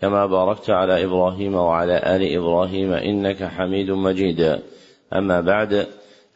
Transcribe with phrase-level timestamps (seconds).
[0.00, 4.58] كما باركت على إبراهيم وعلى آل إبراهيم إنك حميد مجيد.
[5.12, 5.86] أما بعد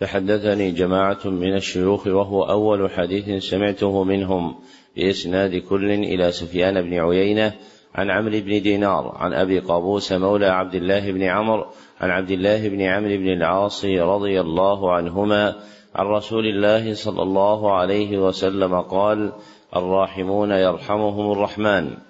[0.00, 4.54] فحدثني جماعة من الشيوخ وهو أول حديث سمعته منهم
[4.96, 7.52] بإسناد كل إلى سفيان بن عيينة
[7.94, 11.66] عن عمرو بن دينار عن أبي قابوس مولى عبد الله بن عمرو
[12.00, 15.56] عن عبد الله بن عمرو بن العاص رضي الله عنهما
[15.94, 19.32] عن رسول الله صلى الله عليه وسلم قال
[19.76, 22.09] الراحمون يرحمهم الرحمن.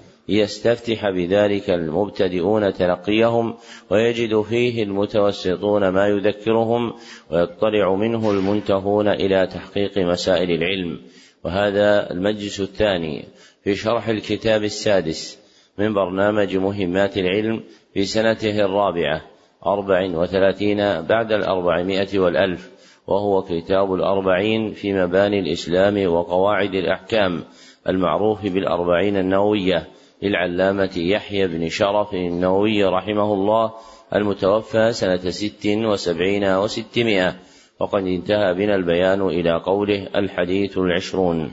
[0.29, 3.55] ليستفتح بذلك المبتدئون تلقيهم
[3.89, 6.93] ويجد فيه المتوسطون ما يذكرهم
[7.31, 10.99] ويطلع منه المنتهون إلى تحقيق مسائل العلم.
[11.43, 13.25] وهذا المجلس الثاني
[13.63, 15.39] في شرح الكتاب السادس
[15.77, 17.63] من برنامج مهمات العلم
[17.93, 19.21] في سنته الرابعة
[19.65, 22.71] أربع وثلاثين بعد الأربعمائة والألف
[23.07, 27.43] وهو كتاب الأربعين في مباني الإسلام وقواعد الأحكام
[27.87, 29.87] المعروف بالأربعين النووية.
[30.21, 33.73] للعلامة يحيى بن شرف النووي رحمه الله
[34.15, 37.35] المتوفى سنة ست وسبعين وستمائة.
[37.79, 41.51] وقد انتهى بنا البيان إلى قوله الحديث العشرون.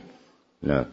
[0.62, 0.84] نعم.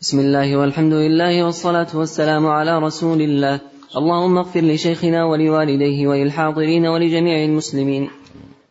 [0.00, 3.60] بسم الله والحمد لله والصلاة والسلام على رسول الله.
[3.96, 8.10] اللهم اغفر لشيخنا ولوالديه وللحاضرين ولجميع المسلمين.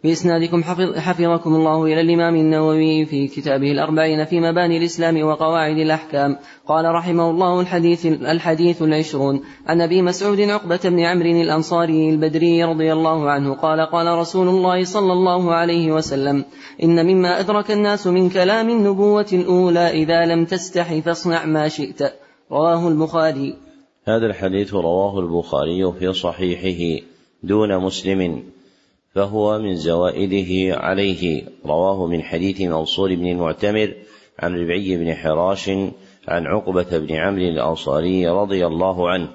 [0.04, 6.38] بإسنادكم حفظ حفظكم الله إلى الإمام النووي في كتابه الأربعين في مباني الإسلام وقواعد الأحكام.
[6.68, 9.42] قال رحمه الله الحديث الحديث العشرون.
[9.68, 14.84] عن أبي مسعود عقبة بن عمرو الأنصاري البدري رضي الله عنه قال قال رسول الله
[14.84, 16.46] صلى الله عليه وسلم
[16.84, 22.02] إن مما أدرك الناس من كلام النبوة الأولى إذا لم تستح فاصنع ما شئت
[22.52, 23.56] رواه البخاري.
[24.06, 27.06] هذا الحديث رواه البخاري في صحيحه
[27.44, 28.44] دون مسلم.
[29.18, 31.44] فهو من زوائده عليه.
[31.66, 33.94] رواه من حديث منصور بن المعتمر
[34.40, 35.70] عن ربعي بن حراش
[36.28, 39.28] عن عقبة بن عمرو الأنصاري رضي الله عنه.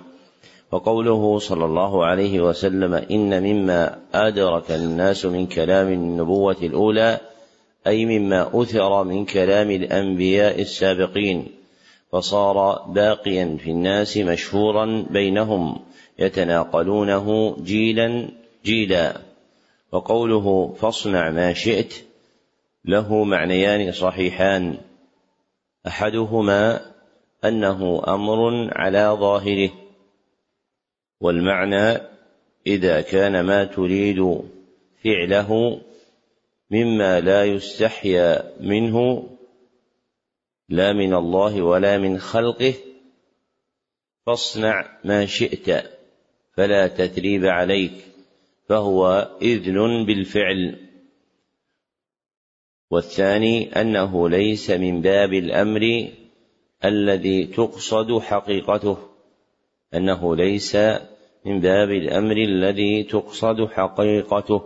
[0.73, 7.21] وقوله صلى الله عليه وسلم إن مما أدرك الناس من كلام النبوة الأولى
[7.87, 11.47] أي مما أثر من كلام الأنبياء السابقين
[12.13, 15.79] فصار باقيا في الناس مشهورا بينهم
[16.19, 18.29] يتناقلونه جيلا
[18.65, 19.32] جيلا.
[19.93, 21.95] وقوله فاصنع ما شئت
[22.85, 24.79] له معنيان صحيحان.
[25.87, 26.93] أحدهما
[27.45, 29.71] أنه أمر على ظاهره
[31.21, 32.01] والمعنى
[32.67, 34.43] إذا كان ما تريد
[35.05, 35.81] فعله
[36.71, 39.29] مما لا يستحيا منه
[40.69, 42.75] لا من الله ولا من خلقه
[44.27, 45.85] فاصنع ما شئت
[46.57, 48.12] فلا تثريب عليك.
[48.73, 50.77] فهو إذن بالفعل.
[52.91, 56.09] والثاني أنه ليس من باب الأمر
[56.85, 58.97] الذي تقصد حقيقته
[59.95, 60.77] أنه ليس
[61.45, 64.63] من باب الأمر الذي تقصد حقيقته.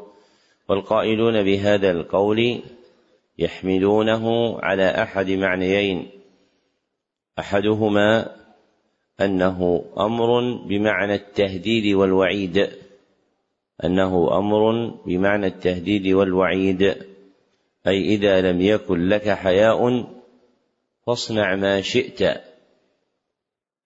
[0.69, 2.61] والقائلون بهذا القول
[3.39, 6.11] يحملونه على أحد معنيين.
[7.39, 8.37] أحدهما
[9.21, 12.86] أنه أمر بمعنى التهديد والوعيد.
[13.85, 16.83] أنه أمر بمعنى التهديد والوعيد
[17.87, 20.07] أي إذا لم يكن لك حياء
[21.07, 22.23] فاصنع ما شئت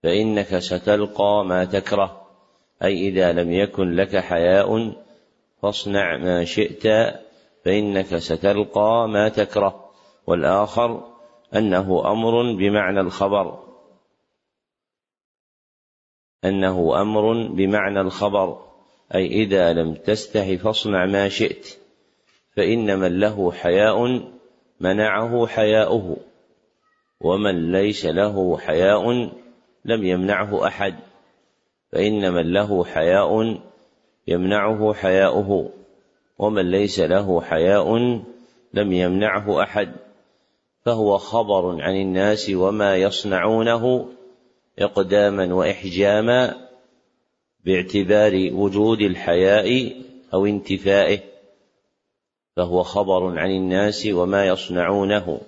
[0.02, 2.26] فإنك ستلقى ما تكره.
[2.82, 4.92] أي إذا لم يكن لك حياء
[5.62, 6.82] فاصنع ما شئت
[7.64, 9.90] فإنك ستلقى ما تكره.
[10.26, 11.12] والآخر
[11.54, 13.58] أنه أمر بمعنى الخبر.
[16.44, 18.69] أنه أمر بمعنى الخبر.
[19.14, 21.78] أي إذا لم تستح فاصنع ما شئت
[22.56, 24.22] فإن من له حياء
[24.80, 26.16] منعه حياؤه
[27.20, 29.30] ومن ليس له حياء
[29.84, 30.94] لم يمنعه أحد
[31.92, 33.60] فإن من له حياء
[34.26, 35.70] يمنعه حياؤه
[36.38, 37.98] ومن ليس له حياء
[38.74, 39.92] لم يمنعه أحد
[40.84, 44.08] فهو خبر عن الناس وما يصنعونه
[44.78, 46.69] إقداما وإحجاما
[47.64, 49.96] باعتبار وجود الحياء
[50.34, 51.20] أو انتفائه
[52.56, 55.40] فهو خبر عن الناس وما يصنعونه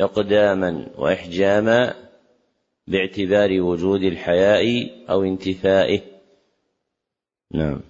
[0.00, 1.94] إقداما وإحجاما
[2.86, 6.00] باعتبار وجود الحياء أو انتفائه.
[7.54, 7.80] نعم.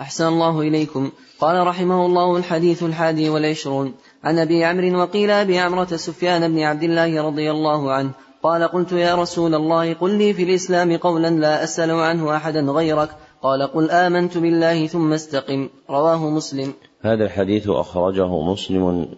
[0.00, 1.12] أحسن الله إليكم.
[1.40, 3.94] قال رحمه الله الحديث الحادي والعشرون.
[4.24, 8.12] عن أبي عمرو وقيل أبي عمرة سفيان بن عبد الله رضي الله عنه
[8.44, 13.08] قال قلت يا رسول الله قل لي في الإسلام قولا لا أسأل عنه أحدا غيرك.
[13.42, 15.68] قال قل آمنت بالله ثم استقم.
[15.90, 16.72] رواه مسلم.
[17.00, 19.08] هذا الحديث أخرجه مسلم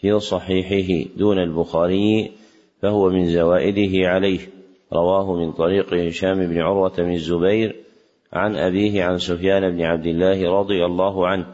[0.00, 2.30] في صحيحه دون البخاري
[2.82, 4.40] فهو من زوائده عليه.
[4.92, 7.76] رواه من طريق هشام بن عروة بن الزبير
[8.32, 11.46] عن أبيه عن سفيان بن عبد الله رضي الله عنه.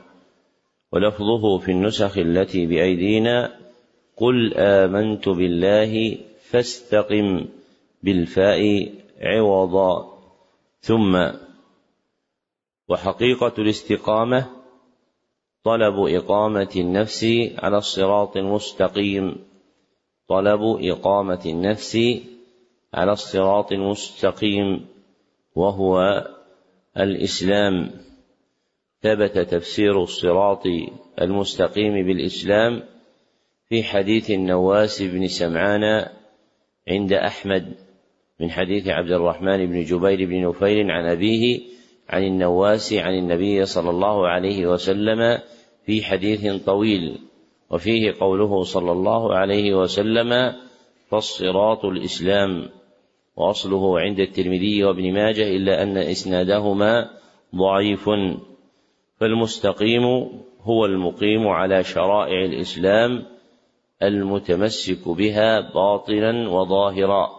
[0.92, 3.50] ولفظه في النسخ التي بأيدينا
[4.16, 6.16] قل آمنت بالله
[6.50, 7.46] فاستقم
[8.02, 10.18] بالفاء عوضا.
[10.80, 11.30] ثم
[12.88, 14.50] وحقيقة الاستقامة
[15.64, 17.26] طلب إقامة النفس
[17.58, 19.44] على الصراط المستقيم.
[20.28, 21.98] طلب إقامة النفس
[22.94, 24.86] على الصراط المستقيم
[25.54, 26.24] وهو
[26.96, 27.90] الإسلام.
[29.02, 30.62] ثبت تفسير الصراط
[31.20, 32.82] المستقيم بالإسلام
[33.68, 36.08] في حديث النواس بن سمعان
[36.88, 37.74] عند أحمد
[38.40, 41.60] من حديث عبد الرحمن بن جبير بن نفيل عن أبيه
[42.08, 45.38] عن النواس عن النبي صلى الله عليه وسلم
[45.86, 47.18] في حديث طويل
[47.70, 50.52] وفيه قوله صلى الله عليه وسلم
[51.08, 52.68] فالصراط الإسلام.
[53.36, 57.10] وأصله عند الترمذي وابن ماجه إلا أن إسنادهما
[57.56, 58.10] ضعيف.
[59.20, 60.04] فالمستقيم
[60.60, 63.33] هو المقيم على شرائع الإسلام
[64.06, 67.30] المتمسك بها باطنا وظاهرا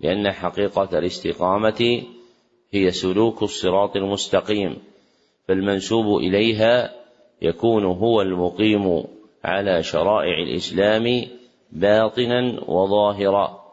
[0.00, 2.02] لأن حقيقة الاستقامة
[2.72, 4.78] هي سلوك الصراط المستقيم
[5.48, 6.94] فالمنسوب إليها
[7.42, 9.04] يكون هو المقيم
[9.44, 11.26] على شرائع الإسلام
[11.72, 13.64] باطنا وظاهرا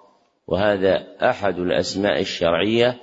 [0.48, 2.98] وهذا أحد الأسماء الشرعية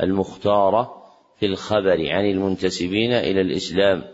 [0.00, 1.02] المختارة
[1.40, 4.04] في الخبر عن المنتسبين إلى الإسلام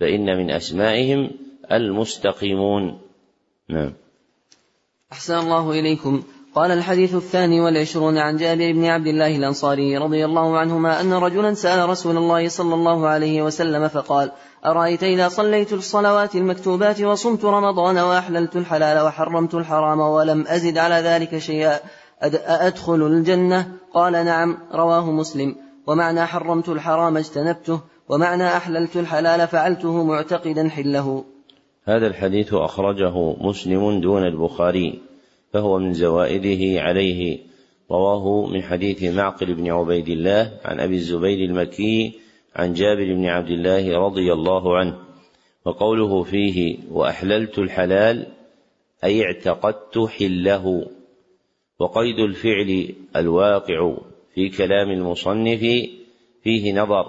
[0.00, 1.30] فإن من أسمائهم
[1.72, 3.00] المستقيمون.
[3.68, 3.94] نعم.
[5.12, 6.22] أحسن الله إليكم.
[6.54, 11.54] قال الحديث الثاني والعشرون عن جابر بن عبد الله الأنصاري رضي الله عنهما أن رجلا
[11.54, 14.32] سأل رسول الله صلى الله عليه وسلم فقال
[14.66, 21.38] أرأيت إذا صليت الصلوات المكتوبات وصمت رمضان وأحللت الحلال وحرمت الحرام ولم أزد على ذلك
[21.38, 21.80] شيئا؟
[22.22, 25.56] أأدخل الجنة؟ قال نعم رواه مسلم.
[25.86, 31.24] ومعنى حرمت الحرام اجتنبته ومعنى أحللت الحلال فعلته معتقدا حله.
[31.88, 34.98] هذا الحديث أخرجه مسلم دون البخاري
[35.52, 37.38] فهو من زوائده عليه.
[37.90, 42.12] رواه من حديث معقل بن عبيد الله عن أبي الزبير المكي
[42.56, 44.98] عن جابر بن عبد الله رضي الله عنه
[45.64, 48.26] وقوله فيه وأحللت الحلال
[49.04, 50.86] أي اعتقدت حله
[51.78, 53.96] وقيد الفعل الواقع
[54.34, 55.60] في كلام المصنف
[56.42, 57.06] فيه نظر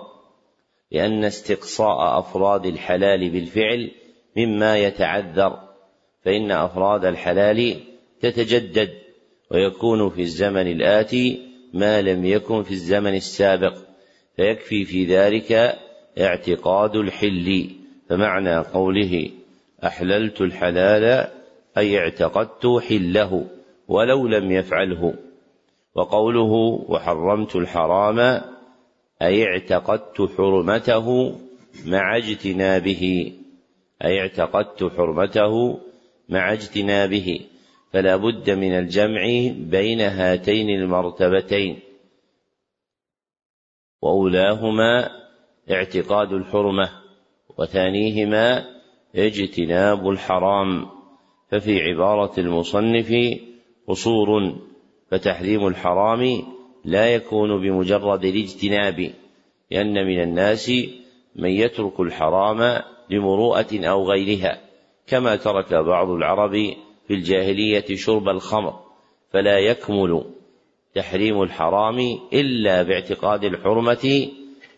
[0.91, 3.91] لأن استقصاء أفراد الحلال بالفعل
[4.37, 5.59] مما يتعذر
[6.25, 7.75] فإن أفراد الحلال
[8.21, 8.89] تتجدد
[9.51, 13.77] ويكون في الزمن الآتي ما لم يكن في الزمن السابق
[14.35, 15.77] فيكفي في ذلك
[16.19, 17.69] اعتقاد الحل.
[18.09, 19.29] فمعنى قوله
[19.83, 21.27] أحللت الحلال
[21.77, 23.45] أي اعتقدت حله
[23.87, 25.13] ولو لم يفعله.
[25.95, 26.51] وقوله
[26.89, 28.41] وحرمت الحرام
[29.21, 31.35] أي اعتقدت حرمته
[31.85, 33.33] مع اجتنابه.
[34.05, 35.79] أي اعتقدت حرمته
[36.29, 37.39] مع اجتنابه
[37.93, 39.21] فلا بد من الجمع
[39.69, 41.79] بين هاتين المرتبتين.
[44.01, 45.09] وأولاهما
[45.71, 46.89] اعتقاد الحرمة
[47.57, 48.65] وثانيهما
[49.15, 50.99] اجتناب الحرام.
[51.51, 53.13] ففي عبارة المصنف
[53.87, 54.55] قصور
[55.11, 56.43] فتحريم الحرام
[56.85, 59.11] لا يكون بمجرد الاجتناب
[59.71, 60.71] لأن من الناس
[61.35, 64.61] من يترك الحرام لمروءة أو غيرها
[65.07, 66.51] كما ترك بعض العرب
[67.07, 68.79] في الجاهلية شرب الخمر
[69.33, 70.23] فلا يكمل
[70.95, 71.99] تحريم الحرام
[72.33, 74.27] إلا باعتقاد الحرمة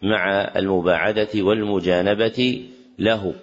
[0.01, 2.65] مع المباعدة والمجانبة
[3.00, 3.33] له.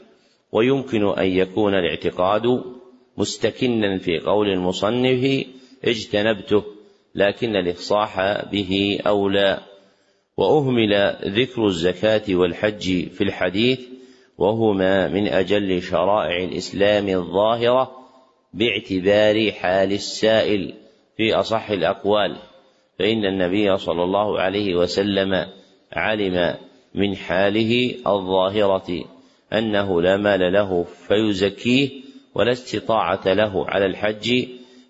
[0.52, 2.62] ويمكن أن يكون الاعتقاد
[3.18, 5.44] مستكنا في قول المصنف
[5.84, 6.64] اجتنبته
[7.14, 9.60] لكن الإفصاح به أولى.
[10.36, 13.80] وأهمل ذكر الزكاة والحج في الحديث
[14.38, 17.90] وهما من أجل شرائع الإسلام الظاهرة
[18.54, 20.74] باعتبار حال السائل
[21.16, 22.36] في أصح الأقوال.
[22.98, 25.46] فإن النبي صلى الله عليه وسلم
[25.92, 26.54] علم
[26.94, 29.04] من حاله الظاهرة
[29.52, 31.90] أنه لا مال له فيزكيه
[32.34, 34.46] ولا استطاعة له على الحج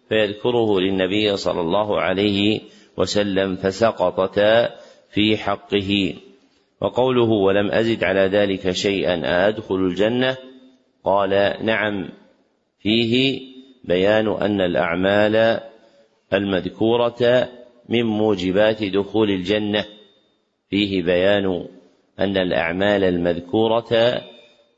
[0.08, 2.60] فيذكره للنبي صلى الله عليه
[2.96, 4.70] وسلم فسقطتا
[5.10, 6.14] في حقه.
[6.80, 10.36] وقوله ولم أزد على ذلك شيئا أأدخل الجنة؟
[11.04, 12.08] قال نعم.
[12.80, 13.40] فيه
[13.84, 15.60] بيان أن الأعمال
[16.32, 17.48] المذكورة
[17.88, 19.84] من موجبات دخول الجنة.
[20.70, 21.66] فيه بيان
[22.18, 24.22] أن الأعمال المذكورة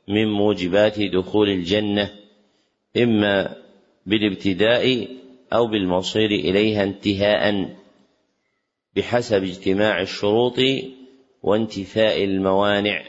[0.07, 2.09] من موجبات دخول الجنة
[2.97, 3.55] إما
[4.05, 5.07] بالابتداء
[5.53, 7.69] أو بالمصير إليها انتهاء
[8.95, 10.59] بحسب اجتماع الشروط
[11.43, 13.03] وانتفاء الموانع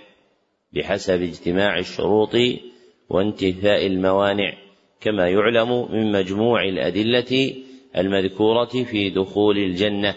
[0.72, 2.34] بحسب اجتماع الشروط
[3.08, 4.52] وانتفاء الموانع
[5.00, 7.54] كما يعلم من مجموع الأدلة
[7.96, 10.14] المذكورة في دخول الجنة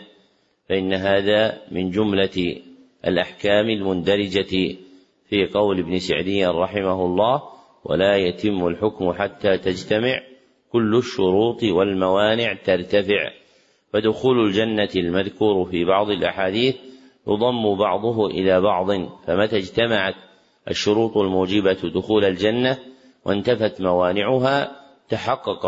[0.69, 2.61] فإن هذا من جملة
[3.07, 4.75] الأحكام المندرجة
[5.29, 7.41] في قول ابن سعدي رحمه الله
[7.85, 10.21] ولا يتم الحكم حتى تجتمع
[10.71, 13.31] كل الشروط والموانع ترتفع
[13.93, 16.75] فدخول الجنة المذكور في بعض الأحاديث
[17.27, 18.87] يضم بعضه إلى بعض
[19.27, 20.15] فمتى اجتمعت
[20.69, 22.77] الشروط الموجبة دخول الجنة
[23.25, 24.71] وانتفت موانعها
[25.09, 25.65] تحقق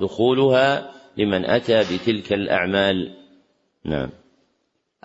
[0.00, 3.16] دخولها لمن أتى بتلك الأعمال.
[3.84, 4.10] نعم.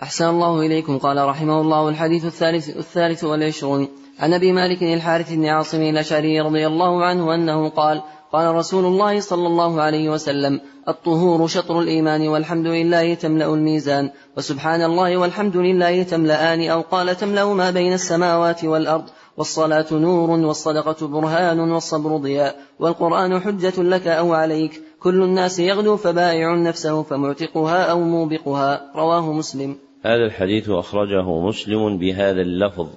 [0.02, 0.98] أحسن الله إليكم.
[0.98, 3.88] قال رحمه الله الحديث الثالث, الثالث والعشرون.
[4.20, 9.20] عن أبي مالك الحارث بن عاصم الأشعري رضي الله عنه أنه قال قال رسول الله
[9.20, 16.02] صلى الله عليه وسلم الطهور شطر الإيمان والحمد لله تملأ الميزان وسبحان الله والحمد لله
[16.02, 19.04] تملأان أو قال تملأ ما بين السماوات والأرض
[19.36, 26.54] والصلاة نور والصدقة برهان والصبر ضياء والقرآن حجة لك أو عليك كل الناس يغدو فبائع
[26.54, 29.76] نفسه فمعتقها أو موبقها رواه مسلم.
[30.02, 32.88] هذا الحديث أخرجه مسلم بهذا اللفظ.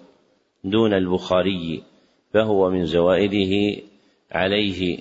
[0.64, 1.84] دون البخاري
[2.34, 3.82] فهو من زوائده
[4.32, 4.98] عليه.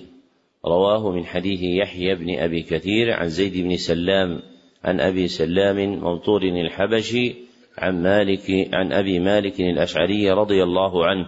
[0.65, 4.41] رواه من حديث يحيى بن أبي كثير عن زيد بن سلام
[4.83, 7.35] عن أبي سلام ممطور الحبشي
[7.77, 11.25] عن مالك عن أبي مالك الأشعري رضي الله عنه.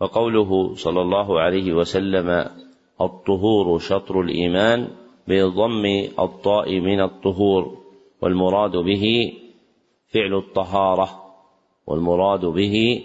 [0.00, 2.48] وقوله صلى الله عليه وسلم
[3.00, 4.88] الطهور شطر الإيمان
[5.28, 5.84] بضم
[6.18, 7.78] الطاء من الطهور
[8.22, 9.32] والمراد به
[10.08, 11.08] فعل الطهارة
[11.86, 13.04] والمراد به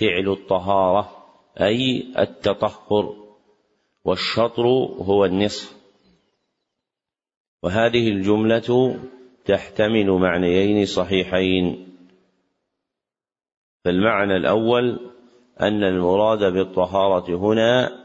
[0.00, 1.24] فعل الطهارة
[1.60, 3.16] أي التطهر
[4.04, 4.66] والشطر
[5.00, 5.76] هو النصف.
[7.62, 9.00] وهذه الجملة
[9.44, 11.88] تحتمل معنيين صحيحين.
[13.84, 15.00] فالمعنى الأول
[15.60, 18.04] أن المراد بالطهارة هنا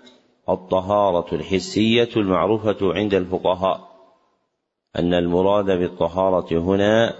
[0.49, 3.89] الطهارة الحسية المعروفة عند الفقهاء.
[4.95, 7.15] أن المراد بالطهارة هنا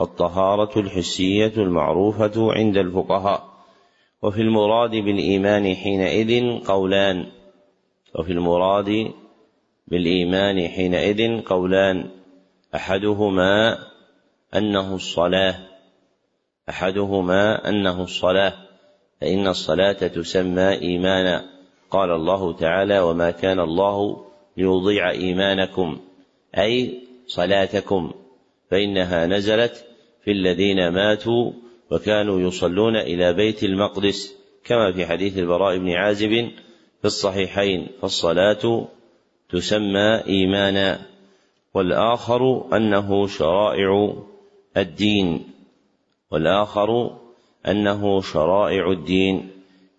[0.00, 3.47] الطهارة الحسية المعروفة عند الفقهاء.
[4.22, 7.26] وفي المراد بالإيمان حينئذ قولان.
[8.14, 9.12] وفي المراد
[9.88, 12.10] بالإيمان حينئذ قولان.
[12.74, 13.78] أحدهما
[14.54, 15.54] أنه الصلاة.
[16.68, 18.54] أحدهما أنه الصلاة.
[19.20, 21.44] فإن الصلاة تسمى إيمانا.
[21.90, 24.24] قال الله تعالى وما كان الله
[24.56, 26.00] ليضيع إيمانكم
[26.58, 28.12] أي صلاتكم.
[28.70, 29.84] فإنها نزلت
[30.24, 31.52] في الذين ماتوا
[31.90, 36.50] وكانوا يصلون إلى بيت المقدس كما في حديث البراء بن عازب
[37.00, 38.88] في الصحيحين فالصلاة
[39.50, 41.00] تسمى إيمانا
[41.74, 44.14] والآخر أنه شرائع
[44.76, 45.44] الدين
[46.30, 47.16] والآخر
[47.66, 49.50] أنه شرائع الدين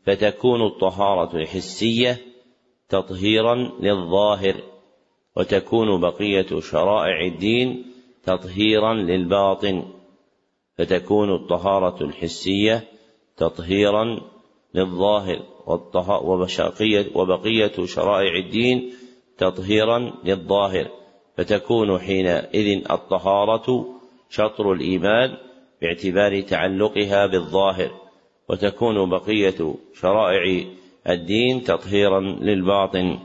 [0.05, 2.17] فتكون الطهارة الحسية
[2.89, 4.55] تطهيرا للظاهر
[5.36, 7.86] وتكون بقية شرائع الدين
[8.24, 9.84] تطهيرا للباطن.
[10.79, 12.83] فتكون الطهارة الحسية
[13.38, 14.21] تطهيرا
[14.74, 15.43] للظاهر
[17.15, 18.93] وبقية شرائع الدين
[19.38, 20.88] تطهيرا للظاهر
[21.38, 23.86] فتكون حينئذ الطهارة
[24.29, 25.38] شطر الإيمان
[25.81, 27.91] باعتبار تعلقها بالظاهر
[28.50, 30.65] وتكون بقية شرائع
[31.09, 33.19] الدين تطهيرا للباطن.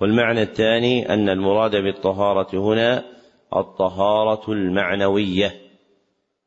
[0.00, 3.04] والمعنى الثاني أن المراد بالطهارة هنا
[3.56, 5.69] الطهارة المعنوية.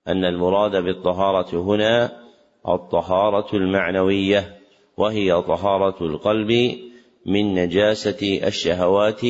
[0.08, 2.24] أن المراد بالطهارة هنا
[2.68, 4.60] الطهارة المعنوية
[4.98, 6.80] وهي طهارة القلب
[7.26, 9.22] من نجاسة الشهوات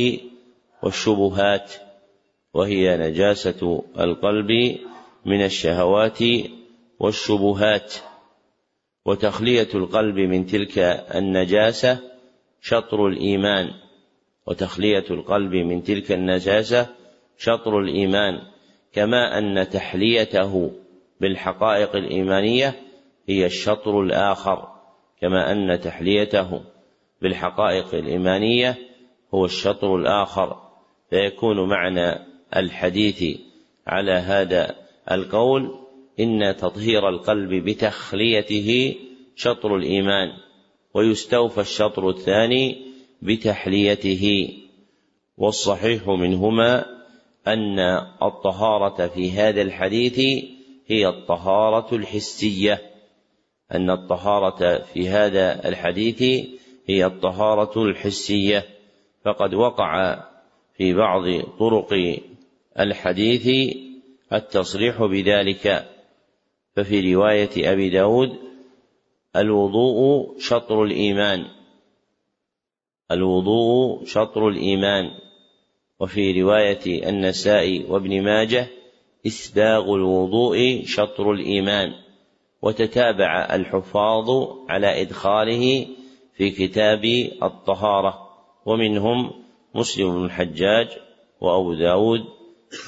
[0.83, 1.73] والشبهات
[2.53, 4.79] وهي نجاسة القلب
[5.25, 6.19] من الشهوات
[6.99, 7.93] والشبهات.
[9.05, 10.79] وتخلية القلب من تلك
[11.15, 11.99] النجاسة
[12.61, 13.71] شطر الإيمان.
[14.47, 16.87] وتخلية القلب من تلك النجاسة
[17.37, 18.52] شطر الإيمان.
[18.93, 20.71] كما أن تحليته
[21.21, 22.75] بالحقائق الإيمانية
[23.29, 24.67] هي الشطر الآخر
[25.21, 26.61] كما أن تحليته
[27.21, 28.77] بالحقائق الإيمانية
[29.33, 30.63] هو الشطر الآخر.
[31.09, 33.39] فيكون معنى الحديث
[33.87, 34.75] على هذا
[35.11, 35.79] القول
[36.19, 38.95] إن تطهير القلب بتخليته
[39.35, 40.29] شطر الإيمان
[40.93, 44.49] ويستوفى الشطر الثاني بتحليته
[45.37, 46.85] والصحيح منهما
[47.47, 47.79] أن
[48.23, 50.19] الطهارة في هذا الحديث
[50.87, 52.93] هي الطهارة الحسية
[53.71, 56.21] أن الطهارة في هذا الحديث
[56.85, 58.65] هي الطهارة الحسية.
[59.25, 60.23] فقد وقع
[60.77, 61.23] في بعض
[61.59, 62.19] طرق
[62.79, 63.75] الحديث
[64.33, 65.89] التصريح بذلك.
[66.75, 68.37] ففي رواية أبي داود
[69.35, 71.45] الوضوء شطر الإيمان.
[73.11, 75.05] الوضوء شطر الإيمان.
[75.99, 78.67] وفي رواية النساء وابن ماجه
[79.27, 81.93] إسباغ الوضوء شطر الإيمان
[82.61, 84.29] وتتابع الحفاظ
[84.69, 85.87] على إدخاله
[86.35, 87.05] في كتاب
[87.43, 88.29] الطهارة
[88.65, 89.31] ومنهم
[89.75, 90.87] مسلم بن الحجاج
[91.41, 92.25] وأبو داود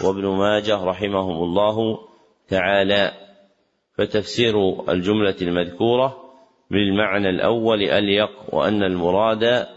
[0.04, 2.00] وابن ماجه رحمهم الله
[2.50, 3.12] تعالى.
[3.98, 4.56] فتفسير
[4.92, 6.18] الجملة المذكورة
[6.72, 9.68] بالمعنى الأول أليق وأن المراد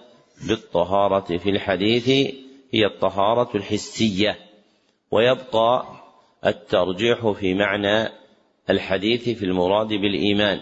[0.48, 2.34] بالطهارة في الحديث
[2.72, 4.38] هي الطهارة الحسية
[5.10, 5.86] ويبقى
[6.46, 8.08] الترجيح في معنى
[8.70, 10.60] الحديث في المراد بالإيمان.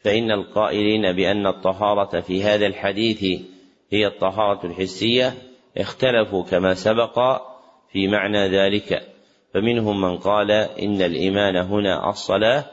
[0.00, 3.40] فإن القائلين بأن الطهارة في هذا الحديث
[3.90, 5.34] هي الطهارة الحسية
[5.78, 7.42] اختلفوا كما سبق
[7.92, 9.02] في معنى ذلك.
[9.54, 12.64] فمنهم من قال إن الإيمان هنا الصلاة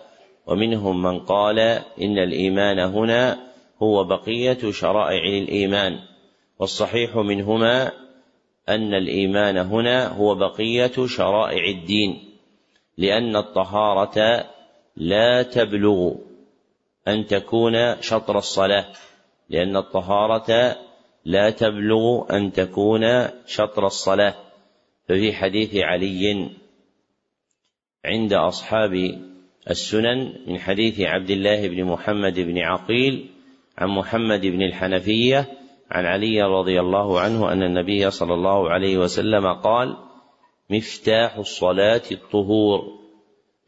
[0.47, 1.59] ومنهم من قال
[2.01, 3.39] إن الإيمان هنا
[3.83, 5.99] هو بقية شرائع الإيمان.
[6.59, 7.91] والصحيح منهما
[8.69, 12.23] أن الإيمان هنا هو بقية شرائع الدين
[12.97, 14.45] لأن الطهارة
[14.97, 16.13] لا تبلغ
[17.07, 18.93] أن تكون شطر الصلاة
[19.49, 20.75] لأن الطهارة
[21.25, 23.01] لا تبلغ أن تكون
[23.45, 24.35] شطر الصلاة.
[25.09, 26.49] ففي حديث علي
[28.05, 28.93] عند أصحاب
[29.69, 33.29] السنن من حديث عبد الله بن محمد بن عقيل
[33.77, 35.56] عن محمد بن الحنفية
[35.91, 39.97] عن علي رضي الله عنه أن النبي صلى الله عليه وسلم قال
[40.69, 42.97] مفتاح الصلاة الطهور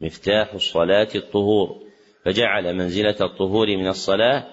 [0.00, 1.76] مفتاح الصلاة الطهور.
[2.24, 4.46] فجعل منزلة الطهور من الصلاة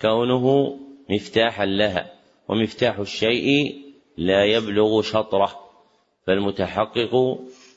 [0.00, 0.76] كونه
[1.10, 2.12] مفتاحا لها
[2.48, 3.74] ومفتاح الشيء
[4.16, 5.50] لا يبلغ شطره.
[6.26, 7.14] فالمتحقق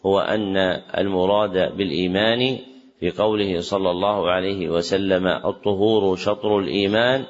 [0.06, 0.58] هو أن
[0.98, 2.60] المراد بالإيمان
[3.00, 7.26] في قوله صلى الله عليه وسلم الطهور شطر الإيمان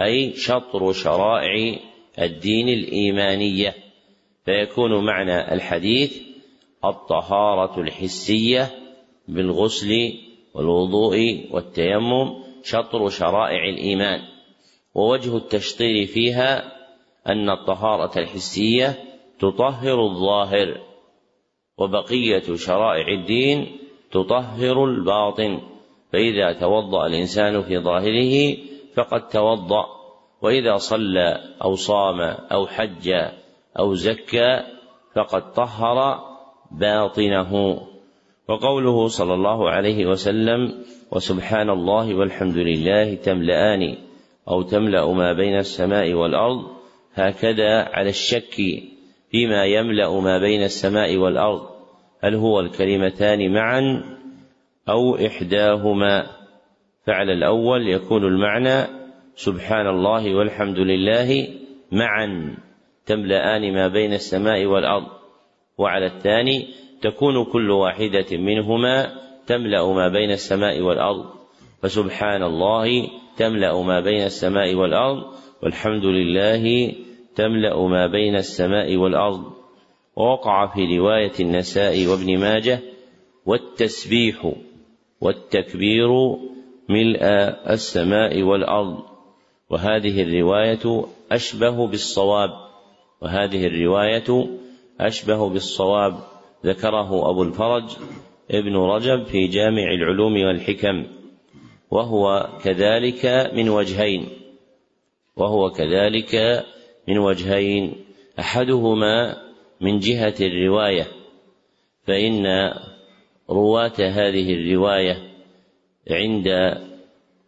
[0.00, 1.78] أي شطر شرائع
[2.18, 3.74] الدين الإيمانية.
[4.44, 6.22] فيكون معنى الحديث
[6.84, 8.70] الطهارة الحسية
[9.28, 10.12] بالغسل
[10.54, 14.20] والوضوء والتيمم شطر شرائع الإيمان.
[14.94, 16.72] ووجه التشطير فيها
[17.26, 18.94] أن الطهارة الحسية
[19.38, 20.80] تطهر الظاهر
[21.78, 23.78] وبقية شرائع الدين
[24.10, 25.60] تطهر الباطن.
[26.12, 28.56] فإذا توضأ الإنسان في ظاهره
[28.96, 29.86] فقد توضأ
[30.42, 32.20] وإذا صلى أو صام
[32.52, 33.12] أو حج
[33.78, 34.60] أو زكى
[35.14, 36.20] فقد طهر
[36.70, 37.80] باطنه.
[38.48, 43.96] وقوله صلى الله عليه وسلم وسبحان الله والحمد لله تملأان
[44.48, 46.66] أو تملأ ما بين السماء والأرض
[47.14, 48.54] هكذا على الشك
[49.30, 51.68] فيما يملأ ما بين السماء والأرض.
[52.20, 54.04] هل هو الكلمتان معا
[54.88, 56.35] أو إحداهما؟
[57.06, 58.86] فعل الأول يكون المعنى
[59.34, 61.48] سبحان الله والحمد لله
[61.92, 62.56] معا
[63.06, 65.06] تملأان ما بين السماء والأرض.
[65.78, 66.68] وعلى الثاني
[67.02, 69.12] تكون كل واحدة منهما
[69.46, 71.24] تملأ ما بين السماء والأرض.
[71.82, 75.22] فسبحان الله تملأ ما بين السماء والأرض
[75.62, 76.92] والحمد لله
[77.36, 79.52] تملأ ما بين السماء والأرض.
[80.16, 82.80] ووقع في رواية النساء وابن ماجه
[83.46, 84.52] والتسبيح
[85.20, 86.08] والتكبير
[86.88, 87.24] ملء
[87.70, 89.02] السماء والأرض.
[89.70, 92.50] وهذه الرواية أشبه بالصواب.
[93.22, 94.58] وهذه الرواية
[95.00, 96.14] أشبه بالصواب.
[96.66, 97.96] ذكره أبو الفرج
[98.50, 101.06] ابن رجب في جامع العلوم والحكم.
[101.90, 104.28] وهو كذلك من وجهين.
[105.36, 106.64] وهو كذلك
[107.08, 107.94] من وجهين.
[108.38, 109.36] أحدهما
[109.80, 111.06] من جهة الرواية.
[112.06, 112.46] فإن
[113.50, 115.25] رواة هذه الرواية
[116.10, 116.76] عند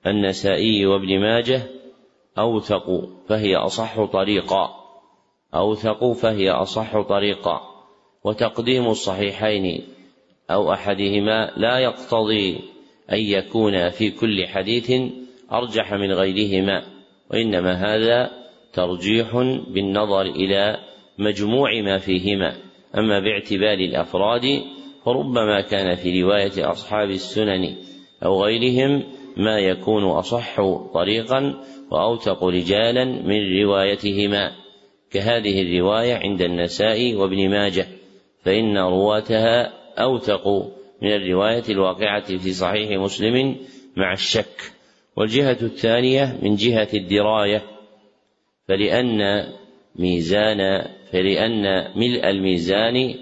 [0.06, 1.62] النسائي وابن ماجه
[2.38, 4.78] أوثق فهي أصح طريقا
[5.54, 7.60] أوثق فهي أصح طريقا.
[8.24, 9.82] وتقديم الصحيحين
[10.50, 12.60] أو أحدهما لا يقتضي
[13.12, 14.92] أن يكون في كل حديث
[15.52, 16.82] أرجح من غيرهما
[17.30, 18.30] وإنما هذا
[18.72, 19.36] ترجيح
[19.68, 20.78] بالنظر إلى
[21.18, 22.56] مجموع ما فيهما.
[22.98, 24.62] أما باعتبار الأفراد
[25.04, 27.76] فربما كان في رواية أصحاب السنن
[28.24, 29.02] أو غيرهم
[29.36, 30.60] ما يكون أصح
[30.94, 31.54] طريقا
[31.90, 34.52] وأوثق رجالا من روايتهما.
[35.10, 37.86] كهذه الرواية عند النساء وابن ماجه
[38.42, 40.48] فإن رواتها أوثق
[41.02, 43.56] من الرواية الواقعة في صحيح مسلم
[43.96, 44.72] مع الشك.
[45.16, 47.62] والجهة الثانية من جهة الدراية
[48.68, 49.44] فلأن
[49.96, 51.62] ميزان فلأن
[51.98, 53.14] ملء الميزان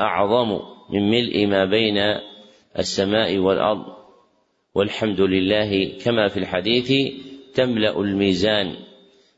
[0.00, 1.98] أعظم من ملء ما بين
[2.78, 3.99] السماء والأرض.
[4.74, 6.92] والحمد لله كما في الحديث
[7.54, 8.76] تملأ الميزان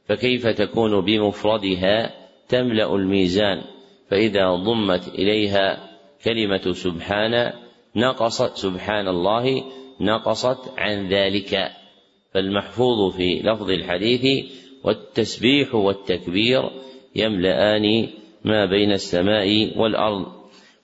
[0.09, 2.15] فكيف تكون بمفردها
[2.49, 3.63] تملأ الميزان؟
[4.11, 5.91] فإذا ضمت إليها
[6.25, 7.53] كلمة سبحان
[7.97, 9.65] نقصت سبحان الله
[10.01, 11.71] نقصت عن ذلك.
[12.35, 14.45] فالمحفوظ في لفظ الحديث
[14.85, 16.71] والتسبيح والتكبير
[17.17, 18.09] يملأان
[18.45, 20.27] ما بين السماء والأرض.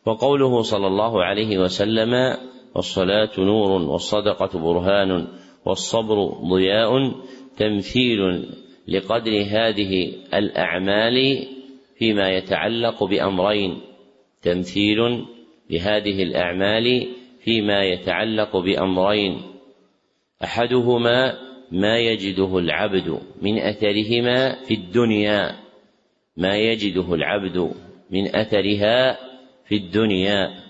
[0.06, 2.36] وقوله صلى الله عليه وسلم
[2.74, 5.26] والصلاة نور والصدقة برهان
[5.64, 7.12] والصبر ضياء
[7.56, 8.48] تمثيل
[8.88, 11.46] لقدر هذه الأعمال
[11.98, 13.80] فيما يتعلق بأمرين
[14.42, 14.98] تمثيل
[15.70, 17.08] لهذه الأعمال
[17.40, 19.42] فيما يتعلق بأمرين
[20.44, 21.38] أحدهما
[21.72, 25.56] ما يجده العبد من أثرهما في الدنيا
[26.36, 27.72] ما يجده العبد
[28.10, 29.18] من أثرها
[29.64, 30.67] في الدنيا.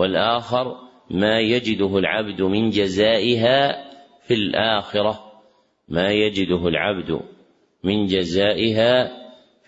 [0.00, 0.76] والآخر
[1.10, 3.90] ما يجده العبد من جزائها
[4.22, 5.20] في الآخرة.
[5.88, 7.20] ما يجده العبد
[7.84, 9.10] من جزائها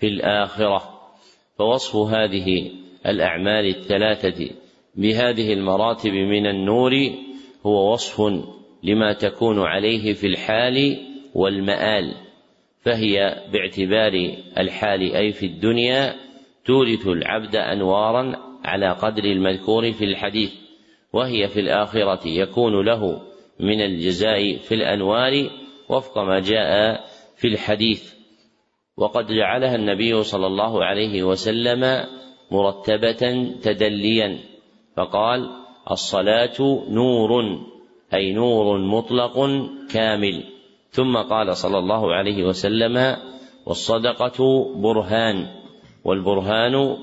[0.01, 0.83] في الآخرة.
[1.59, 2.71] فوصف هذه
[3.07, 4.51] الأعمال الثلاثة
[4.95, 6.93] بهذه المراتب من النور
[7.67, 8.21] هو وصف
[8.83, 10.97] لما تكون عليه في الحال
[11.35, 12.15] والمآل
[12.81, 16.15] فهي باعتبار الحال أي في الدنيا
[16.65, 20.53] تورث العبد أنوارا على قدر المذكور في الحديث
[21.13, 23.21] وهي في الآخرة يكون له
[23.61, 25.51] من الجزاء في الأنوار
[25.89, 27.01] وفق ما جاء
[27.37, 28.13] في الحديث.
[28.97, 32.07] وقد جعلها النبي صلى الله عليه وسلم
[32.51, 34.39] مرتبة تدليا
[34.97, 35.51] فقال
[35.91, 37.61] الصلاة نور
[38.15, 39.35] أي نور مطلق
[39.93, 40.45] كامل.
[40.91, 43.17] ثم قال صلى الله عليه وسلم
[43.67, 45.47] والصدقة برهان
[46.05, 46.97] والبرهان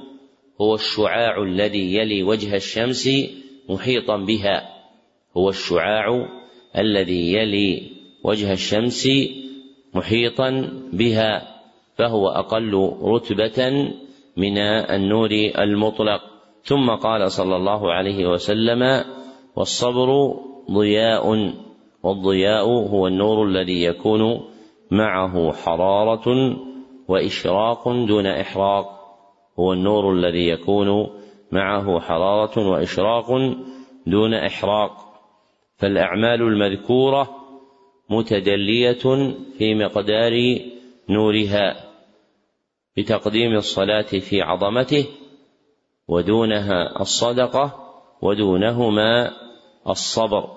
[0.61, 3.09] هو الشعاع الذي يلي وجه الشمس
[3.69, 4.69] محيطا بها.
[5.37, 6.27] هو الشعاع
[6.77, 7.91] الذي يلي
[8.23, 9.09] وجه الشمس
[9.93, 11.55] محيطا بها
[11.95, 13.89] فهو أقل رتبة
[14.37, 16.21] من النور المطلق.
[16.63, 19.03] ثم قال صلى الله عليه وسلم
[19.55, 20.33] والصبر
[20.71, 21.53] ضياء
[22.03, 24.41] والضياء هو النور الذي يكون
[24.91, 26.57] معه حرارة
[27.07, 28.98] وإشراق دون إحراق.
[29.59, 31.09] هو النور الذي يكون
[31.51, 33.25] معه حرارة وإشراق
[34.07, 34.91] دون إحراق.
[35.77, 37.29] فالأعمال المذكورة
[38.09, 40.59] متدلية في مقدار
[41.09, 41.85] نورها
[42.97, 45.05] بتقديم الصلاة في عظمته
[46.07, 47.75] ودونها الصدقة
[48.21, 49.31] ودونهما
[49.87, 50.49] الصبر.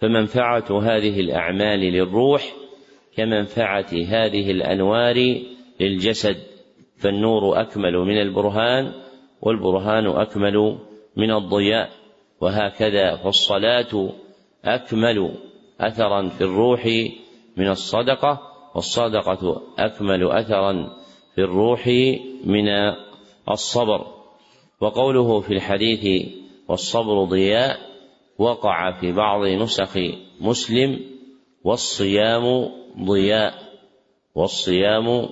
[0.00, 2.52] فمنفعة هذه الأعمال للروح
[3.16, 5.42] كمنفعة هذه الأنوار
[5.80, 6.47] للجسد.
[6.98, 8.92] فالنور أكمل من البرهان
[9.42, 10.78] والبرهان أكمل
[11.16, 11.90] من الضياء
[12.40, 14.10] وهكذا فالصلاة
[14.64, 15.34] أكمل
[15.80, 16.86] أثرا في الروح
[17.56, 18.40] من الصدقة
[18.74, 20.96] والصدقة أكمل أثرا
[21.34, 21.86] في الروح
[22.44, 22.68] من
[23.50, 24.06] الصبر.
[24.80, 26.28] وقوله في الحديث
[26.68, 27.78] والصبر ضياء
[28.38, 29.98] وقع في بعض نسخ
[30.40, 31.00] مسلم
[31.64, 32.70] والصيام
[33.04, 33.54] ضياء
[34.34, 35.28] والصيام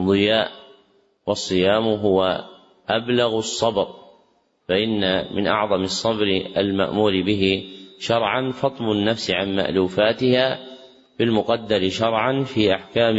[0.00, 0.65] ضياء
[1.26, 2.44] والصيام هو
[2.88, 3.86] أبلغ الصبر
[4.68, 7.64] فإن من أعظم الصبر المأمور به
[7.98, 10.58] شرعا فطم النفس عن مألوفاتها
[11.18, 13.16] بالمقدر شرعا في أحكام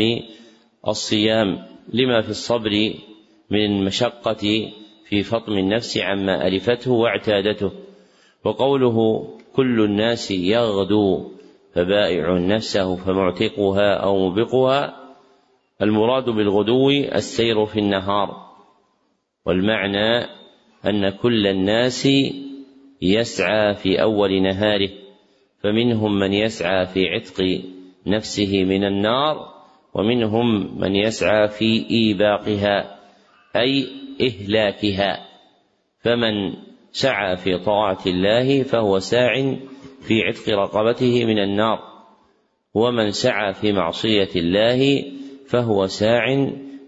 [0.88, 1.66] الصيام.
[1.94, 2.94] لما في الصبر
[3.50, 4.72] من المشقة
[5.10, 7.72] في فطم النفس عما ألفته واعتادته
[8.44, 11.32] وقوله كل الناس يغدو
[11.74, 14.97] فبائع نفسه فمعتقها أو مبقها
[15.82, 18.48] المراد بالغدو السير في النهار
[19.46, 20.26] والمعنى
[20.86, 22.08] أن كل الناس
[23.02, 24.90] يسعى في أول نهاره
[25.64, 27.62] فمنهم من يسعى في عتق
[28.08, 29.54] نفسه من النار
[29.94, 33.00] ومنهم من يسعى في إيباقها
[33.56, 33.88] أي
[34.22, 35.28] إهلاكها
[36.00, 36.54] فمن
[36.92, 39.56] سعى في طاعة الله فهو ساع
[40.08, 41.80] في عتق رقبته من النار
[42.74, 45.04] ومن سعى في معصية الله
[45.48, 46.26] فهو ساع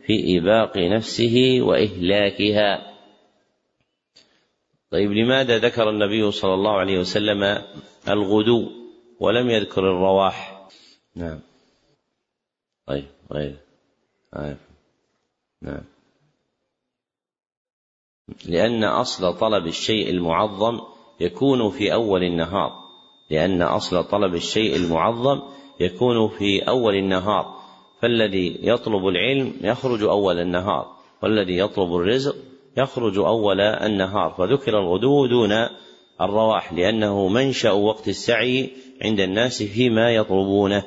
[0.06, 2.90] في إباق نفسه وإهلاكها.
[4.92, 7.44] طيب لماذا ذكر النبي صلى الله عليه وسلم
[8.08, 8.72] الغدو
[9.20, 10.68] ولم يذكر الرواح؟
[11.16, 11.40] نعم.
[12.88, 13.56] طيب طيب
[14.34, 14.58] طيب
[15.62, 15.82] نعم.
[18.46, 20.80] لأن أصل طلب الشيء المعظم
[21.20, 22.72] يكون في أول النهار.
[23.30, 25.42] لأن أصل طلب الشيء المعظم
[25.80, 27.59] يكون في أول النهار.
[28.02, 30.88] فالذي يطلب العلم يخرج أول النهار
[31.24, 32.36] والذي يطلب الرزق
[32.78, 34.34] يخرج أول النهار.
[34.38, 35.52] فذكر الغدو دون
[36.22, 38.70] الرواح لأنه منشأ وقت السعي
[39.02, 40.84] عند الناس فيما يطلبونه.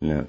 [0.00, 0.26] نعم.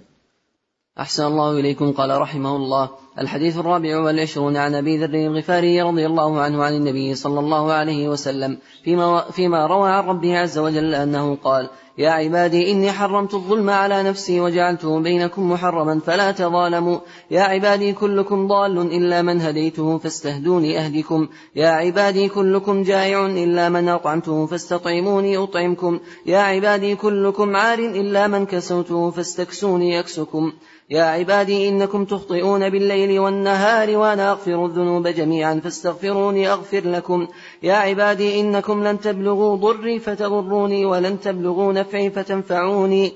[0.99, 2.89] أحسن الله إليكم قال رحمه الله.
[3.19, 8.09] الحديث الرابع والعشرون عن أبي ذر الغفاري رضي الله عنه عن النبي صلى الله عليه
[8.09, 13.69] وسلم فيما, فيما روى عن ربه عز وجل أنه قال يا عبادي إني حرمت الظلم
[13.69, 16.99] على نفسي وجعلته بينكم محرما فلا تظالموا.
[17.31, 21.27] يا عبادي كلكم ضال إلا من هديته فاستهدوني أهدكم.
[21.55, 25.99] يا عبادي كلكم جائع إلا من أطعمته فاستطعموني أطعمكم.
[26.25, 30.51] يا عبادي كلكم عار إلا من كسوته فاستكسوني أكسكم
[30.91, 37.27] يا عبادي إنكم تخطئون بالليل والنهار وأنا أغفر الذنوب جميعا فاستغفروني أغفر لكم.
[37.63, 43.13] يا عبادي إنكم لن تبلغوا ضري فتضروني ولن تبلغوا نفعي فتنفعوني.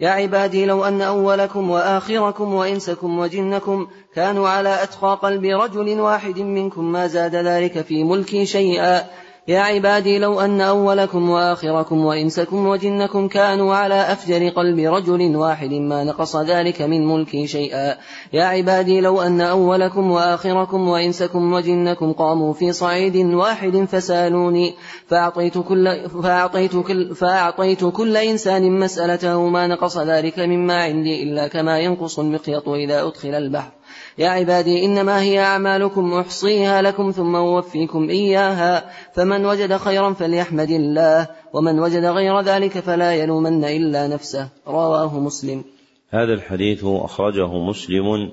[0.00, 6.92] يا عبادي لو أن أولكم وآخركم وإنسكم وجنكم كانوا على أتقى قلب رجل واحد منكم
[6.92, 9.04] ما زاد ذلك في ملكي شيئا.
[9.48, 16.04] يا عبادي لو أن أولكم وآخركم وإنسكم وجنكم كانوا على أفجر قلب رجل واحد ما
[16.04, 17.96] نقص ذلك من ملكي شيئا.
[18.32, 24.74] يا عبادي لو أن أولكم وآخركم وإنسكم وجنكم قاموا في صعيد واحد فسالوني
[25.08, 31.78] فأعطيت كل, فأعطيت كل, فأعطيت كل إنسان مسألته ما نقص ذلك مما عندي إلا كما
[31.78, 33.79] ينقص المخيط إذا أدخل البحر.
[34.20, 38.90] يا عبادي إنما هي أعمالكم أحصيها لكم ثم أوفيكم إياها.
[39.14, 44.48] فمن وجد خيرا فليحمد الله ومن وجد غير ذلك فلا يلومن إلا نفسه.
[44.66, 45.64] رواه مسلم.
[46.10, 48.30] هذا الحديث أخرجه مسلم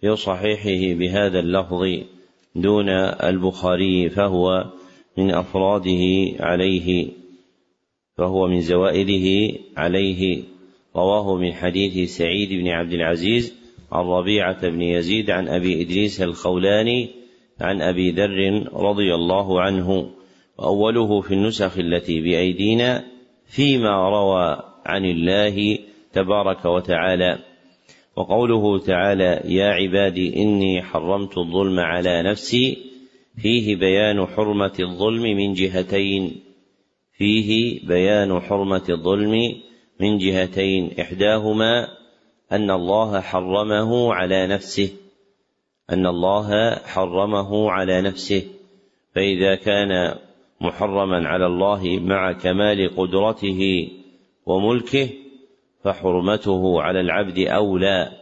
[0.00, 1.82] في صحيحه بهذا اللفظ
[2.54, 2.88] دون
[3.22, 4.64] البخاري فهو
[5.18, 6.04] من أفراده
[6.40, 7.08] عليه
[8.18, 10.42] فهو من زوائده عليه.
[10.96, 13.63] رواه من حديث سعيد بن عبد العزيز
[13.94, 17.08] عن ربيعة بن يزيد عن أبي إدريس الخولاني
[17.60, 20.10] عن أبي ذر رضي الله عنه
[20.58, 23.04] وأوله في النسخ التي بأيدينا
[23.46, 25.78] فيما روى عن الله
[26.12, 27.38] تبارك وتعالى.
[28.16, 32.78] وقوله تعالى يا عبادي إني حرمت الظلم على نفسي
[33.42, 36.40] فيه بيان حرمة الظلم من جهتين.
[37.18, 39.54] فيه بيان حرمة الظلم
[40.00, 41.88] من جهتين إحداهما
[42.52, 44.90] أن الله حرمه على نفسه.
[45.90, 48.42] أن الله حرمه على نفسه.
[49.14, 50.14] فإذا كان
[50.60, 53.88] محرما على الله مع كمال قدرته
[54.46, 55.08] وملكه
[55.84, 58.12] فحرمته على العبد أولى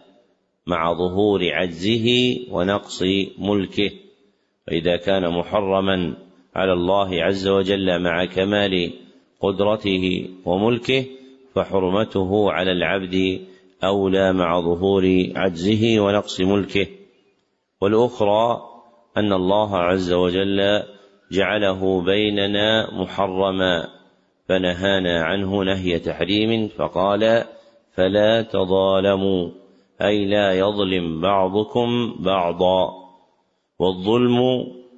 [0.66, 3.02] مع ظهور عجزه ونقص
[3.38, 3.90] ملكه.
[4.66, 6.14] فإذا كان محرما
[6.54, 8.92] على الله عز وجل مع كمال
[9.40, 11.04] قدرته وملكه
[11.54, 13.40] فحرمته على العبد
[13.84, 15.04] أولى مع ظهور
[15.36, 16.86] عجزه ونقص ملكه.
[17.80, 18.62] والأخرى
[19.16, 20.82] أن الله عز وجل
[21.32, 23.88] جعله بيننا محرما
[24.48, 27.44] فنهانا عنه نهي تحريم فقال
[27.94, 29.50] فلا تظالموا
[30.02, 32.90] أي لا يظلم بعضكم بعضا.
[33.78, 34.38] والظلم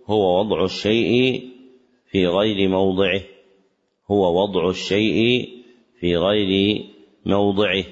[0.06, 1.42] هو وضع الشيء
[2.10, 3.20] في غير موضعه
[4.10, 5.48] هو وضع الشيء
[6.00, 6.82] في غير
[7.26, 7.84] موضعه.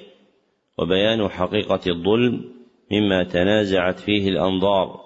[0.77, 2.51] وبيان حقيقة الظلم
[2.91, 4.99] مما تنازعت فيه الأنظار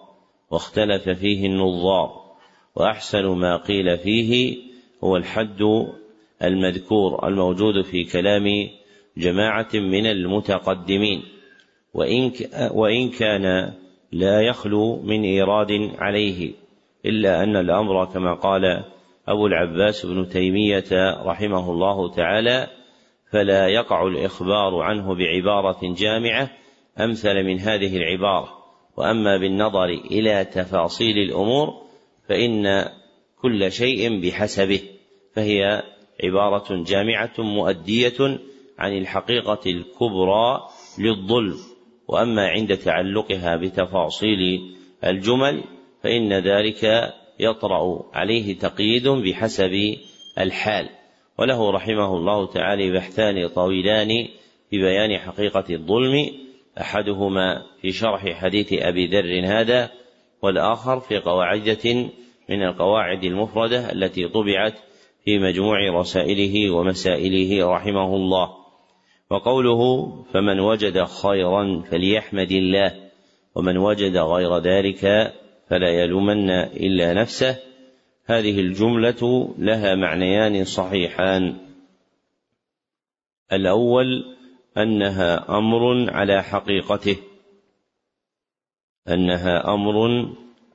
[0.51, 2.27] واختلف فيه النظار.
[2.75, 4.57] وأحسن ما قيل فيه
[5.03, 5.87] هو الحد
[6.43, 8.45] المذكور الموجود في كلام
[9.17, 11.23] جماعة من المتقدمين.
[11.93, 12.31] وإن,
[12.71, 13.73] وإن كان
[14.11, 16.53] لا يخلو من إيراد عليه
[17.05, 18.83] إلا أن الأمر كما قال
[19.27, 20.83] أبو العباس بن تيمية
[21.25, 22.67] رحمه الله تعالى
[23.31, 26.49] فلا يقع الإخبار عنه بعبارة جامعة
[26.99, 28.57] أمثل من هذه العبارة.
[28.97, 31.81] وأما بالنظر إلى تفاصيل الأمور
[32.29, 32.85] فإن
[33.41, 34.81] كل شيء بحسبه
[35.33, 35.83] فهي
[36.23, 38.39] عبارة جامعة مؤدية
[38.79, 40.61] عن الحقيقة الكبرى
[40.99, 41.57] للظلم.
[42.07, 44.39] وأما عند تعلقها بتفاصيل
[45.05, 45.63] الجمل
[46.03, 49.71] فإن ذلك يطرأ عليه تقييد بحسب
[50.39, 50.89] الحال.
[51.39, 54.07] وله رحمه الله تعالى بحثان طويلان
[54.69, 56.31] في بيان حقيقة الظلم
[56.81, 59.89] أحدهما في شرح حديث أبي ذر هذا
[60.41, 61.93] والآخر في قواعدة
[62.49, 64.73] من القواعد المفردة التي طبعت
[65.25, 68.49] في مجموع رسائله ومسائله رحمه الله.
[69.29, 72.93] وقوله فمن وجد خيرا فليحمد الله
[73.55, 75.33] ومن وجد غير ذلك
[75.69, 77.66] فلا يلومن إلا نفسه
[78.29, 81.57] هذه الجملة لها معنيان صحيحان.
[83.51, 84.35] الأول
[84.77, 87.17] أنها أمر على حقيقته.
[89.07, 90.27] أنها أمر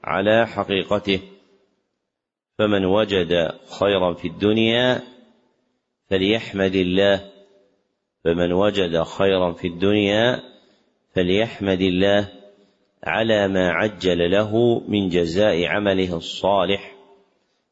[0.05, 1.21] على حقيقته.
[2.59, 5.03] فمن وجد خيرا في الدنيا
[6.11, 7.31] فليحمد الله.
[8.25, 10.43] فمن وجد خيرا في الدنيا
[11.15, 12.29] فليحمد الله
[13.05, 17.02] على ما عجل له من جزاء عمله الصالح.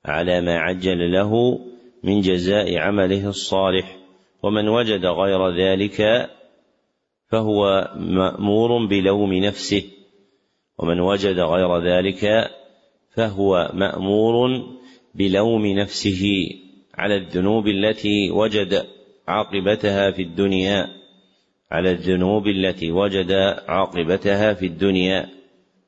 [0.05, 1.61] على ما عجل له
[2.05, 3.97] من جزاء عمله الصالح
[4.43, 6.31] ومن وجد غير ذلك
[7.29, 9.85] فهو مأمور بلوم نفسه
[10.79, 12.51] ومن وجد غير ذلك
[13.15, 14.63] فهو مأمور
[15.15, 16.49] بلوم نفسه
[16.95, 18.87] على الذنوب التي وجد
[19.29, 20.89] عاقبتها في الدنيا
[21.71, 23.33] على الذنوب التي وجد
[23.69, 25.40] عاقبتها في الدنيا.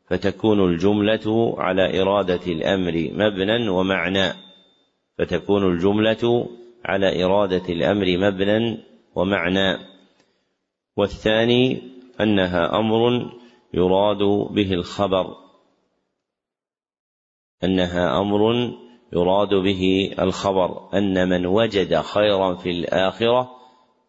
[0.07, 4.33] فتكون الجملة على إرادة الأمر مبنى ومعنى.
[5.19, 6.49] فتكون الجملة
[6.85, 8.79] على إرادة الأمر مبنى
[9.15, 9.79] ومعنى.
[10.97, 11.83] والثاني
[12.21, 13.31] أنها أمر
[13.75, 15.37] يراد به الخبر.
[17.65, 18.73] أنها أمر
[19.13, 20.89] يراد به الخبر.
[20.95, 23.51] أن من وجد خيرا في الآخرة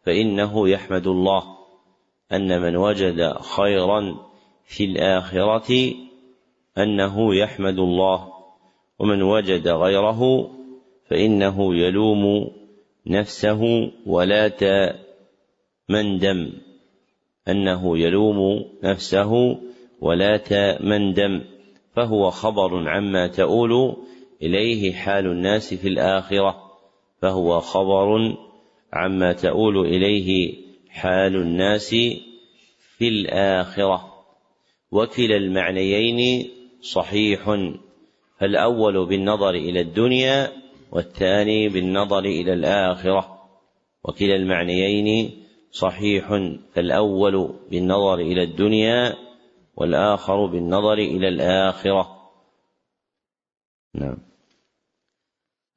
[0.06, 1.43] فإنه يحمد الله.
[2.32, 4.33] أن من وجد خيرا
[4.65, 5.93] في الآخرة
[6.78, 8.34] أنه يحمد الله
[8.99, 10.52] ومن وجد غيره
[11.10, 12.52] فإنه يلوم
[13.08, 14.52] نفسه ولا
[15.89, 16.54] مندم
[17.47, 19.58] أنه يلوم نفسه
[20.02, 20.39] ولا
[20.82, 21.41] مندم
[21.95, 23.95] فهو خبر عما تؤول
[24.41, 26.63] إليه حال الناس في الآخرة.
[27.21, 28.36] فهو خبر
[28.93, 30.56] عما تؤول إليه
[30.89, 31.89] حال الناس
[32.97, 34.12] في الآخرة.
[34.93, 36.49] وكلا المعنيين
[36.82, 37.58] صحيح.
[38.39, 40.51] فالأول بالنظر إلى الدنيا
[40.91, 43.49] والثاني بالنظر إلى الآخرة.
[44.03, 45.32] وكلا المعنيين
[45.71, 46.27] صحيح.
[46.73, 49.15] فالأول بالنظر إلى الدنيا
[49.75, 52.32] والآخر بالنظر إلى الآخرة.
[53.93, 54.33] نعم.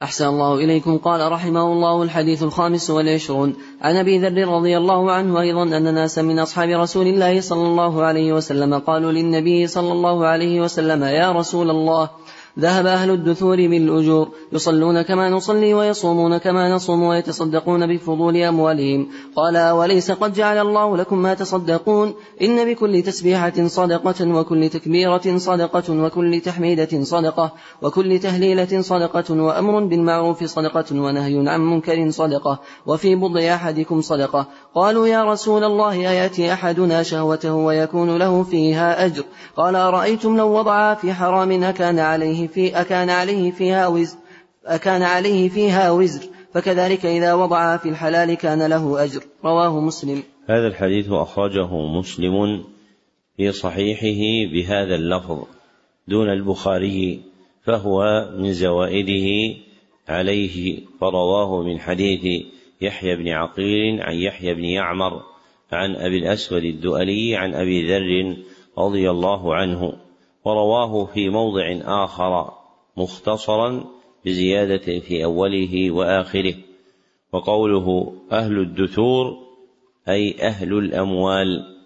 [0.03, 0.99] أحسن الله إليكم.
[0.99, 3.57] قال رحمه الله الحديث الخامس والعشرون.
[3.83, 8.03] عن أبي ذر رضي الله عنه أيضا أن ناسا من أصحاب رسول الله صلى الله
[8.03, 12.11] عليه وسلم قالوا للنبي صلى الله عليه وسلم يا رسول الله
[12.59, 19.09] ذهب أهل الدثور بالأجور يصلون كما نصلي ويصومون كما نصوم ويتصدقون بفضول أموالهم.
[19.37, 26.05] قال وليس قد جعل الله لكم ما تصدقون؟ إن بكل تسبيحة صدقة وكل تكبيرة صدقة
[26.05, 33.55] وكل تحميدة صدقة وكل تهليلة صدقة وأمر بالمعروف صدقة ونهي عن منكر صدقة وفي بضع
[33.55, 34.47] أحدكم صدقة.
[34.75, 39.25] قالوا يا رسول الله أيأتي أحدنا شهوته ويكون له فيها أجر؟
[39.57, 44.17] قال أرأيتم لو وضعها في حرام أكان عليه في أكان عليه فيها وزر
[44.67, 46.23] أكان عليه فيها وزر.
[46.55, 49.21] فكذلك إذا وضع في الحلال كان له أجر.
[49.45, 50.23] رواه مسلم.
[50.49, 52.65] هذا الحديث أخرجه مسلم
[53.37, 55.45] في صحيحه بهذا اللفظ
[56.09, 57.21] دون البخاري
[57.65, 59.57] فهو من زوائده
[60.09, 62.47] عليه فرواه من حديث
[62.81, 65.23] يحيى بن عقيل عن يحيى بن يعمر
[65.73, 68.37] عن أبي الأسود الدؤلي عن أبي ذر
[68.79, 69.93] رضي الله عنه.
[70.47, 72.53] ورواه في موضع آخر
[72.97, 73.85] مختصرا
[74.27, 76.55] بزيادة في أوله وآخره
[77.33, 79.37] وقوله أهل الدثور
[80.09, 81.77] أي أهل الأموال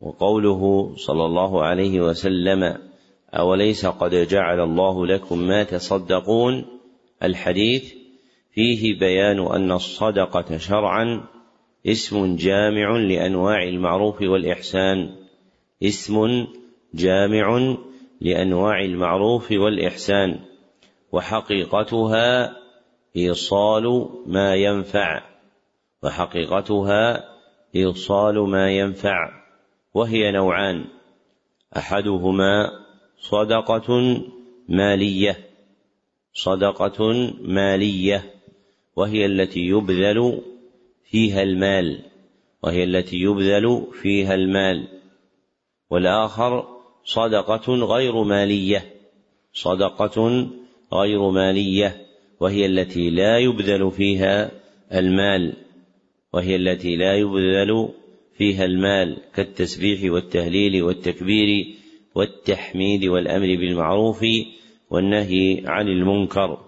[0.00, 2.78] وقوله صلى الله عليه وسلم
[3.34, 6.64] أوليس قد جعل الله لكم ما تصدقون؟
[7.22, 7.94] الحديث
[8.54, 11.24] فيه بيان أن الصدقة شرعا
[11.86, 15.10] اسم جامع لأنواع المعروف والإحسان
[15.82, 16.46] اسم
[16.94, 17.76] جامع
[18.20, 20.40] لأنواع المعروف والإحسان
[21.12, 22.56] وحقيقتها
[23.16, 25.22] إيصال ما ينفع
[26.02, 27.24] وحقيقتها
[27.76, 29.42] إيصال ما ينفع
[29.94, 30.84] وهي نوعان
[31.76, 32.70] أحدهما
[33.18, 34.20] صدقة
[34.68, 35.48] مالية
[36.34, 38.34] صدقة مالية
[38.96, 40.42] وهي التي يبذل
[41.04, 42.04] فيها المال
[42.62, 44.88] وهي التي يبذل فيها المال
[45.90, 46.71] والآخر
[47.04, 48.92] صدقة غير مالية.
[49.52, 50.46] صدقة
[50.92, 52.06] غير مالية
[52.40, 54.50] وهي التي لا يبذل فيها
[54.92, 55.52] المال
[56.32, 57.88] وهي التي لا يبذل
[58.38, 61.74] فيها المال كالتسبيح والتهليل والتكبير
[62.14, 64.24] والتحميد والأمر بالمعروف
[64.90, 66.58] والنهي عن المنكر.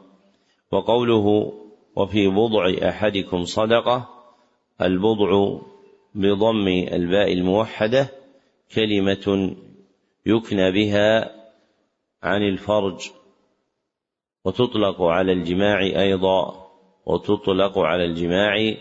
[0.72, 1.53] وقوله
[1.97, 4.09] وفي بضع أحدكم صدقة
[4.82, 5.59] البضع
[6.14, 8.09] بضم الباء الموحدة
[8.74, 9.55] كلمة
[10.27, 11.31] يكنى بها
[12.22, 13.11] عن الفرج
[14.45, 16.66] وتطلق على الجماع أيضا
[17.07, 18.75] وتطلق على الجماع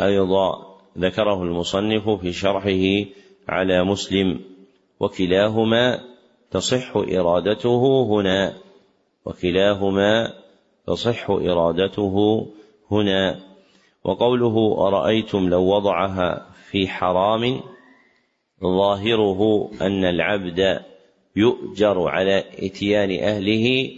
[0.00, 0.70] أيضا.
[0.98, 3.10] ذكره المصنف في شرحه
[3.48, 4.40] على مسلم
[5.00, 6.00] وكلاهما
[6.50, 8.54] تصح إرادته هنا
[9.24, 10.32] وكلاهما
[10.86, 12.46] تصح إرادته
[12.90, 13.40] هنا.
[14.04, 17.60] وقوله أرأيتم لو وضعها في حرام؟
[18.62, 20.80] ظاهره أن العبد
[21.36, 23.90] يؤجر على إتيان أهله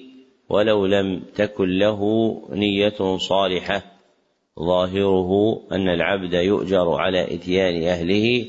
[0.49, 2.01] ولو لم تكن له
[2.51, 3.83] نية صالحة.
[4.61, 8.47] ظاهره أن العبد يؤجر على إتيان أهله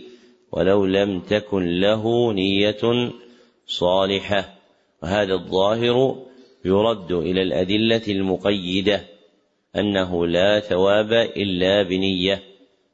[0.51, 3.11] ولو لم تكن له نية
[3.67, 4.53] صالحة.
[5.03, 6.15] وهذا الظاهر
[6.65, 9.01] يرد إلى الأدلة المقيدة
[9.75, 12.43] أنه لا ثواب إلا بنية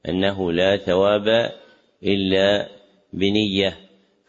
[0.10, 1.52] أنه لا ثواب
[2.04, 2.79] إلا
[3.14, 3.78] بنية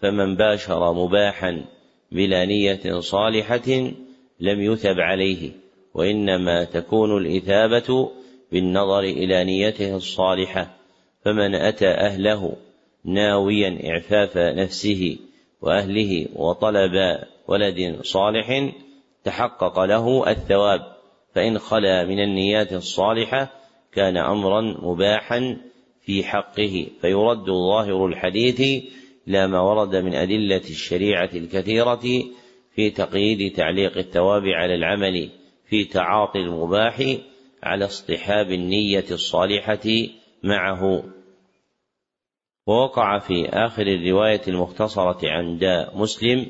[0.02, 1.64] فمن باشر مباحا
[2.12, 3.92] بلا نية صالحة
[4.40, 5.50] لم يثب عليه
[5.94, 8.10] وإنما تكون الإثابة
[8.52, 10.76] بالنظر إلى نيته الصالحة
[11.24, 12.56] فمن أتى أهله
[13.04, 15.16] ناويا إعفاف نفسه
[15.60, 17.18] وأهله وطلب
[17.48, 18.72] ولد صالح
[19.24, 20.80] تحقق له الثواب
[21.34, 23.52] فإن خلا من النيات الصالحة
[23.92, 25.56] كان امرا مباحا
[26.02, 28.84] في حقه فيرد ظاهر الحديث
[29.28, 32.00] إلى ما ورد من أدلة الشريعة الكثيرة
[32.74, 35.30] في تقييد تعليق الثواب على العمل
[35.68, 37.16] في تعاطي المباح
[37.62, 39.88] على اصطحاب النية الصالحة
[40.42, 41.04] معه.
[42.66, 46.46] ووقع في آخر الرواية المختصرة عند مسلم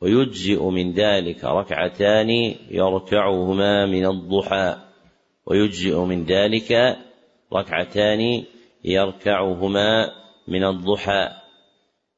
[0.00, 4.76] ويجزئ من ذلك ركعتان يركعهما من الضحى
[5.46, 6.98] ويجزئ من ذلك
[7.52, 8.44] ركعتان
[8.84, 10.12] يركعهما
[10.48, 11.28] من الضحى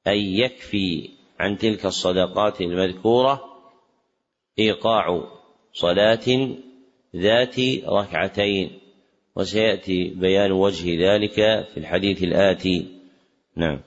[0.06, 3.44] أي يكفي عن تلك الصدقات المذكورة
[4.58, 5.24] إيقاع
[5.72, 6.48] صلاة
[7.16, 8.80] ذات ركعتين.
[9.36, 11.34] وسيأتي بيان وجه ذلك
[11.68, 12.86] في الحديث الآتي.
[13.56, 13.80] نعم.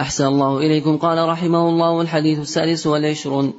[0.00, 0.98] أحسن الله إليكم.
[0.98, 3.54] قال رحمه الله الحديث السادس والعشرون.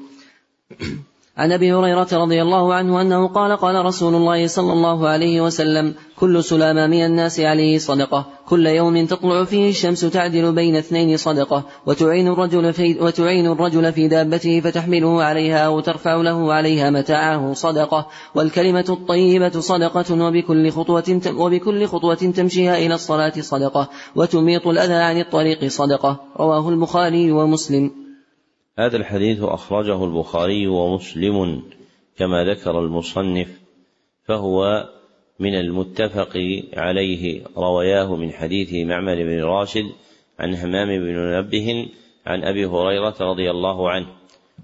[1.42, 5.94] عن أبي هريرة رضي الله عنه أنه قال قال رسول الله صلى الله عليه وسلم
[6.20, 11.64] كل سلامة من الناس عليه صدقة كل يوم تطلع فيه الشمس تعدل بين اثنين صدقة
[11.86, 18.08] وتعين الرجل في وتعين الرجل في دابته فتحمله عليها أو ترفع له عليها متاعه صدقة
[18.36, 25.68] والكلمة الطيبة صدقة وبكل خطوة وبكل خطوة تمشيها إلى الصلاة صدقة وتميط الأذى عن الطريق
[25.68, 28.01] صدقة رواه البخاري ومسلم.
[28.80, 31.63] هذا الحديث أخرجه البخاري ومسلم
[32.17, 33.61] كما ذكر المصنف
[34.24, 34.89] فهو
[35.39, 36.38] من المتفق
[36.74, 39.86] عليه رواياه من حديث معمر بن راشد
[40.39, 41.89] عن همام بن منبه
[42.26, 44.07] عن أبي هريرة رضي الله عنه.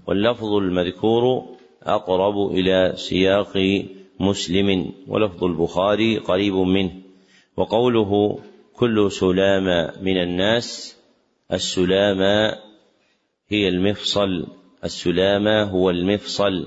[0.06, 1.46] واللفظ المذكور
[1.82, 3.84] أقرب إلى سياق
[4.20, 6.92] مسلم ولفظ البخاري قريب منه.
[7.56, 8.38] وقوله
[8.76, 10.96] كل سلام من الناس
[11.52, 12.20] السلام
[13.48, 14.46] هي المفصل
[14.84, 16.66] السلامة هو المفصل.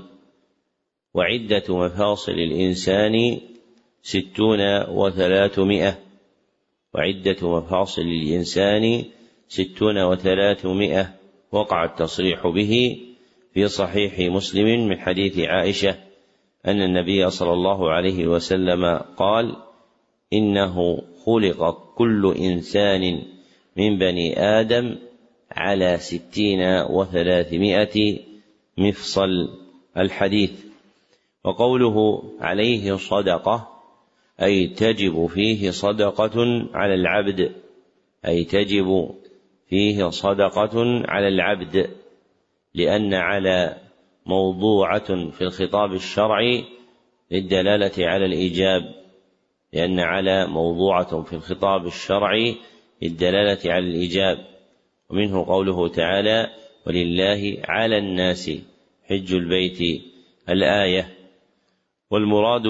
[1.14, 3.40] وعدة مفاصل الإنسان
[4.02, 5.98] ستون وثلاثمائة.
[6.94, 9.04] وعدة مفاصل الإنسان
[9.48, 11.14] ستون وثلاثمائة.
[11.52, 12.98] وقع التصريح به
[13.54, 15.96] في صحيح مسلم من حديث عائشة
[16.66, 19.56] أن النبي صلى الله عليه وسلم قال
[20.32, 23.22] إنه خلق كل إنسان
[23.76, 24.96] من بني آدم
[25.56, 28.18] على ستين وثلاثمائة
[28.78, 29.48] مفصل
[29.96, 30.64] الحديث.
[31.44, 33.68] وقوله عليه صدقة
[34.42, 37.52] أي تجب فيه صدقة على العبد
[38.26, 39.14] أي تجب
[39.68, 41.90] فيه صدقة على العبد
[42.74, 43.76] لأن على
[44.26, 46.64] موضوعة في الخطاب الشرعي
[47.30, 48.82] للدلالة على الإيجاب
[49.72, 52.56] لأن على موضوعة في الخطاب الشرعي
[53.02, 54.51] للدلالة على الإيجاب.
[55.12, 56.50] ومنه قوله تعالى
[56.86, 58.50] ولله على الناس
[59.04, 60.02] حج البيت
[60.48, 61.08] الآية
[62.10, 62.62] والمراد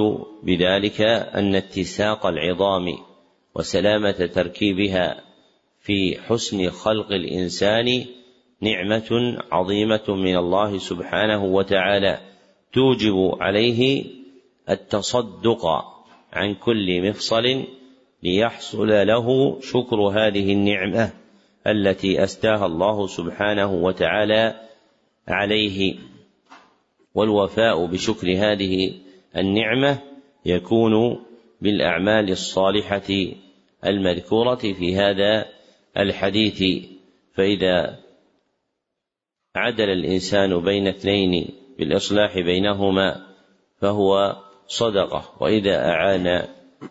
[0.43, 1.01] بذلك
[1.34, 2.99] أن اتساق العظام
[3.55, 5.20] وسلامة تركيبها
[5.80, 8.05] في حسن خلق الإنسان
[8.61, 12.20] نعمة عظيمة من الله سبحانه وتعالى
[12.72, 14.05] توجب عليه
[14.70, 15.66] التصدق
[16.32, 17.64] عن كل مفصل
[18.22, 21.21] ليحصل له شكر هذه النعمة.
[21.66, 24.60] التي أستاها الله سبحانه وتعالى
[25.28, 25.94] عليه.
[27.14, 28.94] والوفاء بشكر هذه
[29.36, 29.98] النعمة
[30.46, 31.24] يكون
[31.60, 33.32] بالأعمال الصالحة
[33.86, 35.46] المذكورة في هذا
[35.96, 36.86] الحديث.
[37.34, 37.98] فإذا
[39.56, 41.48] عدل الإنسان بين اثنين
[41.78, 43.26] بالإصلاح بينهما
[43.80, 44.36] فهو
[44.66, 45.24] صدقة.
[45.40, 46.48] وإذا أعان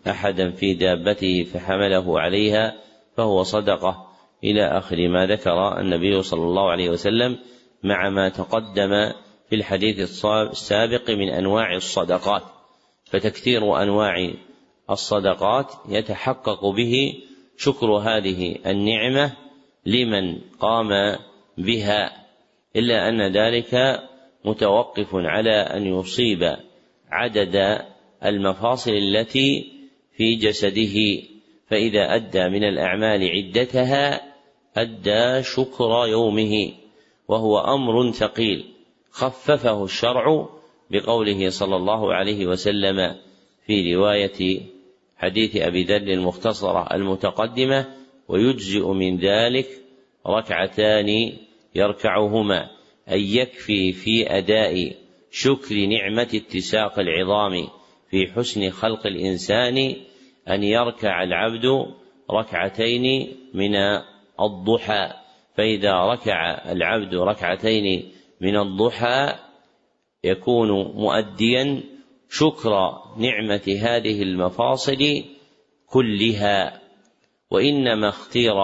[0.08, 2.74] أحدا في دابته فحمله عليها
[3.16, 4.11] فهو صدقة.
[4.44, 7.38] إلى آخر ما ذكر النبي صلى الله عليه وسلم
[7.82, 9.12] مع ما تقدم
[9.48, 12.42] في الحديث السابق من أنواع الصدقات.
[13.04, 14.32] فتكثير أنواع
[14.90, 17.14] الصدقات يتحقق به
[17.56, 19.32] شكر هذه النعمة
[19.86, 21.18] لمن قام
[21.58, 22.26] بها
[22.76, 24.00] إلا أن ذلك
[24.44, 26.56] متوقف على أن يصيب
[27.10, 27.84] عدد
[28.24, 29.72] المفاصل التي
[30.16, 31.22] في جسده.
[31.68, 34.31] فإذا أدى من الأعمال عدتها
[34.76, 36.72] أدى شكر يومه
[37.28, 38.64] وهو أمر ثقيل.
[39.10, 40.48] خففه الشرع
[40.90, 43.16] بقوله صلى الله عليه وسلم
[43.66, 44.60] في رواية
[45.16, 47.86] حديث أبي ذر المختصرة المتقدمة
[48.28, 49.66] ويجزئ من ذلك
[50.26, 51.32] ركعتان
[51.74, 52.70] يركعهما
[53.10, 54.92] أي يكفي في أداء
[55.30, 57.68] شكر نعمة اتساق العظام
[58.10, 59.96] في حسن خلق الإنسان
[60.48, 61.66] أن يركع العبد
[62.30, 63.74] ركعتين من
[64.40, 65.12] الضحى
[65.56, 69.34] فإذا ركع العبد ركعتين من الضحى
[70.24, 71.82] يكون مؤديا
[72.30, 72.70] شكر
[73.16, 75.24] نعمة هذه المفاصل
[75.86, 76.80] كلها.
[77.50, 78.54] وإنما اختير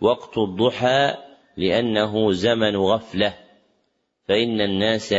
[0.00, 1.14] وقت الضحى
[1.56, 3.34] لأنه زمن غفلة
[4.28, 5.14] فإن الناس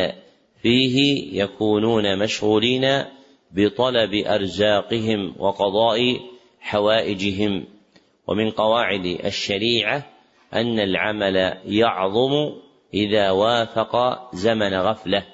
[0.62, 0.98] فيه
[1.44, 3.04] يكونون مشغولين
[3.52, 6.20] بطلب أرزاقهم وقضاء
[6.60, 7.66] حوائجهم.
[8.30, 10.06] ومن قواعد الشريعة
[10.54, 12.54] أن العمل يعظم
[12.94, 13.96] إذا وافق
[14.36, 15.26] زمن غفلة.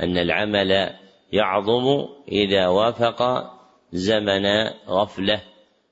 [0.00, 0.90] أن العمل
[1.32, 3.50] يعظم إذا وافق
[3.92, 4.46] زمن
[4.88, 5.42] غفلة.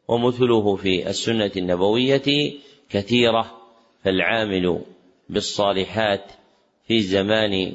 [0.09, 2.53] ومثله في السنة النبوية
[2.91, 3.53] كثيرة
[4.05, 4.81] فالعامل
[5.29, 6.33] بالصالحات
[6.87, 7.73] في زمان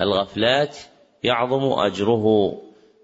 [0.00, 0.78] الغفلات
[1.24, 2.58] يعظم أجره.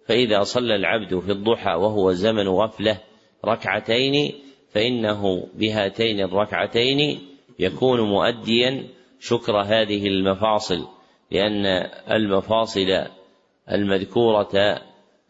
[0.06, 3.00] فإذا صلى العبد في الضحى وهو زمن غفلة
[3.44, 7.20] ركعتين فإنه بهاتين الركعتين
[7.58, 8.84] يكون مؤديا
[9.20, 10.88] شكر هذه المفاصل
[11.30, 11.66] لأن
[12.10, 13.06] المفاصل
[13.72, 14.80] المذكورة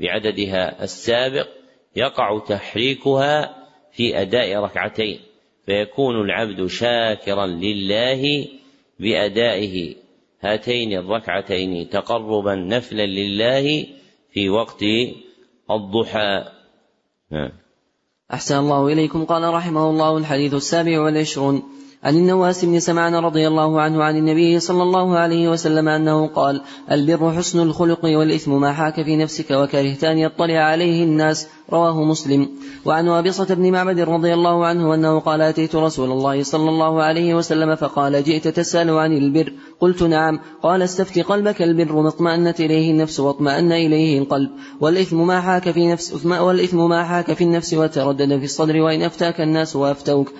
[0.01, 1.49] بعددها السابق
[1.97, 5.21] يقع تحريكها في أداء ركعتين
[5.67, 8.49] فيكون العبد شاكرا لله
[9.01, 9.95] بأدائه
[10.41, 13.87] هاتين الركعتين تقربا نفلا لله
[14.31, 14.83] في وقت
[15.71, 16.45] الضحى
[17.31, 17.51] نعم.
[18.33, 19.25] أحسن الله إليكم.
[19.25, 21.63] قال رحمه الله الحديث السابع والعشرون.
[22.05, 26.61] عن النواس بن سمعان رضي الله عنه عن النبي صلى الله عليه وسلم أنه قال
[26.91, 32.49] البر حسن الخلق والإثم ما حاك في نفسك وكرهت أن يطلع عليه الناس رواه مسلم.
[32.85, 37.35] وعن وابصة بن معبد رضي الله عنه أنه قال أتيت رسول الله صلى الله عليه
[37.35, 39.53] وسلم فقال جئت تسأل عن البر.
[39.81, 40.41] قلت نعم.
[40.63, 44.51] قال استفت قلبك البر ما اطمأنت إليه النفس واطمأن إليه القلب.
[44.81, 49.41] والإثم ما حاك في نفس والإثم ما حاك في النفس وتردد في الصدر وإن أفتاك
[49.41, 50.33] الناس وأفتوك.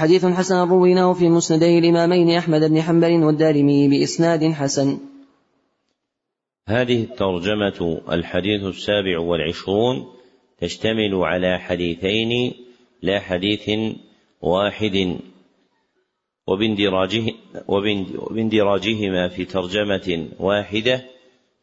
[0.00, 4.98] حديث حسن رويناه في مسندي الإمامين أحمد بن حنبل والدارمي بإسناد حسن.
[6.68, 10.06] هذه الترجمة الحديث السابع والعشرون
[10.60, 12.52] تشتمل على حديثين
[13.02, 13.70] لا حديث
[14.42, 15.16] واحد
[16.46, 17.32] وباندراجه
[17.68, 21.04] وباندراجهما في ترجمة واحدة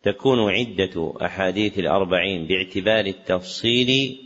[0.03, 4.17] تكون عدة أحاديث الأربعين باعتبار التفصيل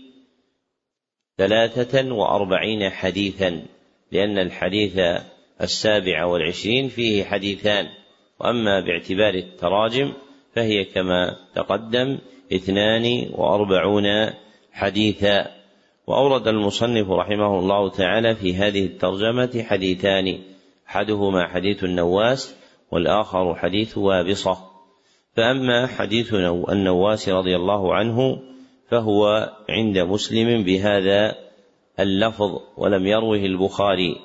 [1.37, 3.65] ثلاثة وأربعين حديثا.
[4.11, 4.99] لأن الحديث
[5.61, 7.87] السابع والعشرين فيه حديثان
[8.39, 10.13] وأما باعتبار التراجم
[10.55, 12.17] فهي كما تقدم
[12.53, 14.05] اثنان وأربعون
[14.71, 15.45] حديثا.
[16.07, 20.39] وأورد المصنف رحمه الله تعالى في هذه الترجمة حديثان
[20.89, 22.55] أحدهما حديث النواس
[22.91, 24.57] والآخر حديث وابصة.
[25.35, 26.33] فأما حديث
[26.69, 28.39] النواس رضي الله عنه
[28.89, 31.35] فهو عند مسلم بهذا
[32.01, 34.15] اللفظ ولم يروه البخاري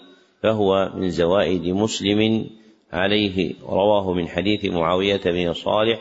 [0.42, 2.46] فهو من زوائد مسلم
[2.92, 3.54] عليه.
[3.62, 6.00] رواه من حديث معاوية بن صالح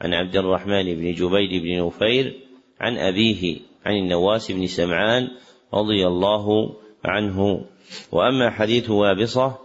[0.00, 2.34] عن عبد الرحمن بن جبير بن نفير
[2.80, 5.28] عن أبيه عن النواس بن سمعان
[5.74, 7.64] رضي الله عنه.
[8.12, 9.58] وأما حديث وابصة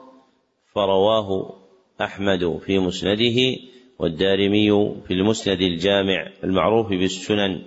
[0.73, 1.55] فرواه
[2.01, 3.55] أحمد في مسنده
[3.99, 4.71] والدارمي
[5.07, 7.61] في المسند الجامع المعروف بالسنن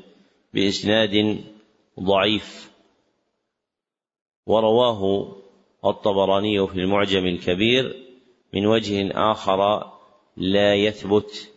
[0.55, 1.39] بإسناد
[2.01, 2.68] ضعيف.
[4.49, 5.33] ورواه
[5.85, 7.97] الطبراني في المعجم الكبير
[8.55, 9.91] من وجه آخر
[10.37, 11.53] لا يثبت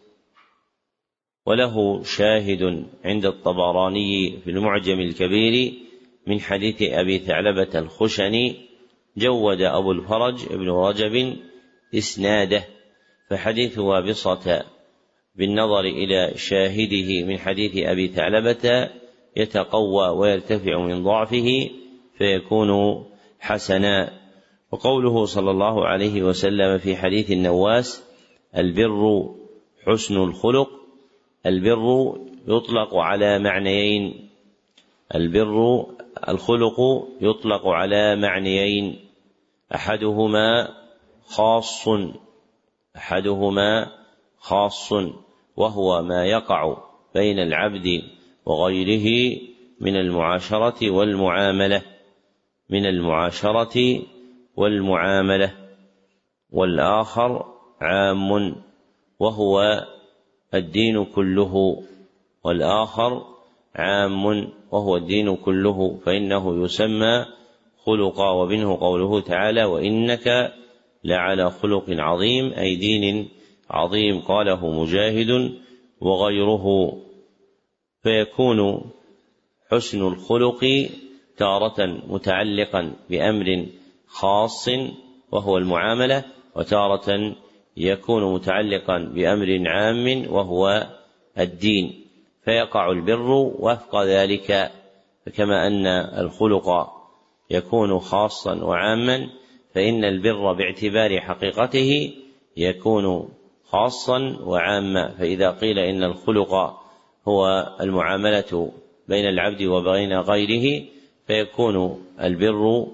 [1.45, 5.73] وله شاهد عند الطبراني في المعجم الكبير
[6.27, 8.55] من حديث أبي ثعلبة الخشني
[9.17, 11.37] جود أبو الفرج ابن رجب
[11.97, 12.63] إسناده
[13.29, 14.65] فحديث وابصة
[15.35, 18.89] بالنظر إلى شاهده من حديث أبي ثعلبة
[19.37, 21.69] يتقوى ويرتفع من ضعفه
[22.21, 23.03] فيكون
[23.39, 24.21] حسنا.
[24.71, 28.03] وقوله صلى الله عليه وسلم في حديث النواس
[28.57, 29.29] البر
[29.87, 30.69] حسن الخلق
[31.45, 32.17] البر
[32.47, 34.29] يطلق على معنيين.
[35.15, 35.85] البر
[36.29, 38.99] الخلق يطلق على معنيين.
[39.75, 40.69] أحدهما
[41.25, 41.87] خاص
[42.97, 43.91] أحدهما
[44.39, 44.93] خاص
[45.57, 46.77] وهو ما يقع
[47.15, 48.01] بين العبد
[48.45, 49.37] وغيره
[49.79, 51.90] من المعاشرة والمعاملة.
[52.71, 54.01] من المعاشرة
[54.55, 55.53] والمعاملة
[56.49, 57.45] والآخر
[57.81, 58.55] عام
[59.19, 59.83] وهو
[60.53, 61.83] الدين كله
[62.43, 63.25] والآخر
[63.75, 67.25] عام وهو الدين كله فإنه يسمى
[67.85, 70.53] خلقا ومنه قوله تعالى وإنك
[71.03, 73.29] لعلى خلق عظيم أي دين
[73.69, 75.51] عظيم قاله مجاهد
[76.01, 76.97] وغيره.
[78.03, 78.81] فيكون
[79.71, 80.89] حسن الخلق
[81.41, 83.65] تارة متعلقا بأمر
[84.07, 84.69] خاص
[85.31, 86.23] وهو المعاملة
[86.55, 87.35] وتارة
[87.77, 90.87] يكون متعلقا بأمر عام وهو
[91.39, 92.05] الدين.
[92.45, 93.29] فيقع البر
[93.59, 94.71] وفق ذلك
[95.25, 95.87] فكما أن
[96.25, 96.67] الخلق
[97.49, 99.29] يكون خاصا وعاما
[99.75, 102.13] فإن البر باعتبار حقيقته
[102.57, 103.29] يكون
[103.63, 105.09] خاصا وعاما.
[105.09, 106.53] فإذا قيل إن الخلق
[107.27, 108.71] هو المعاملة
[109.07, 110.90] بين العبد وبين غيره
[111.27, 112.87] فيكون البر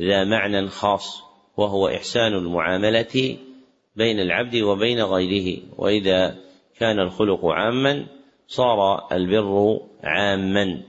[0.00, 1.22] ذا معنى خاص
[1.56, 3.36] وهو إحسان المعاملة
[3.96, 5.60] بين العبد وبين غيره.
[5.76, 6.36] وإذا
[6.78, 8.06] كان الخلق عاما
[8.48, 10.82] صار البر عاما.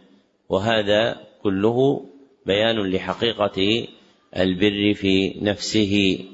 [0.50, 2.06] وهذا كله
[2.46, 3.88] بيان لحقيقة
[4.38, 6.26] البر في نفسه.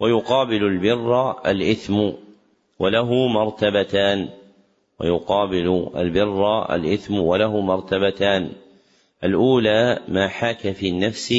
[0.00, 2.10] ويقابل البر الإثم
[2.78, 4.28] وله مرتبتان.
[5.00, 8.52] ويقابل البر الإثم وله مرتبتان.
[9.24, 11.34] الأولى ما حاك في النفس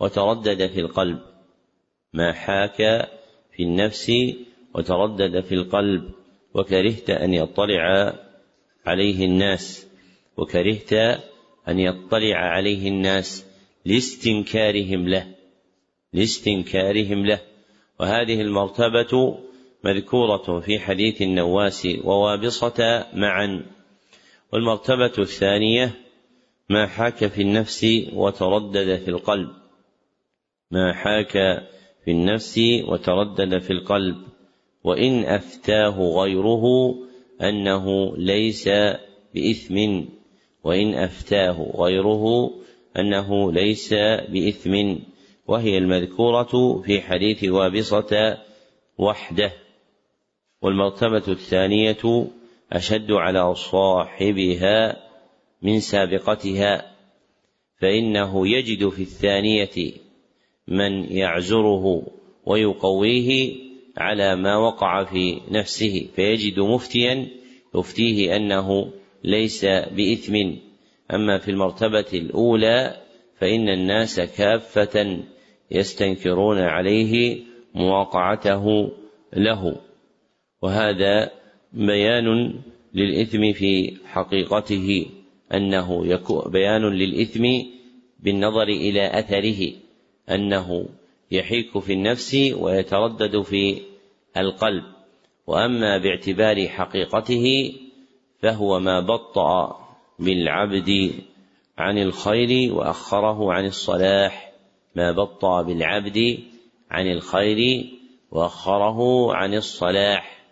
[0.00, 1.18] وتردد في القلب.
[2.12, 2.76] ما حاك
[3.56, 4.12] في النفس
[4.74, 6.10] وتردد في القلب.
[6.54, 8.14] وكرهت أن يطلع
[8.86, 9.86] عليه الناس.
[10.36, 10.92] وكرهت
[11.68, 13.46] أن يطلع عليه الناس
[13.84, 15.26] لاستنكارهم له.
[16.12, 17.40] لاستنكارهم له.
[18.00, 19.38] وهذه المرتبة
[19.84, 23.66] مذكورة في حديث النواس ووابصة معا.
[24.52, 26.01] والمرتبة الثانية
[26.72, 29.48] ما حاك في النفس وتردد في القلب.
[30.70, 31.32] ما حاك
[32.04, 34.16] في النفس وتردد في القلب.
[34.84, 36.64] وإن أفتاه غيره
[37.42, 38.68] أنه ليس
[39.34, 40.04] بإثم.
[40.64, 42.50] وإن أفتاه غيره
[42.98, 43.94] أنه ليس
[44.28, 44.96] بإثم.
[45.46, 48.38] وهي المذكورة في حديث وابصة
[48.98, 49.52] وحده.
[50.62, 52.26] والمرتبة الثانية
[52.72, 55.11] أشد على صاحبها
[55.62, 56.92] من سابقتها
[57.80, 59.92] فإنه يجد في الثانية
[60.68, 62.06] من يعزره
[62.46, 63.54] ويقويه
[63.96, 67.28] على ما وقع في نفسه فيجد مفتيا
[67.74, 68.92] يفتيه أنه
[69.24, 70.34] ليس بإثم.
[71.14, 72.96] أما في المرتبة الأولى
[73.38, 75.22] فإن الناس كافة
[75.70, 77.40] يستنكرون عليه
[77.74, 78.92] مواقعته
[79.36, 79.80] له.
[80.62, 81.30] وهذا
[81.72, 82.54] بيان
[82.94, 85.06] للإثم في حقيقته.
[86.06, 87.44] يكون بيان للإثم
[88.20, 89.72] بالنظر إلى أثره
[90.30, 90.88] أنه
[91.30, 93.80] يحيك في النفس ويتردد في
[94.36, 94.84] القلب.
[95.46, 97.74] وأما باعتبار حقيقته
[98.38, 99.78] فهو ما بطأ
[100.18, 101.12] بالعبد
[101.78, 104.52] عن الخير وأخره عن الصلاح
[104.96, 106.38] ما بطأ بالعبد
[106.90, 107.84] عن الخير
[108.30, 110.44] وأخره عن الصلاح.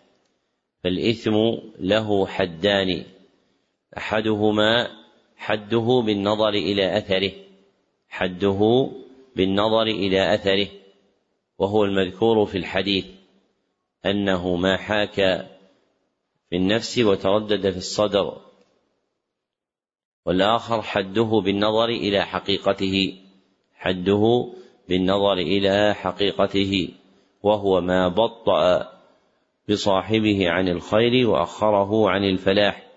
[0.83, 1.35] فالإثم
[1.79, 3.03] له حدان.
[3.97, 4.87] أحدهما
[5.37, 7.31] حده بالنظر إلى أثره
[8.09, 8.89] حده
[9.35, 10.67] بالنظر إلى أثره
[11.57, 13.05] وهو المذكور في الحديث
[14.05, 15.15] أنه ما حاك
[16.49, 18.41] في النفس وتردد في الصدر
[20.25, 23.17] والآخر حده بالنظر إلى حقيقته
[23.73, 24.53] حده
[24.89, 26.89] بالنظر إلى حقيقته
[27.43, 28.91] وهو ما بطأ
[29.69, 32.90] بصاحبه عن الخير وأخره عن الفلاح.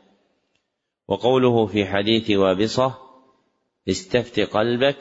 [1.08, 2.94] وقوله في حديث وابصة
[3.88, 4.98] استفت قلبك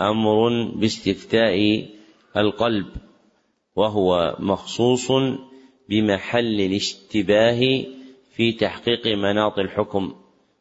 [0.00, 1.88] أمر باستفتاء
[2.36, 2.86] القلب
[3.76, 5.12] وهو مخصوص
[5.88, 7.84] بمحل الاشتباه
[8.36, 10.14] في تحقيق مناط الحكم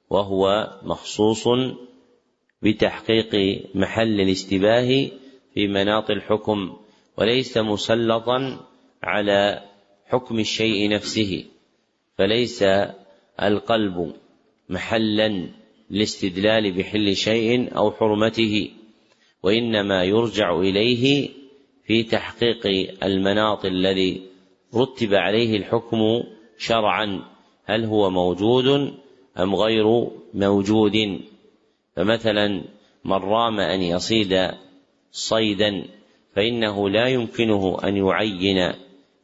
[0.09, 1.47] وهو مخصوص
[2.61, 5.09] بتحقيق محل الاشتباه
[5.53, 6.77] في مناط الحكم
[7.17, 8.59] وليس مسلطا
[9.03, 9.61] على
[10.05, 11.45] حكم الشيء نفسه
[12.17, 12.63] فليس
[13.41, 14.13] القلب
[14.69, 15.47] محلا
[15.91, 18.71] للاستدلال بحل شيء أو حرمته
[19.43, 21.29] وإنما يرجع إليه
[21.87, 22.67] في تحقيق
[23.03, 24.21] المناط الذي
[24.75, 26.23] رتب عليه الحكم
[26.57, 27.21] شرعا
[27.65, 28.93] هل هو موجود
[29.39, 31.21] أم غير موجود؟
[31.95, 32.47] فمثلا
[33.05, 34.51] من رام أن يصيد
[35.11, 35.85] صيدا
[36.35, 38.73] فإنه لا يمكنه أن يعين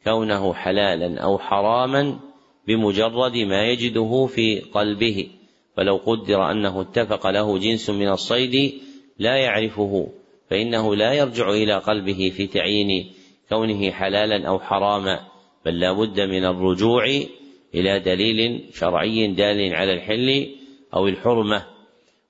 [0.04, 2.18] كونه حلالا أو حراما
[2.66, 5.28] بمجرد ما يجده في قلبه
[5.76, 8.74] فلو قدر أنه اتفق له جنس من الصيد
[9.18, 10.08] لا يعرفه
[10.50, 13.12] فإنه لا يرجع إلى قلبه في تعيين
[13.48, 15.20] كونه حلالا أو حراما
[15.64, 17.04] بل لا بد من الرجوع
[17.74, 20.48] إلى دليل شرعي دال على الحل
[20.94, 21.66] أو الحرمة.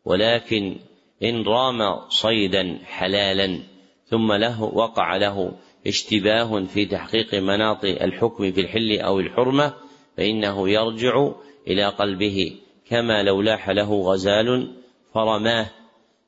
[0.04, 0.76] ولكن
[1.22, 3.58] إن رام صيدا حلالا
[4.06, 5.52] ثم له وقع له
[5.86, 9.74] اشتباه في تحقيق مناط الحكم في الحل أو الحرمة
[10.16, 11.32] فإنه يرجع
[11.66, 12.56] إلى قلبه
[12.86, 14.72] كما لو لاح له غزال
[15.14, 15.70] فرماه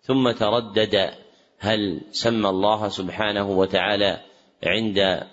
[0.01, 1.11] ثم تردد
[1.59, 4.21] هل سمى الله سبحانه وتعالى
[4.63, 5.27] عند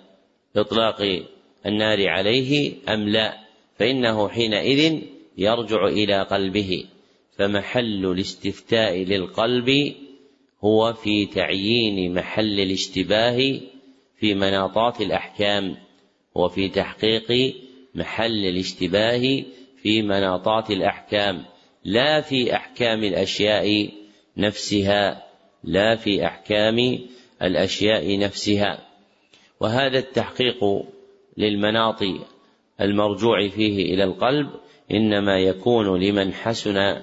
[0.56, 1.22] إطلاق
[1.66, 3.38] النار عليه أم لا؟
[3.76, 5.02] فإنه حينئذ
[5.38, 6.84] يرجع إلى قلبه.
[7.38, 9.94] فمحل الاستفتاء للقلب
[10.64, 13.60] هو في تعيين محل الاشتباه
[14.16, 15.76] في مناطات الأحكام
[16.34, 17.54] وفي تحقيق
[17.94, 19.44] محل الاشتباه
[19.82, 21.44] في مناطات الأحكام
[21.84, 23.90] لا في أحكام الأشياء
[24.36, 25.26] نفسها
[25.64, 26.98] لا في أحكام
[27.42, 28.88] الأشياء نفسها.
[29.60, 30.84] وهذا التحقيق
[31.36, 32.02] للمناط
[32.80, 34.50] المرجوع فيه إلى القلب
[34.90, 37.02] إنما يكون لمن حسن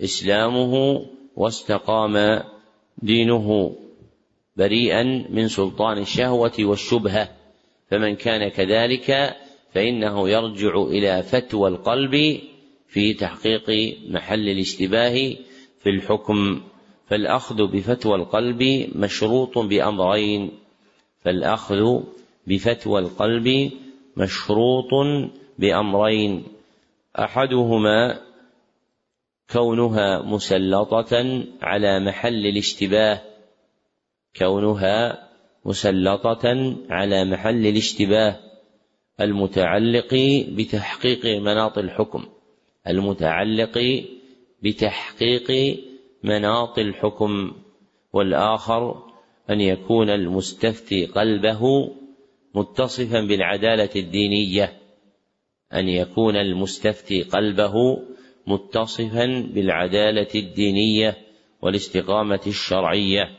[0.00, 1.04] إسلامه
[1.36, 2.42] واستقام
[2.98, 3.76] دينه
[4.56, 7.28] بريئا من سلطان الشهوة والشبهة
[7.90, 9.36] فمن كان كذلك
[9.74, 12.40] فإنه يرجع إلى فتوى القلب
[12.88, 15.36] في تحقيق محل الاشتباه
[15.80, 16.62] في الحكم.
[17.06, 20.50] فالأخذ بفتوى القلب مشروط بأمرين.
[21.24, 22.00] فالأخذ
[22.46, 23.70] بفتوى القلب
[24.16, 24.90] مشروط
[25.58, 26.44] بأمرين.
[27.18, 28.20] أحدهما
[29.52, 33.20] كونها مسلطة على محل الاشتباه.
[34.36, 35.28] كونها
[35.64, 38.43] مسلطة على محل الاشتباه.
[39.20, 40.14] المتعلق
[40.48, 42.26] بتحقيق مناط الحكم.
[42.88, 44.04] المتعلق
[44.62, 45.78] بتحقيق
[46.22, 47.52] مناط الحكم.
[48.12, 49.02] والآخر
[49.50, 51.92] أن يكون المستفتي قلبه
[52.54, 54.80] متصفا بالعدالة الدينية.
[55.74, 57.74] أن يكون المستفتي قلبه
[58.46, 61.16] متصفا بالعدالة الدينية
[61.62, 63.38] والاستقامة الشرعية.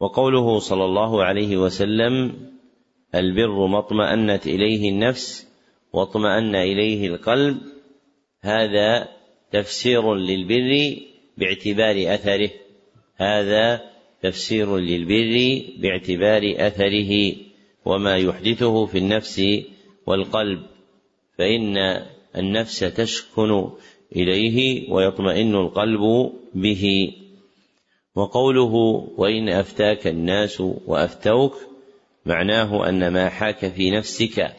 [0.00, 2.36] وقوله صلى الله عليه وسلم
[3.14, 5.46] البر ما اطمأنت إليه النفس
[5.92, 7.58] واطمأن إليه القلب.
[8.40, 9.08] هذا
[9.52, 10.96] تفسير للبر
[11.38, 12.50] باعتبار أثره.
[13.16, 13.80] هذا
[14.22, 17.32] تفسير للبر باعتبار أثره.
[17.84, 19.42] وما يحدثه في النفس
[20.06, 20.62] والقلب
[21.38, 21.76] فإن
[22.36, 23.70] النفس تسكن
[24.16, 27.12] إليه ويطمئن القلب به.
[28.14, 28.74] وقوله
[29.16, 31.69] وإن أفتاك الناس وأفتوك
[32.26, 34.56] معناه أن ما حاك في نفسك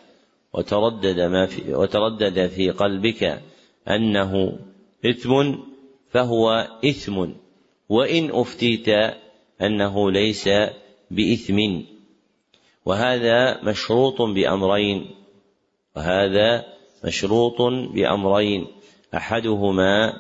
[0.54, 3.42] وتردد ما في وتردد في قلبك
[3.88, 4.60] أنه
[5.06, 5.56] إثم
[6.10, 7.28] فهو إثم.
[7.90, 8.88] وإن أفتيت
[9.62, 10.50] أنه ليس
[11.12, 11.82] بإثم.
[12.86, 15.10] وهذا مشروط بأمرين.
[15.96, 16.66] وهذا
[17.06, 17.62] مشروط
[17.94, 18.68] بأمرين.
[19.16, 20.14] أحدهما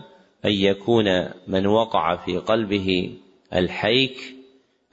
[0.45, 3.13] أن يكون من وقع في قلبه
[3.53, 4.35] الحيك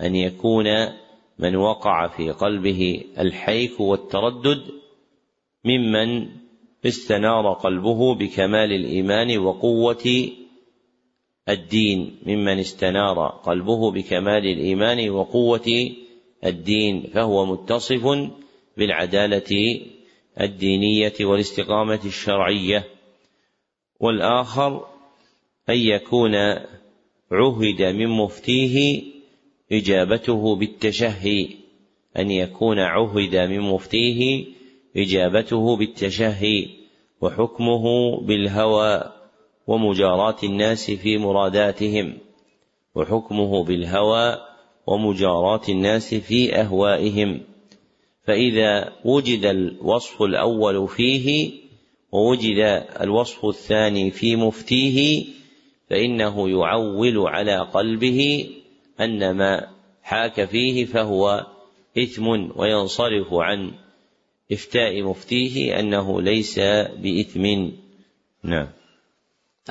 [0.01, 0.67] أن يكون
[1.39, 4.63] من وقع في قلبه الحيك والتردد
[5.65, 6.29] ممن
[6.87, 10.31] استنار قلبه بكمال الإيمان وقوة
[11.49, 15.91] الدين ممن استنار قلبه بكمال الإيمان وقوة
[16.45, 18.31] الدين فهو متصف
[18.77, 19.81] بالعدالة
[20.41, 22.85] الدينية والاستقامة الشرعية.
[24.01, 24.87] والآخر
[25.69, 26.35] أن يكون
[27.33, 29.03] عهد من مفتيه
[29.73, 31.49] إجابته بالتشهي
[32.17, 34.45] أن يكون عهد من مفتيه
[34.97, 36.67] إجابته بالتشهي
[37.21, 39.13] وحكمه بالهوى
[39.67, 42.19] ومجاراة الناس في مراداتهم
[42.95, 44.39] وحكمه بالهوى
[44.87, 47.41] ومجاراة الناس في أهوائهم.
[48.25, 51.51] فإذا وجد الوصف الأول فيه
[52.13, 55.25] ووجد الوصف الثاني في مفتيه
[55.91, 58.49] فإنه يعول على قلبه
[59.01, 59.67] أن ما
[60.03, 61.47] حاك فيه فهو
[61.99, 62.27] إثم
[62.57, 63.71] وينصرف عن
[64.53, 66.59] إفتاء مفتيه أنه ليس
[67.03, 67.71] بإثم.
[68.45, 68.67] نعم.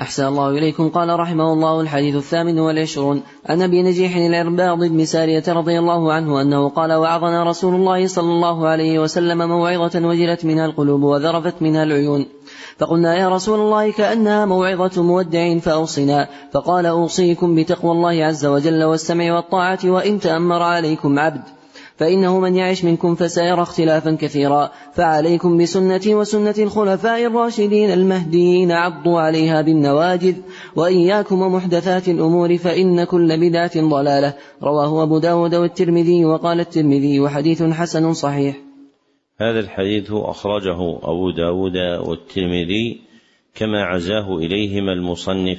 [0.00, 0.88] أحسن الله إليكم.
[0.88, 6.42] قال رحمه الله الحديث الثامن والعشرون عن أبي نجيح الإرباض بن سارية رضي الله عنه
[6.42, 11.82] أنه قال وعظنا رسول الله صلى الله عليه وسلم موعظة وجلت منها القلوب وذرفت منها
[11.82, 12.26] العيون.
[12.78, 16.28] فقلنا يا رسول الله كأنها موعظة مودع فأوصنا.
[16.52, 21.42] فقال أوصيكم بتقوى الله عز وجل والسمع والطاعة وإن تأمر عليكم عبد.
[21.96, 24.70] فإنه من يعش منكم فسيرى اختلافا كثيرا.
[24.94, 30.34] فعليكم بسنتي وسنة الخلفاء الراشدين المهديين عضوا عليها بالنواجذ.
[30.76, 34.34] وإياكم ومحدثات الأمور فإن كل بدعة ضلالة.
[34.62, 38.67] رواه أبو داود والترمذي وقال الترمذي وحديث حسن صحيح.
[39.40, 43.00] هذا الحديث أخرجه أبو داود والترمذي
[43.54, 45.58] كما عزاه إليهما المصنف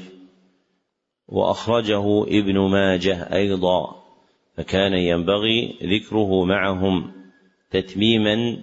[1.28, 3.96] وأخرجه ابن ماجه أيضا
[4.58, 7.12] فكان ينبغي ذكره معهم
[7.72, 8.58] تتميما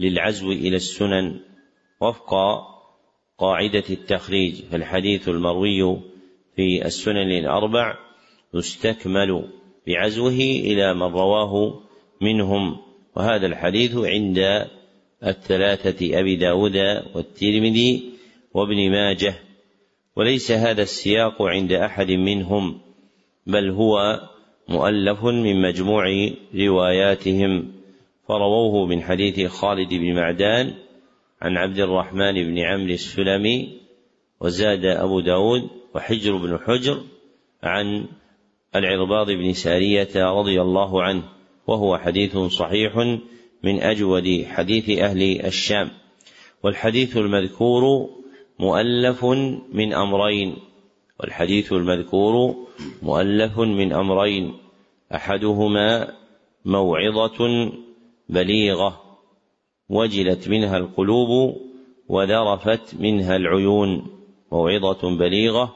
[0.00, 1.40] للعزو إلى السنن
[2.00, 2.34] وفق
[3.38, 6.00] قاعدة التخريج فالحديث المروي
[6.56, 7.96] في السنن الأربع
[8.54, 9.48] يستكمل
[9.86, 11.82] بعزوه إلى من رواه
[12.20, 12.87] منهم.
[13.16, 14.66] وهذا الحديث عند
[15.26, 16.76] الثلاثة أبي داود
[17.14, 18.12] والترمذي
[18.54, 19.34] وابن ماجه
[20.16, 22.80] وليس هذا السياق عند أحد منهم
[23.46, 24.20] بل هو
[24.68, 26.04] مؤلف من مجموع
[26.54, 27.72] رواياتهم.
[28.28, 30.74] فرووه من حديث خالد بن معدان
[31.42, 33.80] عن عبد الرحمن بن عمرو السلمي
[34.40, 37.00] وزاد أبو داود وحجر بن حجر
[37.62, 38.06] عن
[38.76, 41.22] العرباض بن سارية رضي الله عنه.
[41.68, 42.96] وهو حديث صحيح
[43.64, 45.90] من أجود حديث أهل الشام.
[46.64, 48.08] والحديث المذكور
[48.58, 49.24] مؤلف
[49.72, 50.56] من أمرين.
[51.20, 52.54] والحديث المذكور
[53.02, 54.52] مؤلف من أمرين.
[55.14, 56.14] أحدهما
[56.64, 57.72] موعظة
[58.28, 59.00] بليغة
[59.88, 61.56] وجلت منها القلوب
[62.08, 64.06] وذرفت منها العيون.
[64.52, 65.74] موعظة بليغة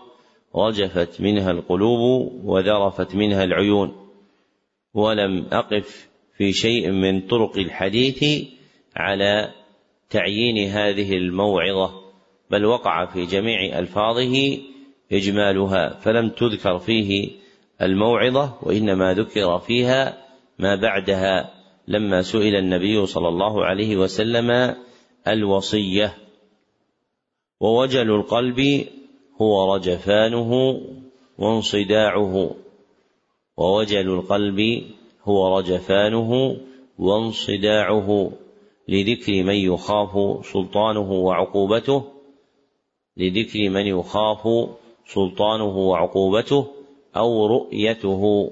[0.56, 4.01] رجفت منها القلوب وذرفت منها العيون.
[4.94, 8.48] ولم أقف في شيء من طرق الحديث
[8.96, 9.50] على
[10.10, 12.02] تعيين هذه الموعظة
[12.50, 14.58] بل وقع في جميع ألفاظه
[15.12, 17.30] إجمالها فلم تذكر فيه
[17.82, 20.18] الموعظة وإنما ذكر فيها
[20.58, 21.54] ما بعدها
[21.88, 24.76] لما سئل النبي صلى الله عليه وسلم
[25.28, 26.14] الوصية.
[27.60, 28.86] ووجل القلب
[29.40, 30.80] هو رجفانه
[31.38, 32.54] وانصداعه.
[33.62, 34.82] ووجل القلب
[35.24, 36.56] هو رجفانه
[36.98, 38.32] وانصداعه
[38.88, 42.04] لذكر من يخاف سلطانه وعقوبته
[43.16, 44.68] لذكر من يخاف
[45.06, 46.66] سلطانه وعقوبته
[47.16, 48.50] أو رؤيته.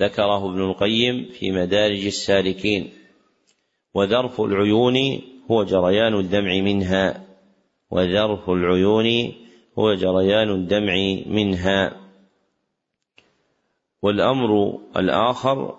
[0.00, 2.90] ذكره ابن القيم في مدارج السالكين.
[3.94, 4.96] وذرف العيون
[5.50, 7.26] هو جريان الدمع منها.
[7.90, 9.32] وذرف العيون
[9.78, 10.94] هو جريان الدمع
[11.26, 12.03] منها.
[14.04, 15.78] والأمر الآخر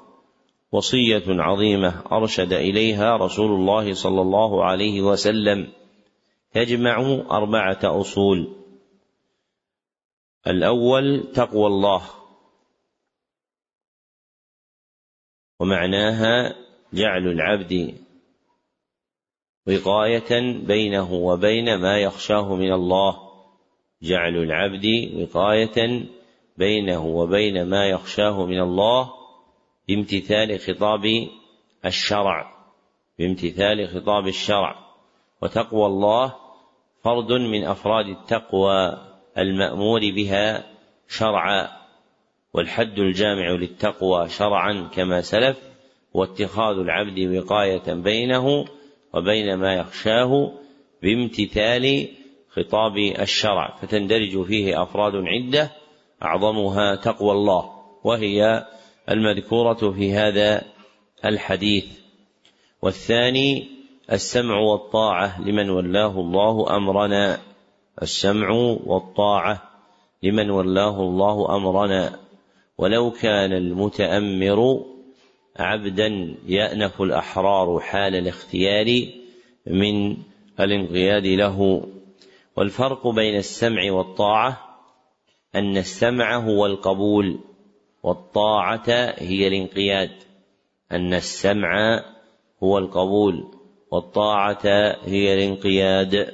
[0.72, 5.74] وصية عظيمة أرشد إليها رسول الله صلى الله عليه وسلم.
[6.52, 7.02] تجمع
[7.32, 8.56] أربعة أصول.
[10.48, 12.02] الأول تقوى الله.
[15.60, 16.56] ومعناها
[16.94, 17.98] جعل العبد
[19.68, 23.18] وقاية بينه وبين ما يخشاه من الله.
[24.02, 26.06] جعل العبد وقاية
[26.58, 29.12] بينه وبين ما يخشاه من الله
[29.88, 31.04] بامتثال خطاب
[31.86, 32.56] الشرع
[33.20, 34.76] بامتثال خطاب الشرع.
[35.42, 36.36] وتقوى الله
[37.04, 38.98] فرد من أفراد التقوى
[39.38, 40.66] المأمور بها
[41.08, 41.68] شرعا
[42.54, 45.58] والحد الجامع للتقوى شرعا كما سلف
[46.14, 48.66] واتخاذ العبد وقاية بينه
[49.14, 50.52] وبين ما يخشاه
[51.02, 52.08] بامتثال
[52.50, 53.76] خطاب الشرع.
[53.82, 55.72] فتندرج فيه أفراد عدة
[56.26, 57.70] أعظمها تقوى الله
[58.04, 58.66] وهي
[59.10, 60.62] المذكورة في هذا
[61.26, 61.86] الحديث.
[62.82, 63.68] والثاني
[64.12, 67.40] السمع والطاعة لمن ولاه الله أمرنا.
[68.02, 68.50] السمع
[68.86, 69.62] والطاعة
[70.24, 72.20] لمن ولاه الله أمرنا.
[72.78, 74.86] ولو كان المتأمر
[75.60, 78.86] عبدا يأنف الأحرار حال الاختيار
[79.68, 80.18] من
[80.60, 81.88] الانقياد له.
[82.58, 84.65] والفرق بين السمع والطاعة
[85.56, 87.40] أن السمع هو القبول
[88.04, 90.12] والطاعة هي الانقياد.
[90.92, 92.04] أن السمع
[92.64, 93.52] هو القبول
[93.92, 94.66] والطاعة
[95.06, 96.34] هي الانقياد.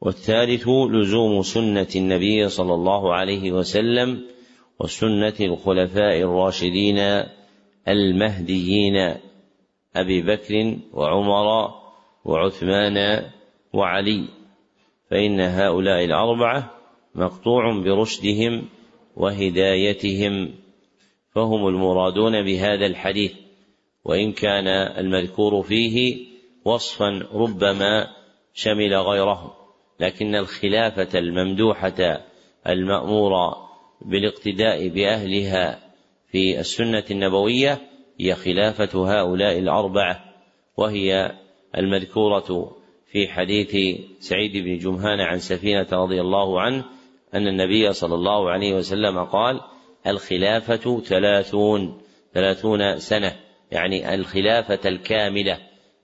[0.00, 4.24] والثالث لزوم سنة النبي صلى الله عليه وسلم
[4.80, 6.98] وسنة الخلفاء الراشدين
[7.88, 9.14] المهديين
[9.96, 11.74] أبي بكر وعمر
[12.24, 13.24] وعثمان
[13.72, 14.28] وعلي.
[15.10, 16.75] فإن هؤلاء الأربعة
[17.16, 18.68] مقطوع برشدهم
[19.16, 20.54] وهدايتهم
[21.34, 23.32] فهم المرادون بهذا الحديث
[24.04, 24.66] وإن كان
[24.98, 26.26] المذكور فيه
[26.64, 28.06] وصفا ربما
[28.54, 29.56] شمل غيره
[30.00, 32.20] لكن الخلافة الممدوحة
[32.68, 33.56] المأمورة
[34.02, 35.78] بالاقتداء بأهلها
[36.30, 37.80] في السنة النبوية
[38.20, 40.24] هي خلافة هؤلاء الأربعة
[40.76, 41.32] وهي
[41.76, 46.84] المذكورة في حديث سعيد بن جمهان عن سفينة رضي الله عنه
[47.34, 49.60] أن النبي صلى الله عليه وسلم قال
[50.06, 52.00] الخلافة ثلاثون
[52.34, 53.36] ثلاثون سنة
[53.70, 55.58] يعني الخلافة الكاملة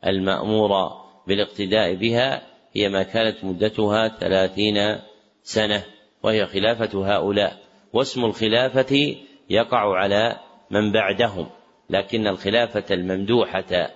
[0.07, 2.43] المأمورة بالاقتداء بها
[2.73, 4.99] هي ما كانت مدتها ثلاثين
[5.43, 5.85] سنة
[6.23, 7.63] وهي خلافة هؤلاء.
[7.93, 9.17] واسم الخلافة
[9.51, 10.37] يقع على
[10.71, 11.47] من بعدهم
[11.91, 13.91] لكن الخلافة الممدوحة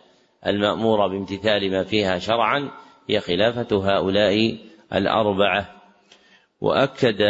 [0.47, 2.71] المأمورة بامتثال ما فيها شرعا
[3.09, 4.59] هي خلافة هؤلاء
[4.95, 5.77] الأربعة.
[6.61, 7.21] وأكد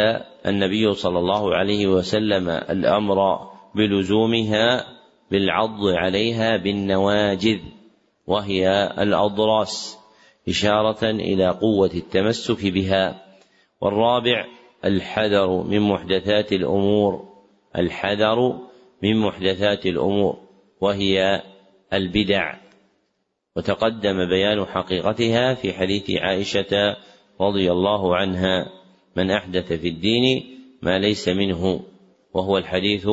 [0.45, 3.39] النبي صلى الله عليه وسلم الأمر
[3.75, 4.85] بلزومها
[5.31, 7.59] بالعض عليها بالنواجذ
[8.27, 9.97] وهي الأضراس
[10.49, 13.23] إشارة إلى قوة التمسك بها.
[13.81, 14.45] والرابع
[14.85, 17.27] الحذر من محدثات الأمور
[17.75, 18.59] الحذر
[19.03, 20.37] من محدثات الأمور
[20.81, 21.43] وهي
[21.93, 22.55] البدع.
[23.55, 26.95] وتقدم بيان حقيقتها في حديث عائشة
[27.41, 28.76] رضي الله عنها.
[29.17, 30.23] من أحدث في الدين
[30.81, 31.81] ما ليس منه
[32.33, 33.07] وهو الحديث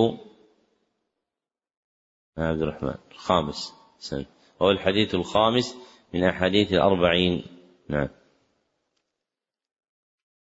[2.38, 3.72] عبد الرحمن الخامس.
[3.98, 4.26] سنة
[4.60, 5.76] وهو الحديث الخامس
[6.14, 7.44] من أحاديث الأربعين.
[7.88, 8.08] نعم.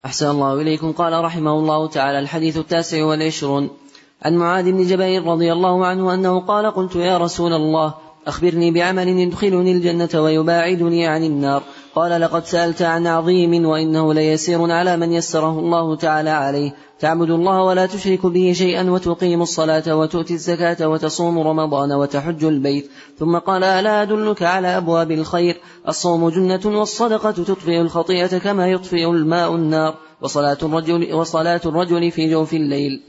[0.06, 0.92] أحسن الله إليكم.
[0.92, 3.70] قال رحمه الله تعالى الحديث التاسع والعشرون.
[4.22, 9.08] عن معاذ بن جبير رضي الله عنه أنه قال قلت يا رسول الله أخبرني بعمل
[9.08, 11.64] يدخلني الجنة ويباعدني عن النار.
[11.96, 16.76] قال لقد سألت عن عظيم وإنه ليسير على من يسره الله تعالى عليه.
[17.00, 22.90] تعبد الله ولا تشرك به شيئا وتقيم الصلاة وتؤتي الزكاة وتصوم رمضان وتحج البيت.
[23.20, 29.56] ثم قال ألا أدلك على أبواب الخير؟ الصوم جنة والصدقة تطفئ الخطيئة كما يطفئ الماء
[29.56, 33.02] النار وصلاة الرجل, وصلاة الرجل في جوف الليل.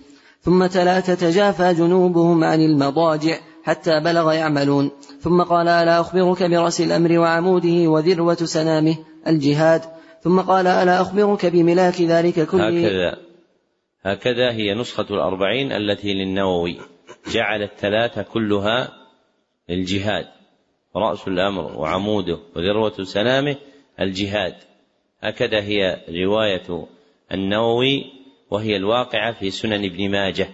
[0.43, 3.37] ثم تلا تتجافى جنوبهم عن المضاجع.
[3.67, 4.91] حتى بلغ يعملون.
[5.21, 8.97] ثم قال ألا أخبرك برأس الأمر وعموده وذروة سنامه
[9.27, 9.83] الجهاد؟
[10.21, 13.17] ثم قال ألا أخبرك بملاك ذلك كله؟ هكذا.
[14.03, 16.77] هكذا هي نسخة الأربعين التي للنووي.
[17.33, 18.93] جعل الثلاثة كلها
[19.69, 20.27] للجهاد.
[20.97, 23.57] رأس الأمر وعموده وذروة سنامه
[24.01, 24.55] الجهاد.
[25.21, 26.87] هكذا هي رواية
[27.33, 28.05] النووي
[28.51, 30.49] وهي الواقعة في سنن ابن ماجه.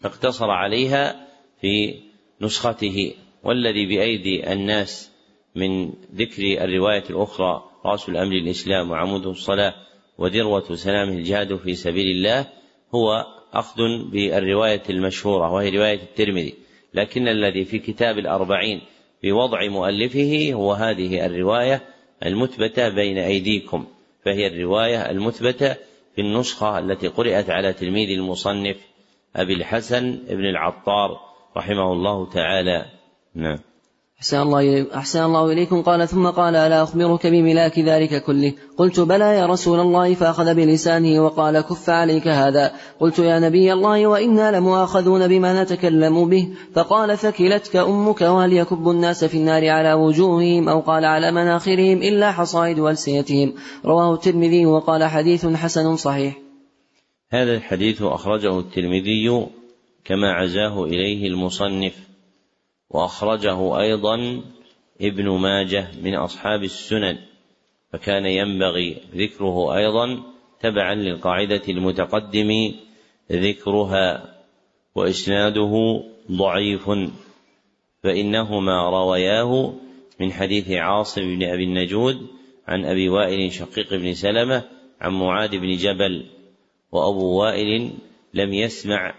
[0.00, 1.26] فاقتصر عليها
[1.60, 2.09] في
[2.40, 5.10] نسخته والذي بأيدي الناس
[5.54, 9.74] من ذكر الرواية الأخرى رأس الأمر الإسلام وعموده الصلاة
[10.18, 12.46] وذروة سلامه الجهاد في سبيل الله
[12.94, 13.82] هو أخذ
[14.12, 16.54] بالرواية المشهورة وهي رواية الترمذي.
[16.94, 18.80] لكن الذي في كتاب الأربعين
[19.22, 21.82] بوضع مؤلفه هو هذه الرواية
[22.26, 23.86] المثبتة بين أيديكم
[24.24, 25.74] فهي الرواية المثبتة
[26.14, 28.76] في النسخة التي قرأت على تلميذ المصنف
[29.36, 32.84] أبي الحسن بن العطار رحمه الله تعالى.
[33.34, 33.58] نعم.
[34.20, 35.82] أحسن الله, أحسن الله إليكم.
[35.82, 41.24] قال ثم قال ألا أخبرك بملاك ذلك كله؟ قلت بلى يا رسول الله فأخذ بلسانه
[41.24, 42.72] وقال كف عليك هذا.
[43.00, 46.48] قلت يا نبي الله وإنا لمؤاخذون بما نتكلم به.
[46.74, 52.32] فقال ثكلتك أمك وهل يكب الناس في النار على وجوههم أو قال على مناخرهم إلا
[52.32, 56.38] حصائد ألسنتهم؟ رواه الترمذي وقال حديث حسن صحيح.
[57.30, 59.50] هذا الحديث أخرجه الترمذي
[60.04, 62.08] كما عزاه إليه المصنف
[62.90, 64.42] وأخرجه أيضا
[65.00, 67.18] ابن ماجه من أصحاب السنن
[67.92, 70.22] فكان ينبغي ذكره أيضا
[70.60, 72.74] تبعا للقاعدة المتقدم
[73.32, 74.34] ذكرها
[74.94, 76.90] وإسناده ضعيف
[78.02, 79.74] فإنهما روياه
[80.20, 82.26] من حديث عاصم بن أبي النجود
[82.66, 84.64] عن أبي وائل شقيق بن سلمة
[85.00, 86.26] عن معاذ بن جبل
[86.92, 87.90] وأبو وائل
[88.34, 89.14] لم يسمع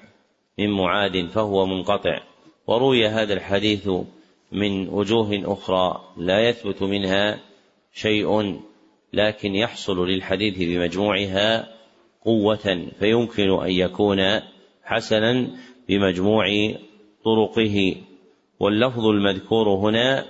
[0.62, 2.20] من معاذ فهو منقطع.
[2.68, 3.90] وروي هذا الحديث
[4.52, 7.40] من وجوه أخرى لا يثبت منها
[7.94, 8.60] شيء
[9.14, 11.68] لكن يحصل للحديث بمجموعها
[12.26, 14.20] قوة فيمكن أن يكون
[14.84, 15.48] حسنا
[15.90, 16.46] بمجموع
[17.26, 17.96] طرقه.
[18.60, 20.26] واللفظ المذكور هنا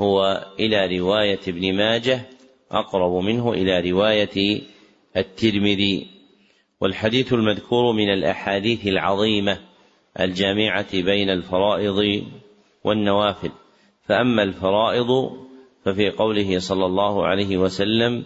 [0.00, 2.20] هو إلى رواية ابن ماجه
[2.70, 4.62] أقرب منه إلى رواية
[5.16, 6.13] الترمذي.
[6.84, 9.58] والحديث المذكور من الأحاديث العظيمة
[10.20, 12.24] الجامعة بين الفرائض
[12.84, 13.50] والنوافل.
[14.02, 15.08] فأما الفرائض
[15.84, 18.24] ففي قوله صلى الله عليه وسلم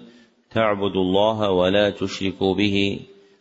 [0.50, 3.00] تعبدوا الله ولا تشركوا به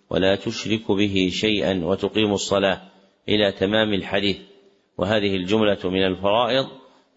[0.09, 2.81] ولا تشرك به شيئا وتقيموا الصلاة
[3.29, 4.37] إلى تمام الحديث.
[4.97, 6.67] وهذه الجملة من الفرائض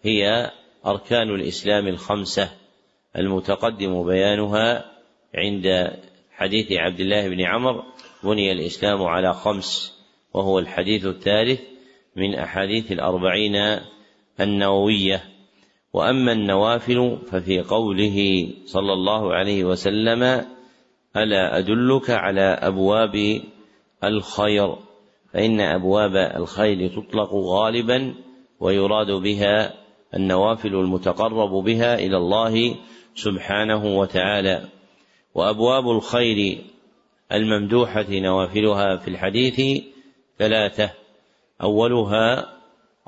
[0.03, 0.51] هي
[0.85, 2.49] أركان الإسلام الخمسة
[3.15, 4.91] المتقدم بيانها
[5.35, 5.91] عند
[6.41, 7.83] حديث عبد الله بن عمر
[8.23, 9.93] بني الإسلام على خمس
[10.33, 11.61] وهو الحديث الثالث
[12.15, 13.55] من أحاديث الأربعين
[14.39, 15.23] النووية.
[15.93, 20.23] وأما النوافل ففي قوله صلى الله عليه وسلم
[21.17, 23.41] ألا أدلك على أبواب
[24.03, 24.75] الخير
[25.33, 28.15] فإن أبواب الخير تطلق غالبا
[28.59, 29.73] ويراد بها
[30.13, 32.75] النوافل المتقرب بها إلى الله
[33.15, 34.80] سبحانه وتعالى.
[35.33, 36.63] وأبواب الخير
[37.31, 39.81] الممدوحة نوافلها في الحديث
[40.37, 40.91] ثلاثة.
[41.61, 42.57] أولها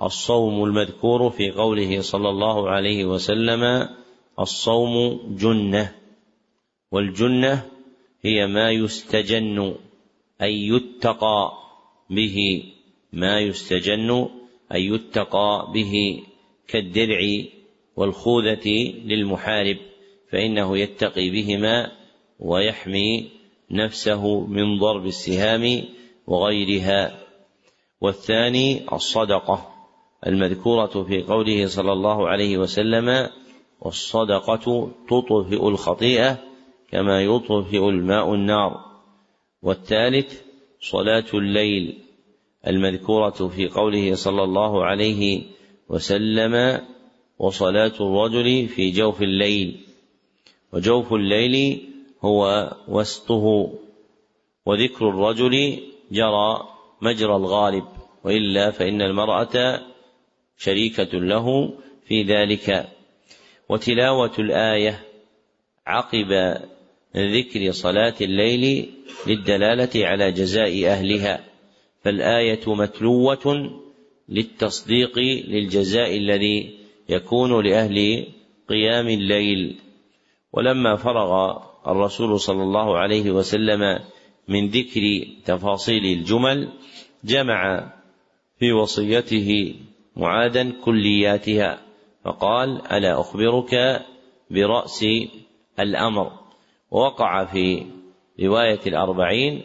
[0.02, 3.90] الصوم المذكور في قوله صلى الله عليه وسلم
[4.40, 5.96] الصوم جنة
[6.92, 7.70] والجنة
[8.22, 9.76] هي ما يستجن
[10.42, 11.52] أي يتقى
[12.10, 12.64] به
[13.14, 14.30] ما يستجن
[14.74, 16.24] أي يتقى به
[16.68, 17.44] كالدرع
[17.96, 18.68] والخوذة
[19.06, 19.78] للمحارب
[20.32, 21.92] فإنه يتقي بهما
[22.44, 23.30] ويحمي
[23.72, 25.84] نفسه من ضرب السهام
[26.28, 27.20] وغيرها.
[28.02, 29.70] والثاني الصدقة
[30.28, 33.30] المذكورة في قوله صلى الله عليه وسلم
[33.82, 36.38] والصدقة تطفئ الخطيئة
[36.92, 38.86] كما يطفئ الماء النار
[39.62, 40.42] والثالث
[40.82, 42.00] صلاة الليل
[42.68, 45.42] المذكورة في قوله صلى الله عليه
[45.90, 46.82] وسلم
[47.40, 49.86] وصلاة الرجل في جوف الليل
[50.74, 51.82] وجوف الليل
[52.26, 53.74] هو وسطه.
[54.66, 56.68] وذكر الرجل جرى
[57.02, 57.84] مجرى الغالب
[58.24, 59.82] وإلا فإن المرأة
[60.58, 61.74] شريكة له
[62.08, 62.90] في ذلك.
[63.70, 65.04] وتلاوة الآية
[65.88, 66.58] عقب
[67.18, 68.94] ذكر صلاة الليل
[69.28, 71.44] للدلالة على جزاء أهلها.
[72.02, 73.72] فالآية متلوة
[74.30, 78.28] للتصديق للجزاء الذي يكون لأهل
[78.70, 79.80] قيام الليل.
[80.54, 84.00] ولما فرغ الرسول صلى الله عليه وسلم
[84.48, 85.02] من ذكر
[85.46, 86.70] تفاصيل الجمل
[87.24, 87.92] جمع
[88.60, 89.76] في وصيته
[90.16, 91.82] معادا كلياتها
[92.24, 94.02] فقال ألا أخبرك
[94.52, 95.06] برأس
[95.80, 96.32] الأمر؟
[96.92, 97.86] ووقع في
[98.44, 99.62] رواية الأربعين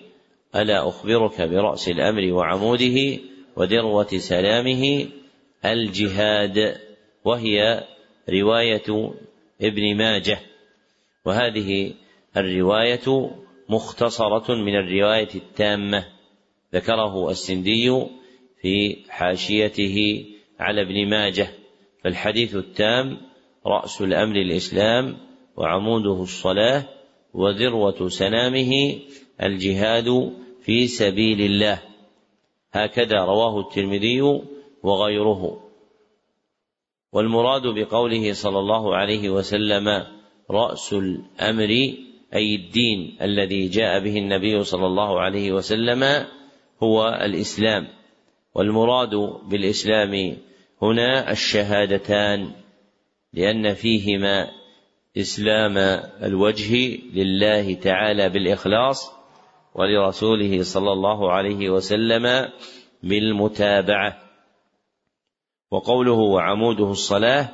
[0.56, 3.18] ألا أخبرك برأس الأمر وعموده
[3.56, 5.06] وذروه سلامه
[5.64, 6.80] الجهاد؟
[7.24, 7.84] وهي
[8.30, 9.12] رواية
[9.62, 10.38] ابن ماجه.
[11.24, 11.94] وهذه
[12.39, 13.31] الرواية
[13.69, 16.05] مختصرة من الرواية التامة.
[16.74, 18.06] ذكره السندي
[18.62, 20.27] في حاشيته
[20.60, 21.48] على ابن ماجه.
[22.05, 23.20] فالحديث التام
[23.66, 25.16] رأس الأمر الإسلام
[25.56, 26.85] وعموده الصلاة
[27.35, 28.98] وذروة سنامه
[29.43, 30.32] الجهاد
[30.62, 31.82] في سبيل الله.
[32.73, 34.20] هكذا رواه الترمذي
[34.82, 35.65] وغيره.
[37.12, 39.89] والمراد بقوله صلى الله عليه وسلم
[40.51, 41.94] رأس الأمر
[42.34, 46.26] أي الدين الذي جاء به النبي صلى الله عليه وسلم
[46.82, 47.88] هو الإسلام.
[48.55, 49.14] والمراد
[49.50, 50.36] بالإسلام
[50.82, 52.50] هنا الشهادتان
[53.32, 54.50] لأن فيهما
[55.16, 55.78] إسلام
[56.22, 59.12] الوجه لله تعالى بالإخلاص
[59.74, 62.48] ولرسوله صلى الله عليه وسلم
[63.02, 64.18] بالمتابعة.
[65.70, 67.48] وقوله وعموده الصلاة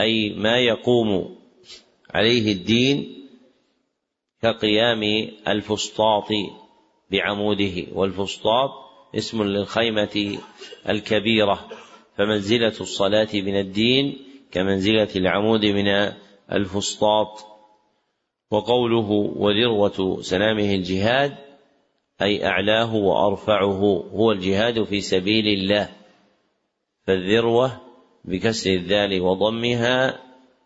[0.00, 1.36] أي ما يقوم
[2.14, 3.15] عليه الدين
[4.42, 5.02] كقيام
[5.48, 6.28] الفسطاط
[7.10, 8.70] بعموده والفسطاط
[9.14, 10.38] اسم للخيمة
[10.88, 11.68] الكبيرة
[12.16, 14.18] فمنزلة الصلاة من الدين
[14.52, 16.12] كمنزلة العمود من
[16.52, 17.56] الفسطاط.
[18.50, 21.36] وقوله وذروة سنامه الجهاد
[22.22, 25.88] أي أعلاه وأرفعه هو الجهاد في سبيل الله.
[27.06, 27.80] فالذروة
[28.24, 30.20] بكسر الذال وضمها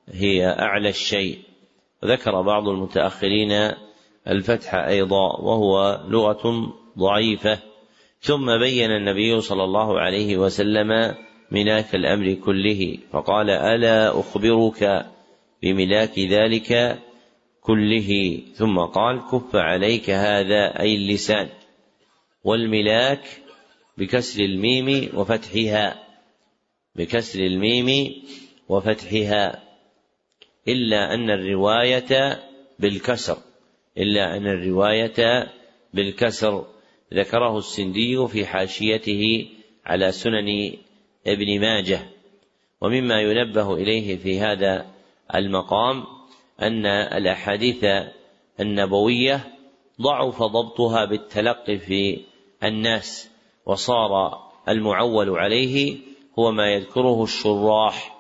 [0.09, 1.39] هي أعلى الشيء.
[2.05, 3.73] ذكر بعض المتأخرين
[4.29, 7.59] الفتح أيضا وهو لغة ضعيفة.
[8.21, 11.15] ثم بين النبي صلى الله عليه وسلم
[11.51, 15.07] ملاك الأمر كله فقال ألا أخبرك
[15.63, 16.99] بملاك ذلك
[17.61, 21.49] كله؟ ثم قال كف عليك هذا أي اللسان
[22.45, 23.23] والملاك
[23.99, 25.99] بكسر الميم وفتحها
[26.97, 28.13] بكسر الميم
[28.69, 29.70] وفتحها.
[30.69, 32.41] إلا أن الرواية
[32.79, 33.39] بالكسر
[33.99, 35.49] إلا أن الرواية
[35.95, 36.67] بالكسر.
[37.15, 39.49] ذكره السندي في حاشيته
[39.87, 40.73] على سنن
[41.27, 42.01] ابن ماجه.
[42.81, 44.87] ومما ينبه إليه في هذا
[45.35, 46.05] المقام
[46.63, 47.85] أن الأحاديث
[48.61, 49.55] النبوية
[50.01, 52.21] ضعف ضبطها بالتلقي في
[52.65, 53.31] الناس
[53.67, 54.39] وصار
[54.69, 55.97] المعول عليه
[56.39, 58.17] هو ما يذكره الشراح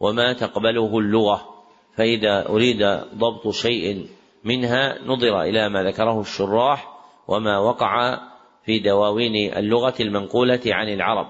[0.00, 1.53] وما تقبله اللغة.
[1.96, 2.82] فإذا أريد
[3.14, 4.06] ضبط شيء
[4.44, 6.94] منها نظر إلى ما ذكره الشراح
[7.28, 8.18] وما وقع
[8.64, 11.26] في دواوين اللغة المنقولة عن العرب.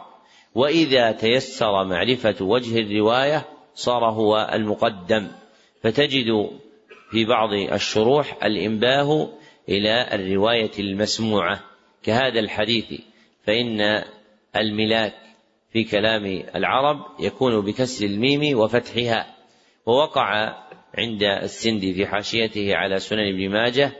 [0.54, 5.28] وإذا تيسر معرفة وجه الرواية صار هو المقدم.
[5.82, 6.50] فتجد
[7.10, 9.28] في بعض الشروح الإنباه
[9.68, 11.60] إلى الرواية المسموعة.
[12.02, 13.00] كهذا الحديث.
[13.46, 14.02] فإن
[14.56, 15.14] الملاك
[15.72, 19.33] في كلام العرب يكون بكسر الميم وفتحها.
[19.86, 20.54] ووقع
[20.94, 23.92] عند السندي في حاشيته على سنن ابن ماجه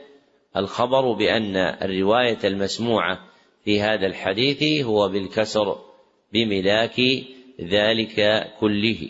[0.57, 3.19] الخبر بأن الرواية المسموعة
[3.65, 5.79] في هذا الحديث هو بالكسر
[6.33, 7.01] بملاك
[7.61, 9.09] ذلك كله.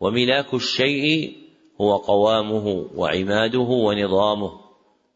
[0.00, 1.36] وملاك الشيء
[1.80, 4.52] هو قوامه وعماده ونظامه.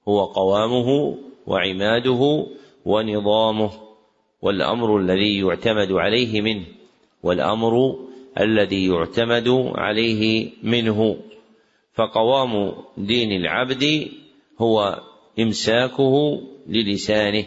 [0.09, 2.47] هو قوامه وعماده
[2.85, 3.71] ونظامه.
[4.43, 6.65] والأمر الذي يعتمد عليه منه
[7.23, 7.97] والأمر
[8.41, 11.17] الذي يعتمد عليه منه.
[11.95, 14.09] فقوام دين العبد
[14.59, 15.03] هو
[15.39, 17.45] إمساكه للسانه.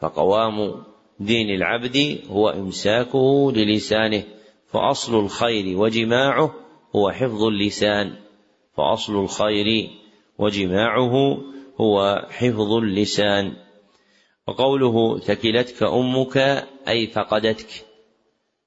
[0.00, 0.82] فقوام
[1.20, 4.24] دين العبد هو إمساكه للسانه.
[4.72, 6.54] فأصل الخير وجماعه
[6.96, 8.12] هو حفظ اللسان.
[8.76, 9.90] فأصل الخير
[10.38, 11.38] وجماعه
[11.80, 13.52] هو حفظ اللسان.
[14.46, 16.36] وقوله ثكلتك أمك
[16.88, 17.85] أي فقدتك.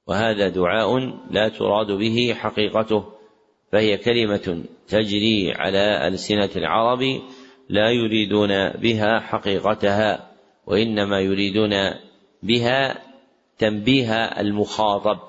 [0.09, 0.97] وهذا دعاء
[1.31, 3.03] لا تراد به حقيقته
[3.71, 6.99] فهي كلمة تجري على ألسنة العرب
[7.69, 10.31] لا يريدون بها حقيقتها
[10.67, 11.71] وإنما يريدون
[12.43, 13.03] بها
[13.57, 15.19] تنبيه المخاطب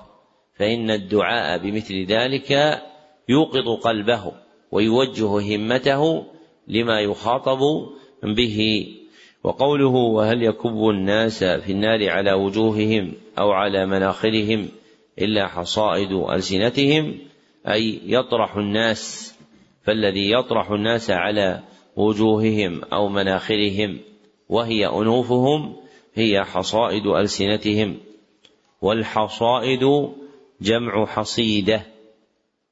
[0.55, 2.81] فإن الدعاء بمثل ذلك
[3.29, 4.31] يوقظ قلبه
[4.71, 6.25] ويوجه همته
[6.67, 7.59] لما يخاطب
[8.23, 8.87] به
[9.43, 14.69] وقوله وهل يكب الناس في النار على وجوههم أو على مناخرهم
[15.19, 17.17] إلا حصائد ألسنتهم؟
[17.67, 19.33] أي يطرح الناس
[19.83, 21.59] فالذي يطرح الناس على
[21.95, 23.99] وجوههم أو مناخرهم
[24.49, 25.75] وهي أنوفهم
[26.13, 27.97] هي حصائد ألسنتهم.
[28.81, 30.09] والحصائد
[30.61, 31.85] جمع حصيدة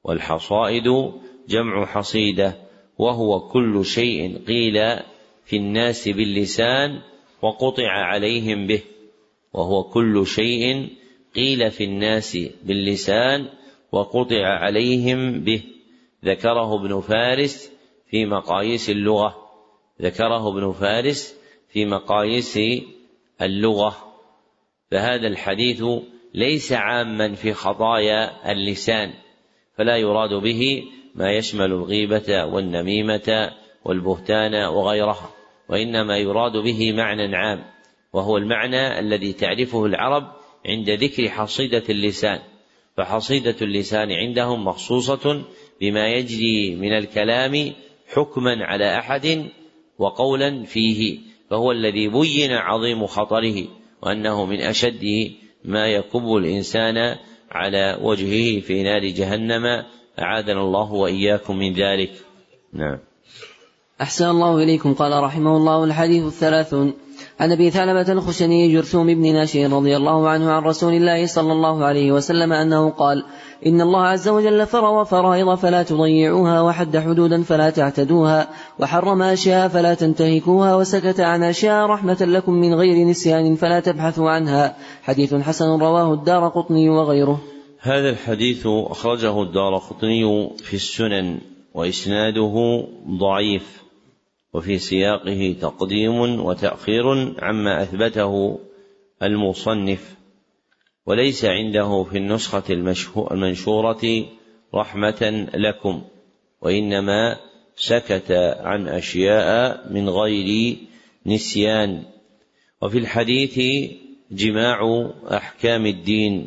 [0.04, 1.12] والحصائد
[1.48, 2.56] جمع حصيدة
[2.98, 5.00] وهو كل شيء قيل
[5.50, 7.00] في الناس باللسان
[7.42, 8.82] وقطع عليهم به
[9.52, 10.88] وهو كل شيء
[11.36, 13.48] قيل في الناس باللسان
[13.92, 15.62] وقطع عليهم به.
[16.24, 17.72] ذكره ابن فارس
[18.10, 19.36] في مقاييس اللغة
[20.02, 21.34] ذكره ابن فارس
[21.68, 22.58] في مقاييس
[23.42, 23.96] اللغة.
[24.90, 25.84] فهذا الحديث
[26.34, 29.12] ليس عاما في خطايا اللسان
[29.76, 30.82] فلا يراد به
[31.14, 33.52] ما يشمل الغيبة والنميمة
[33.84, 35.39] والبهتان وغيرها.
[35.70, 37.64] وإنما يراد به معنى عام
[38.12, 40.32] وهو المعنى الذي تعرفه العرب
[40.66, 42.38] عند ذكر حصيدة اللسان
[42.96, 45.42] فحصيدة اللسان عندهم مخصوصة
[45.80, 47.72] بما يجري من الكلام
[48.14, 49.46] حكما على أحد
[49.98, 51.18] وقولا فيه
[51.50, 53.68] فهو الذي بين عظيم خطره
[54.02, 55.32] وأنه من أشد
[55.64, 57.16] ما يكب الإنسان
[57.50, 59.84] على وجهه في نار جهنم
[60.18, 62.10] أعاذنا الله وإياكم من ذلك.
[62.72, 62.98] نعم.
[64.00, 64.94] أحسن الله إليكم.
[64.94, 66.92] قال رحمه الله الحديث الثلاثون
[67.40, 71.84] عن أبي ثعلبة الخشني جرثوم بن ناشئ رضي الله عنه عن رسول الله صلى الله
[71.84, 73.24] عليه وسلم أنه قال:
[73.66, 78.48] إن الله عز وجل فرض فرائض فلا تضيعوها وحد حدودا فلا تعتدوها
[78.78, 84.76] وحرم أشياء فلا تنتهكوها وسكت عن أشياء رحمة لكم من غير نسيان فلا تبحثوا عنها.
[85.02, 87.40] حديث حسن رواه الدار قطني وغيره.
[87.80, 91.38] هذا الحديث أخرجه الدار قطني في السنن
[91.74, 93.79] وإسناده ضعيف.
[94.52, 98.60] وفي سياقه تقديم وتأخير عما أثبته
[99.22, 100.16] المصنف.
[101.06, 102.62] وليس عنده في النسخة
[103.30, 104.26] المنشورة
[104.74, 106.02] رحمة لكم
[106.60, 107.36] وإنما
[107.76, 110.76] سكت عن أشياء من غير
[111.26, 112.02] نسيان.
[112.82, 113.60] وفي الحديث
[114.30, 116.46] جماع أحكام الدين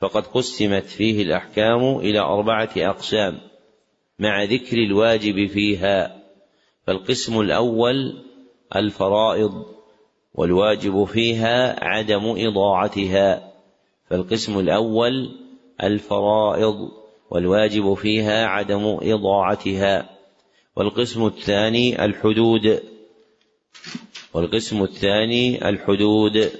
[0.00, 3.38] فقد قسمت فيه الأحكام إلى أربعة أقسام
[4.18, 6.17] مع ذكر الواجب فيها.
[6.88, 8.14] فالقسم الأول
[8.76, 9.64] الفرائض
[10.34, 13.52] والواجب فيها عدم إضاعتها.
[14.10, 15.30] فالقسم الأول
[15.82, 16.88] الفرائض
[17.30, 20.10] والواجب فيها عدم إضاعتها.
[20.76, 22.82] والقسم الثاني الحدود.
[24.34, 26.50] والقسم الثاني الحدود.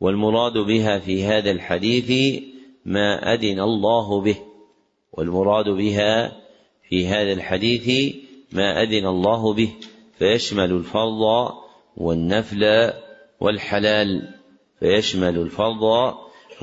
[0.00, 2.42] والمراد بها في هذا الحديث
[2.84, 4.36] ما أذن الله به.
[5.12, 6.36] والمراد بها
[6.88, 8.14] في هذا الحديث
[8.52, 9.72] ما أذن الله به
[10.18, 11.52] فيشمل الفرض
[11.96, 12.92] والنفل
[13.40, 14.34] والحلال.
[14.80, 16.14] فيشمل الفرض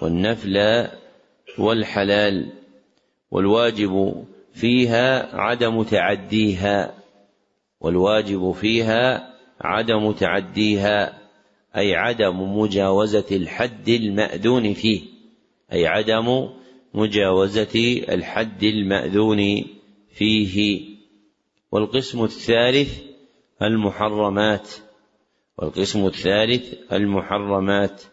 [0.01, 0.87] والنفل
[1.59, 2.51] والحلال.
[3.31, 6.93] والواجب فيها عدم تعديها.
[7.81, 11.21] والواجب فيها عدم تعديها
[11.77, 15.01] أي عدم مجاوزة الحد المأذون فيه
[15.73, 16.49] أي عدم
[16.93, 19.65] مجاوزة الحد المأذون
[20.13, 20.94] فيه.
[21.75, 22.99] والقسم الثالث
[23.61, 24.69] المحرمات
[25.57, 28.03] والقسم الثالث المحرمات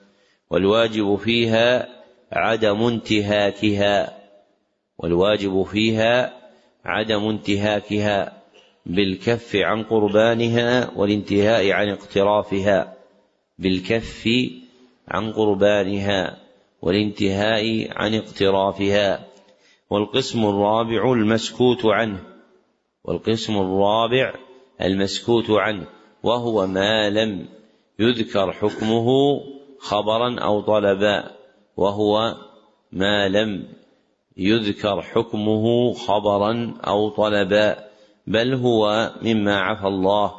[0.50, 1.88] والواجب فيها
[2.32, 4.18] عدم انتهاكها
[4.98, 6.32] والواجب فيها
[6.84, 8.42] عدم انتهاكها
[8.86, 12.96] بالكف عن قربانها والانتهاء عن اقترافها
[13.58, 14.28] بالكف
[15.08, 16.38] عن قربانها
[16.82, 19.26] والانتهاء عن اقترافها
[19.90, 22.31] والقسم الرابع المسكوت عنه.
[23.04, 24.34] والقسم الرابع
[24.82, 25.86] المسكوت عنه
[26.22, 27.46] وهو ما لم
[27.98, 29.06] يذكر حكمه
[29.78, 31.30] خبرا أو طلبا
[31.76, 32.34] وهو
[32.92, 33.68] ما لم
[34.36, 37.76] يذكر حكمه خبرا أو طلبا
[38.26, 40.32] بل هو مما عفى الله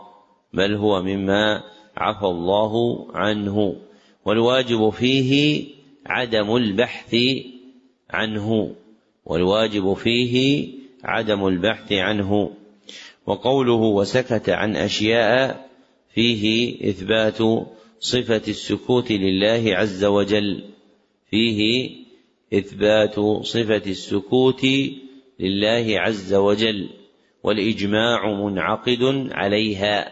[0.54, 1.64] بل هو مما
[1.98, 3.76] عفى الله عنه.
[4.26, 5.64] والواجب فيه
[6.06, 7.16] عدم البحث
[8.10, 8.76] عنه
[9.26, 10.68] والواجب فيه
[11.04, 12.52] عدم البحث عنه
[13.26, 15.70] وقوله وسكت عن أشياء
[16.14, 17.38] فيه إثبات
[18.00, 20.64] صفة السكوت لله عز وجل.
[21.30, 21.90] فيه
[22.54, 24.66] إثبات صفة السكوت
[25.40, 26.90] لله عز وجل.
[27.44, 30.12] والإجماع منعقد عليها.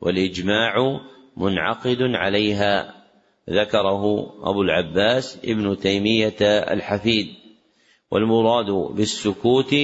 [0.00, 1.00] والإجماع
[1.36, 2.94] منعقد عليها.
[3.50, 6.36] ذكره أبو العباس ابن تيمية
[6.72, 7.26] الحفيد.
[8.10, 9.74] والمراد بالسكوت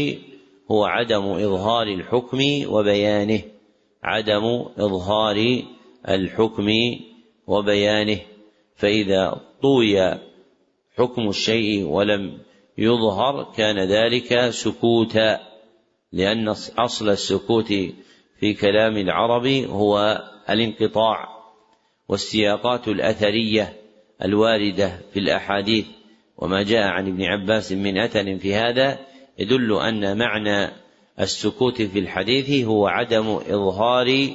[0.71, 3.43] هو عدم إظهار الحكم وبيانه.
[4.03, 4.45] عدم
[4.79, 5.63] إظهار
[6.09, 6.69] الحكم
[7.47, 8.19] وبيانه.
[8.77, 10.19] فإذا طوي
[10.99, 12.39] حكم الشيء ولم
[12.79, 15.41] يظهر كان ذلك سكوتا
[16.13, 17.73] لأن أصل السكوت
[18.41, 21.29] في كلام العرب هو الانقطاع
[22.09, 23.77] والسياقات الأثرية
[24.23, 25.87] الواردة في الأحاديث.
[26.39, 28.99] وما جاء عن ابن عباس من أثر في هذا
[29.39, 30.73] يدل أن معنى
[31.21, 34.29] السكوت في الحديث هو عدم إظهار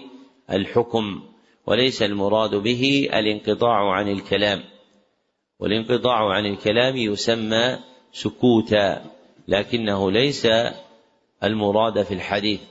[0.51, 1.21] الحكم
[1.65, 4.63] وليس المراد به الانقطاع عن الكلام.
[5.59, 7.77] والانقطاع عن الكلام يسمى
[8.11, 9.05] سكوتا
[9.47, 10.47] لكنه ليس
[11.43, 12.61] المراد في الحديث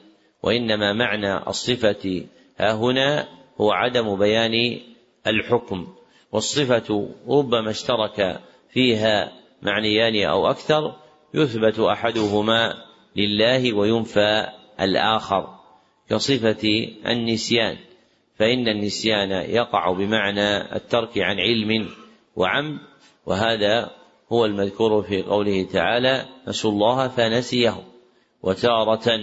[0.42, 2.24] وإنما معنى الصفة
[2.58, 3.28] ها هنا
[3.60, 4.80] هو عدم بيان
[5.26, 5.86] الحكم.
[6.32, 8.40] والصفة ربما اشترك
[8.70, 9.32] فيها
[9.62, 12.74] معنيان أو أكثر يثبت أحدهما
[13.16, 14.46] لله وينفى
[14.80, 15.58] الآخر
[16.10, 17.76] كصفة النسيان
[18.38, 21.88] فإن النسيان يقع بمعنى الترك عن علم
[22.36, 22.78] وعمد
[23.26, 23.90] وهذا
[24.32, 27.74] هو المذكور في قوله تعالى نسوا الله فنسيه
[28.42, 29.20] وتارة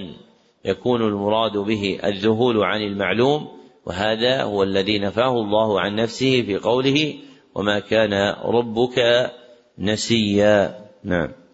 [0.66, 3.48] يكون المراد به الذهول عن المعلوم
[3.86, 7.16] وهذا هو الذي نفاه الله عن نفسه في قوله
[7.56, 8.14] وما كان
[8.44, 9.32] ربك
[9.80, 11.45] نسيا نعم.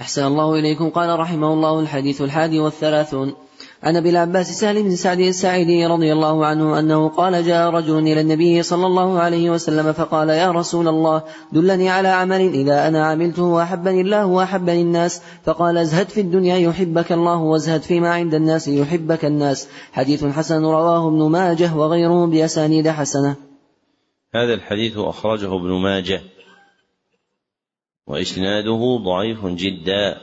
[0.00, 0.90] أحسن الله إليكم.
[0.90, 3.34] قال رحمه الله الحديث الحادي والثلاثون.
[3.82, 8.20] عن أبي العباس سهل بن سعد الساعدي رضي الله عنه أنه قال جاء رجل إلى
[8.20, 11.22] النبي صلى الله عليه وسلم فقال يا رسول الله
[11.52, 15.22] دلني على عمل إذا أنا عملته واحبني الله وأحبني الناس.
[15.44, 19.68] فقال ازهد في الدنيا يحبك الله وازهد فيما عند الناس يحبك الناس.
[19.92, 23.36] حديث حسن رواه ابن ماجه وغيره بأسانيد حسنة.
[24.34, 26.20] هذا الحديث أخرجه ابن ماجه.
[28.06, 30.20] وإسناده ضعيف جدا.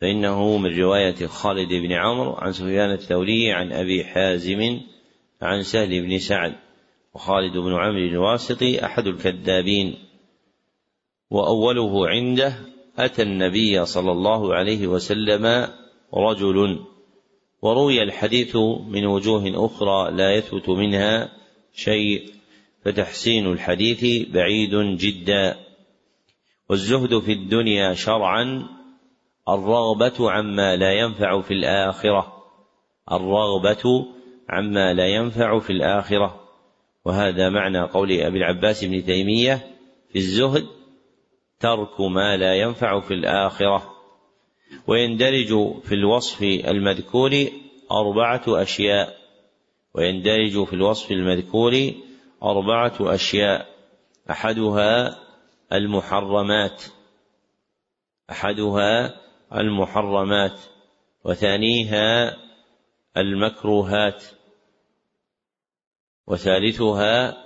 [0.00, 4.80] فإنه من رواية خالد بن عمرو عن سفيان الثوري عن أبي حازم
[5.42, 6.54] عن سهل بن سعد
[7.14, 9.94] وخالد بن عمرو الواسطي أحد الكذابين.
[11.30, 12.54] وأوله عنده
[12.98, 15.68] أتى النبي صلى الله عليه وسلم
[16.14, 16.78] رجل
[17.62, 18.56] وروي الحديث
[18.88, 21.32] من وجوه أخرى لا يثبت منها
[21.74, 22.30] شيء
[22.84, 25.69] فتحسين الحديث بعيد جدا.
[26.70, 28.66] والزهد في الدنيا شرعا
[29.48, 32.32] الرغبة عما لا ينفع في الآخرة.
[33.12, 34.06] الرغبة
[34.48, 36.40] عما لا ينفع في الآخرة.
[37.04, 39.54] وهذا معنى قول أبي العباس بن تيمية
[40.12, 40.66] في الزهد
[41.60, 43.82] ترك ما لا ينفع في الآخرة.
[44.86, 47.30] ويندرج في الوصف المذكور
[47.92, 49.16] أربعة أشياء.
[49.94, 51.92] ويندرج في الوصف المذكور
[52.42, 53.66] أربعة أشياء.
[54.30, 55.18] أحدها
[55.72, 56.82] المحرمات
[58.30, 59.20] أحدها
[59.54, 60.60] المحرمات
[61.24, 62.36] وثانيها
[63.16, 64.24] المكروهات
[66.26, 67.44] وثالثها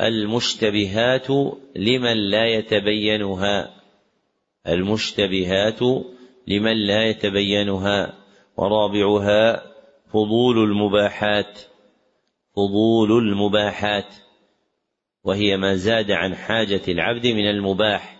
[0.00, 1.30] المشتبهات
[1.76, 3.80] لمن لا يتبينها
[4.66, 5.80] المشتبهات
[6.46, 8.14] لمن لا يتبينها
[8.56, 9.62] ورابعها
[10.12, 11.58] فضول المباحات
[12.56, 14.14] فضول المباحات.
[15.24, 18.16] وهي ما زاد عن حاجة العبد من المباح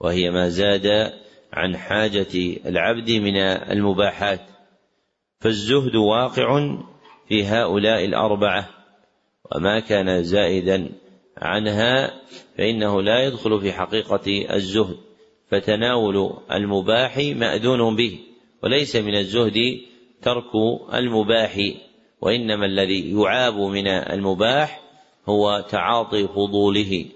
[0.00, 1.12] وهي ما زاد
[1.52, 4.40] عن حاجة العبد من المباحات.
[5.40, 6.76] فالزهد واقع
[7.28, 8.68] في هؤلاء الأربعة
[9.52, 10.88] وما كان زائدا
[11.36, 12.20] عنها
[12.58, 14.96] فإنه لا يدخل في حقيقة الزهد.
[15.50, 18.18] فتناول المباح مأذون به
[18.62, 19.80] وليس من الزهد
[20.22, 20.50] ترك
[20.94, 21.58] المباح
[22.20, 24.80] وإنما الذي يعاب من المباح
[25.30, 27.06] هو تعاطي فضوله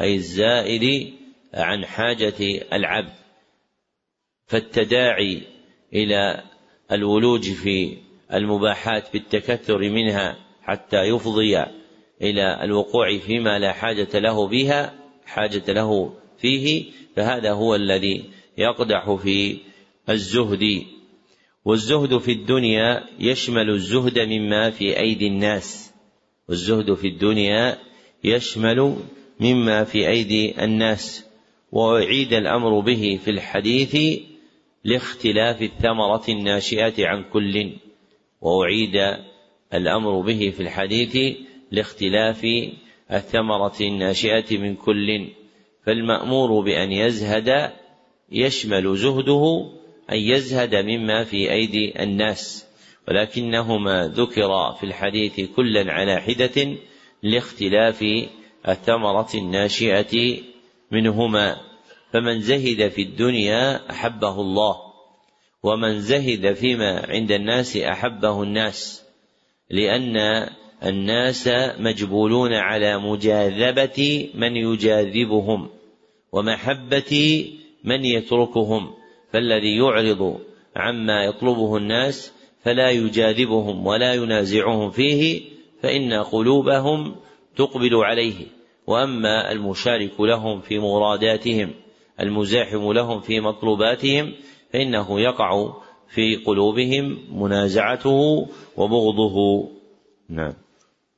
[0.00, 1.12] أي الزائد
[1.54, 3.12] عن حاجة العبد.
[4.46, 5.42] فالتداعي
[5.92, 6.42] إلى
[6.92, 7.96] الولوج في
[8.32, 11.58] المباحات بالتكثر منها حتى يفضي
[12.22, 14.94] إلى الوقوع فيما لا حاجة له بها
[15.26, 16.84] حاجة له فيه
[17.16, 18.24] فهذا هو الذي
[18.58, 19.56] يقدح في
[20.08, 20.82] الزهد.
[21.64, 25.83] والزهد في الدنيا يشمل الزهد مما في أيدي الناس.
[26.48, 27.78] والزهد في الدنيا
[28.24, 28.96] يشمل
[29.40, 31.24] مما في أيدي الناس
[31.72, 34.20] وأعيد الأمر به في الحديث
[34.84, 37.72] لاختلاف الثمرة الناشئة عن كل
[38.40, 39.18] وأعيد
[39.74, 41.36] الأمر به في الحديث
[41.70, 42.46] لاختلاف
[43.12, 45.28] الثمرة الناشئة من كل
[45.86, 47.72] فالمأمور بأن يزهد
[48.32, 49.70] يشمل زهده
[50.12, 52.66] أن يزهد مما في أيدي الناس.
[53.08, 56.76] ولكنهما ذكرا في الحديث كلا على حدة
[57.22, 58.04] لاختلاف
[58.68, 60.38] الثمرة الناشئة
[60.90, 61.56] منهما.
[62.14, 64.76] فمن زهد في الدنيا أحبه الله
[65.62, 69.04] ومن زهد فيما عند الناس أحبه الناس
[69.70, 70.16] لأن
[70.84, 71.48] الناس
[71.78, 75.70] مجبولون على مجاذبة من يجاذبهم
[76.32, 77.44] ومحبة
[77.84, 78.94] من يتركهم
[79.32, 80.40] فالذي يعرض
[80.76, 82.32] عما يطلبه الناس
[82.64, 85.42] فلا يجاذبهم ولا ينازعهم فيه
[85.82, 87.14] فإن قلوبهم
[87.56, 88.46] تقبل عليه.
[88.86, 91.70] وأما المشارك لهم في مراداتهم
[92.20, 94.32] المزاحم لهم في مطلوباتهم
[94.72, 95.72] فإنه يقع
[96.14, 98.46] في قلوبهم منازعته
[98.76, 99.68] وبغضه.
[100.28, 100.52] نعم.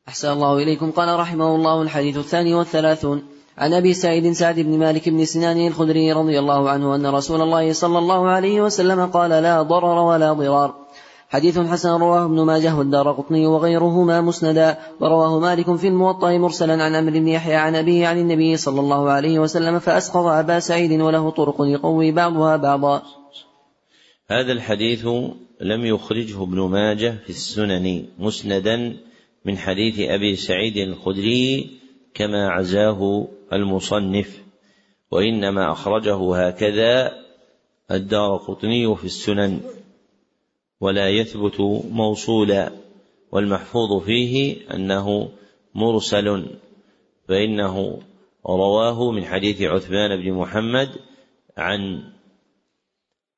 [0.09, 0.91] أحسن الله إليكم.
[0.91, 3.23] قال رحمه الله الحديث الثاني والثلاثون
[3.59, 7.73] عن أبي سعيد سعد بن مالك بن سنان الخدري رضي الله عنه أن رسول الله
[7.73, 10.86] صلى الله عليه وسلم قال لا ضرر ولا ضرار.
[11.29, 16.95] حديث حسن رواه ابن ماجه والدار قطني وغيرهما مسندا ورواه مالك في الموطأ مرسلا عن
[16.95, 21.31] عمرو بن يحيى عن أبيه عن النبي صلى الله عليه وسلم فأسقط أبا سعيد وله
[21.31, 23.03] طرق يقوي بعضها بعضا.
[24.31, 25.07] هذا الحديث
[25.61, 28.97] لم يخرجه ابن ماجه في السنن مسندا
[29.45, 31.71] من حديث أبي سعيد الخدري
[32.15, 34.43] كما عزاه المصنف
[35.11, 37.13] وإنما أخرجه هكذا
[37.91, 39.61] الدار قطني في السنن.
[40.81, 42.73] ولا يثبت موصولا
[43.33, 45.29] والمحفوظ فيه أنه
[45.75, 46.47] مرسل
[47.29, 48.03] فإنه
[48.47, 50.89] رواه من حديث عثمان بن محمد
[51.57, 52.03] عن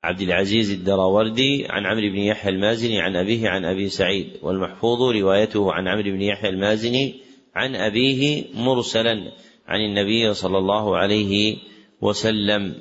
[0.04, 5.72] عبد العزيز الدراوردي عن عمرو بن يحيى المازني عن أبيه عن أبي سعيد والمحفوظ روايته
[5.72, 7.14] عن عمرو بن يحيى المازني
[7.54, 9.32] عن أبيه مرسلا
[9.66, 11.56] عن النبي صلى الله عليه
[12.00, 12.74] وسلم.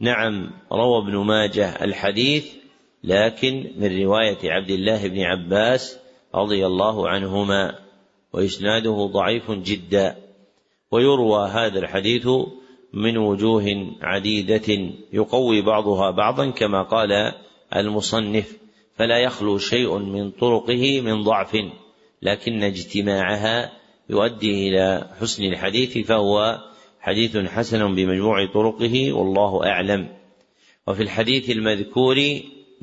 [0.00, 2.53] نعم روى ابن ماجه الحديث
[3.04, 5.98] لكن من رواية عبد الله بن عباس
[6.34, 7.78] رضي الله عنهما
[8.32, 10.16] وإسناده ضعيف جدا
[10.90, 12.28] ويروى هذا الحديث
[12.92, 17.32] من وجوه عديدة يقوي بعضها بعضا كما قال
[17.76, 18.58] المصنف
[18.96, 21.56] فلا يخلو شيء من طرقه من ضعف
[22.22, 23.72] لكن اجتماعها
[24.10, 26.58] يؤدي إلى حسن الحديث فهو
[27.00, 30.08] حديث حسن بمجموع طرقه والله أعلم.
[30.86, 32.16] وفي الحديث المذكور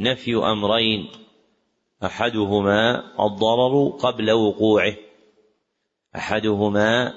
[0.01, 1.07] نفي أمرين
[2.03, 4.95] أحدهما الضرر قبل وقوعه
[6.15, 7.13] أحدهما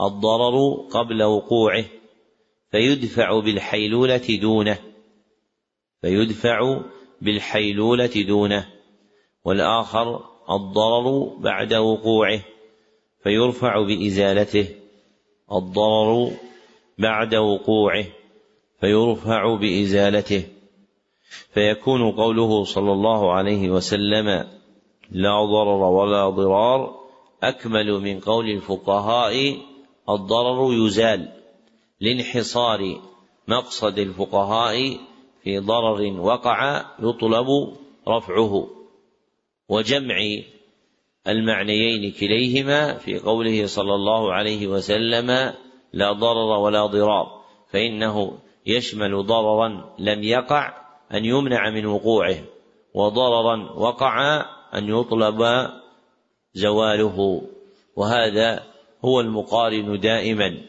[0.00, 1.84] الضرر قبل وقوعه
[2.70, 4.78] فيدفع بالحيلولة دونه
[6.00, 6.80] فيدفع
[7.20, 8.68] بالحيلولة دونه
[9.44, 12.40] والآخر الضرر بعد وقوعه
[13.22, 14.68] فيرفع بإزالته
[15.52, 16.30] الضرر
[16.98, 18.04] بعد وقوعه
[18.80, 20.53] فيرفع بإزالته.
[21.54, 24.26] فيكون قوله صلى الله عليه وسلم
[25.10, 27.04] لا ضرر ولا ضرار
[27.42, 29.56] أكمل من قول الفقهاء
[30.08, 31.28] الضرر يزال
[32.00, 33.00] لانحصار
[33.48, 34.98] مقصد الفقهاء
[35.42, 37.46] في ضرر وقع يطلب
[38.08, 38.68] رفعه
[39.68, 40.16] وجمع
[41.28, 45.54] المعنيين كليهما في قوله صلى الله عليه وسلم
[45.92, 52.36] لا ضرر ولا ضرار فإنه يشمل ضررا لم يقع أن يمنع من وقوعه
[52.94, 54.44] وضررا وقع
[54.74, 55.68] أن يطلب
[56.54, 57.42] زواله.
[57.96, 58.62] وهذا
[59.04, 60.60] هو المقارن دائما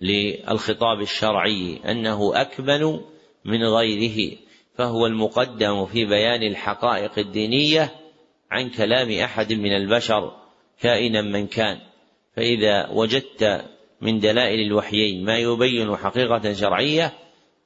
[0.00, 3.00] للخطاب الشرعي أنه أكمل
[3.44, 4.36] من غيره.
[4.74, 7.90] فهو المقدم في بيان الحقائق الدينية
[8.50, 10.32] عن كلام أحد من البشر
[10.80, 11.78] كائنا من كان.
[12.36, 13.64] فإذا وجدت
[14.00, 17.12] من دلائل الوحيين ما يبين حقيقة شرعية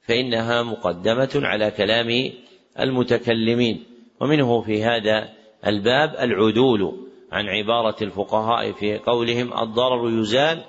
[0.07, 2.31] فإنها مقدمة على كلام
[2.79, 3.83] المتكلمين.
[4.21, 5.29] ومنه في هذا
[5.67, 10.63] الباب العدول عن عبارة الفقهاء في قولهم الضرر يزال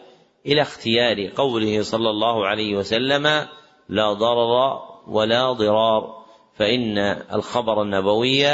[0.46, 3.46] إلى اختيار قوله صلى الله عليه وسلم
[3.88, 6.24] لا ضرر ولا ضرار
[6.54, 6.98] فإن
[7.34, 8.46] الخبر النبوي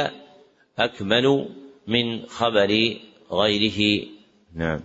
[0.78, 1.48] أكمل
[1.86, 2.96] من خبر
[3.32, 4.06] غيره.
[4.54, 4.80] نعم.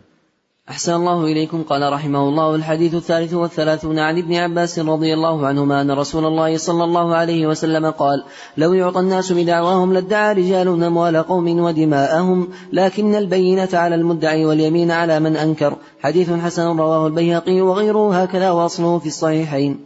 [0.70, 1.64] أحسن الله إليكم.
[1.64, 6.58] قال رحمه الله الحديث الثالث والثلاثون عن ابن عباس رضي الله عنهما أن رسول الله
[6.58, 8.24] صلى الله عليه وسلم قال
[8.58, 15.20] لو يعطى الناس بدعواهم لادعى رجال أموال قوم ودماءهم لكن البينة على المدعي واليمين على
[15.20, 15.78] من أنكر.
[16.00, 19.86] حديث حسن رواه البيهقي وغيره هكذا وأصله في الصحيحين.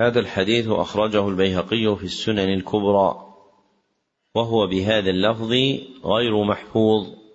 [0.00, 3.16] هذا الحديث أخرجه البيهقي في السنن الكبرى
[4.34, 5.52] وهو بهذا اللفظ
[6.04, 7.25] غير محفوظ.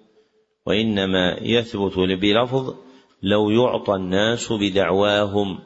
[0.65, 2.75] وإنما يثبت بلفظ
[3.23, 5.59] لو يعطى الناس بدعواهم.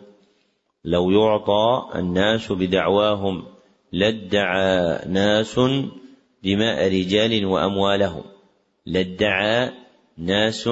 [0.85, 3.43] لو يعطى الناس بدعواهم
[3.91, 5.59] لادعى ناس
[6.43, 8.23] دماء رجال وأموالهم.
[8.85, 9.71] لادعى
[10.17, 10.69] ناس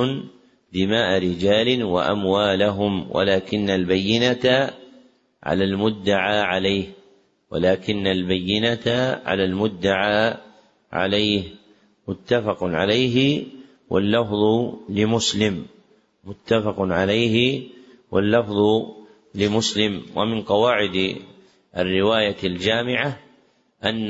[0.73, 3.07] دماء رجال وأموالهم.
[3.11, 4.71] ولكن البينة
[5.43, 6.85] على المدعى عليه.
[7.51, 10.37] ولكن البينة على المدعى
[10.91, 11.43] عليه.
[12.07, 13.43] متفق عليه.
[13.89, 15.65] واللفظ لمسلم
[16.23, 17.69] متفق عليه.
[18.13, 18.57] واللفظ
[19.35, 21.15] لمسلم ومن قواعد
[21.77, 23.19] الرواية الجامعة
[23.83, 24.09] أن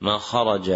[0.00, 0.70] ما خرج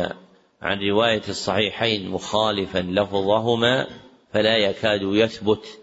[0.63, 3.87] عن رواية الصحيحين مخالفا لفظهما
[4.33, 5.79] فلا يكاد يثبت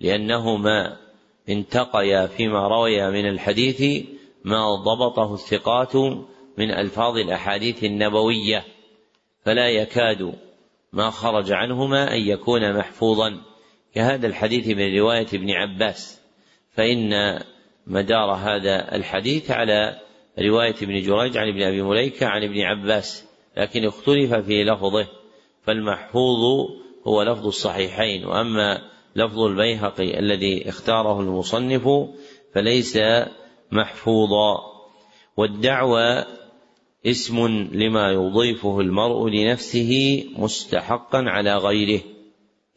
[0.00, 0.96] لأنهما
[1.48, 4.06] انتقيا فيما رويا من الحديث
[4.44, 5.96] ما ضبطه الثقات
[6.58, 8.64] من ألفاظ الأحاديث النبوية
[9.44, 10.34] فلا يكاد
[10.92, 13.40] ما خرج عنهما أن يكون محفوظا.
[13.94, 16.20] كهذا الحديث من رواية ابن عباس.
[16.70, 17.10] فإن
[17.86, 20.00] مدار هذا الحديث على
[20.38, 23.26] رواية ابن جريج عن ابن أبي مليكة عن ابن عباس.
[23.56, 25.06] لكن اختلف في لفظه
[25.62, 26.68] فالمحفوظ
[27.06, 28.26] هو لفظ الصحيحين.
[28.26, 28.78] وأما
[29.16, 31.88] لفظ البيهقي الذي اختاره المصنف
[32.54, 32.98] فليس
[33.72, 34.58] محفوظا.
[35.36, 36.24] والدعوى
[37.06, 42.00] اسم لما يضيفه المرء لنفسه مستحقا على غيره.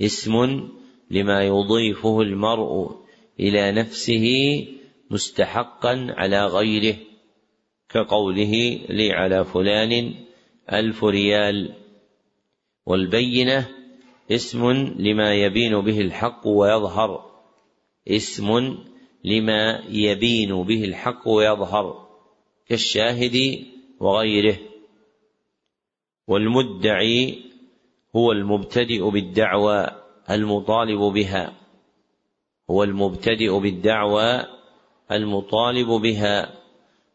[0.01, 0.67] اسم
[1.11, 2.95] لما يضيفه المرء
[3.39, 4.27] إلى نفسه
[5.11, 6.95] مستحقا على غيره.
[7.89, 10.13] كقوله لي على فلان
[10.73, 11.73] ألف ريال.
[12.85, 13.69] والبينة
[14.31, 17.25] اسم لما يبين به الحق ويظهر.
[18.07, 18.77] اسم
[19.23, 22.07] لما يبين به الحق ويظهر.
[22.67, 23.65] كالشاهد
[24.03, 24.57] وغيره.
[26.27, 27.43] والمدعي
[28.15, 29.87] هو المبتدئ بالدعوى
[30.29, 31.53] المطالب بها.
[32.69, 34.43] هو المبتدئ بالدعوى
[35.11, 36.53] المطالب بها.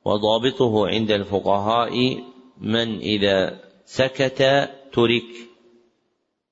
[0.05, 2.24] وضابطه عند الفقهاء
[2.59, 5.31] من إذا سكت ترك.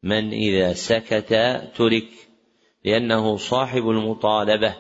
[0.03, 1.35] من إذا سكت
[1.77, 2.09] ترك.
[2.85, 4.77] لأنه صاحب المطالبة.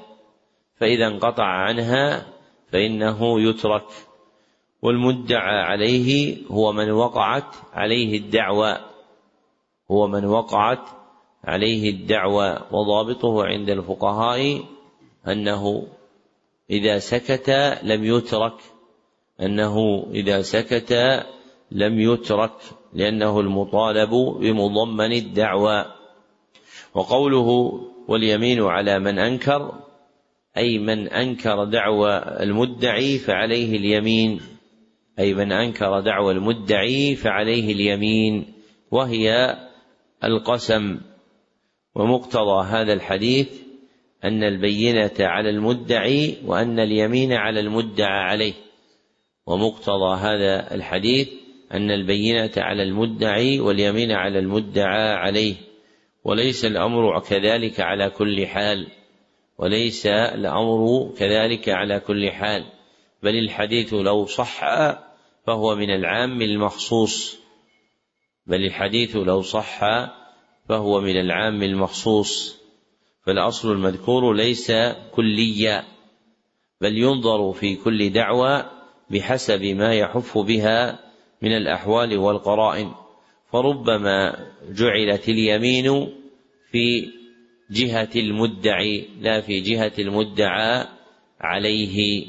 [0.76, 2.32] فإذا انقطع عنها
[2.72, 4.05] فإنه يترك.
[4.86, 8.78] والمدعى عليه هو من وقعت عليه الدعوى
[9.90, 10.88] هو من وقعت
[11.44, 14.64] عليه الدعوى وضابطه عند الفقهاء
[15.28, 15.86] أنه
[16.70, 18.52] إذا سكت لم يترك
[19.40, 20.92] أنه إذا سكت
[21.70, 22.52] لم يترك
[22.92, 24.10] لأنه المطالب
[24.40, 25.84] بمضمن الدعوى.
[26.94, 29.72] وقوله واليمين على من أنكر
[30.56, 34.55] أي من أنكر دعوى المدعي فعليه اليمين.
[35.18, 38.54] أي من أنكر دعوى المدعي فعليه اليمين
[38.90, 39.56] وهي
[40.24, 41.00] القسم.
[41.94, 43.48] ومقتضى هذا الحديث
[44.24, 48.52] أن البينة على المدعي وأن اليمين على المدعى عليه.
[49.46, 51.28] ومقتضى هذا الحديث
[51.72, 55.54] أن البينة على المدعي واليمين على المدعى عليه.
[56.24, 58.86] وليس الأمر كذلك على كل حال.
[59.58, 62.64] وليس الأمر كذلك على كل حال.
[63.22, 64.64] بل الحديث لو صح
[65.46, 67.38] فهو من العام المخصوص
[68.46, 69.80] بل الحديث لو صح
[70.68, 72.56] فهو من العام المخصوص.
[73.26, 74.72] فالأصل المذكور ليس
[75.14, 75.84] كليا
[76.80, 78.70] بل ينظر في كل دعوى
[79.10, 80.98] بحسب ما يحف بها
[81.42, 82.94] من الأحوال والقرائن.
[83.52, 86.12] فربما جعلت اليمين
[86.70, 87.12] في
[87.70, 90.86] جهة المدعي لا في جهة المدعى
[91.40, 92.26] عليه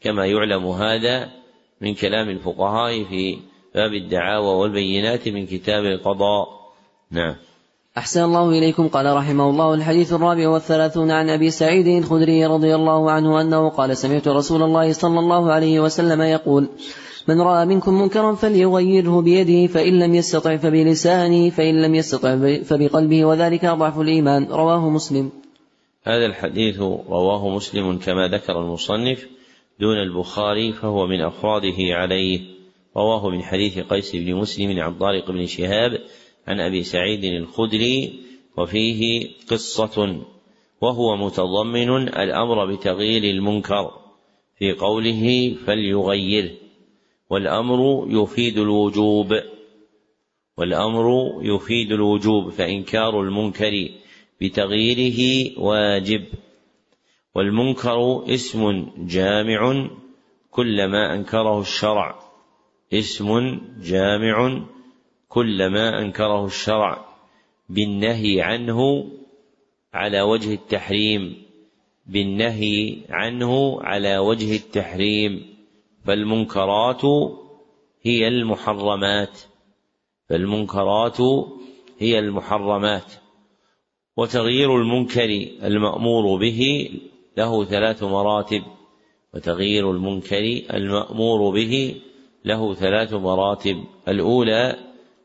[0.00, 1.45] كما يعلم هذا
[1.80, 3.38] من كلام الفقهاء في
[3.74, 6.48] باب الدعاوى والبينات من كتاب القضاء.
[7.10, 7.34] نعم.
[7.98, 8.88] أحسن الله إليكم.
[8.88, 13.96] قال رحمه الله الحديث الرابع والثلاثون عن أبي سعيد الخدري رضي الله عنه أنه قال
[13.96, 16.68] سمعت رسول الله صلى الله عليه وسلم يقول
[17.28, 23.64] من رأى منكم منكرا فليغيره بيده فإن لم يستطع فبلسانه فإن لم يستطع فبقلبه وذلك
[23.64, 24.44] أضعف الإيمان.
[24.44, 25.30] رواه مسلم.
[26.04, 29.26] هذا الحديث رواه مسلم كما ذكر المصنف.
[29.80, 32.40] دون البخاري فهو من أفراده عليه.
[32.96, 35.98] رواه من حديث قيس بن مسلم عن طارق بن شهاب
[36.46, 38.20] عن أبي سعيد الخدري
[38.58, 40.22] وفيه قصة
[40.80, 43.90] وهو متضمن الأمر بتغيير المنكر.
[44.58, 46.50] في قوله فليغيره
[47.30, 49.34] والأمر يفيد الوجوب.
[50.58, 53.88] والأمر يفيد الوجوب فإنكار المنكر
[54.40, 56.24] بتغييره واجب.
[57.36, 59.88] والمنكر اسم جامع
[60.50, 62.18] كل ما أنكره الشرع.
[62.92, 64.62] اسم جامع
[65.28, 67.04] كل ما أنكره الشرع.
[67.68, 69.10] بالنهي عنه
[69.94, 71.42] على وجه التحريم.
[72.06, 75.46] بالنهي عنه على وجه التحريم.
[76.04, 77.04] فالمنكرات
[78.02, 79.40] هي المحرمات.
[80.28, 81.20] فالمنكرات
[81.98, 83.12] هي المحرمات.
[84.16, 85.30] وتغيير المنكر
[85.62, 86.90] المأمور به
[87.36, 88.62] له ثلاث مراتب
[89.34, 92.02] وتغيير المنكر المأمور به
[92.44, 93.84] له ثلاث مراتب.
[94.08, 94.76] الأولى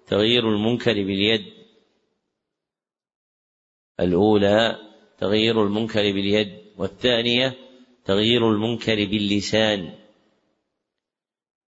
[0.08, 1.46] تغيير المنكر باليد.
[4.00, 4.78] الأولى
[5.18, 6.52] تغيير المنكر باليد.
[6.78, 7.58] والثانية
[8.06, 9.94] تغيير المنكر باللسان.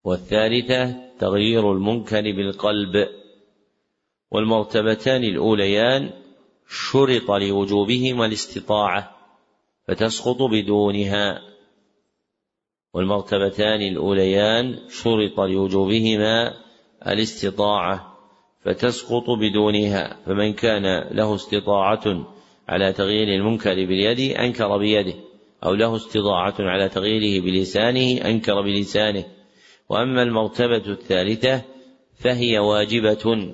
[0.04, 3.10] والثالثة تغيير المنكر بالقلب.
[4.32, 6.12] والمرتبتان الأوليان
[6.68, 9.19] شرط لوجوبهما الاستطاعة.
[9.90, 11.42] فتسقط بدونها.
[12.94, 16.54] والمرتبتان الأوليان شرط لوجوبهما
[17.08, 18.18] الاستطاعة
[18.62, 20.18] فتسقط بدونها.
[20.26, 22.26] فمن كان له استطاعة
[22.68, 25.14] على تغيير المنكر باليد أنكر بيده
[25.66, 29.26] أو له استطاعة على تغييره بلسانه أنكر بلسانه.
[29.90, 31.62] وأما المرتبة الثالثة
[32.16, 33.54] فهي واجبة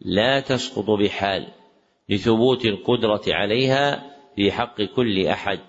[0.00, 1.46] لا تسقط بحال
[2.08, 5.60] لثبوت القدرة عليها في حق كل أحد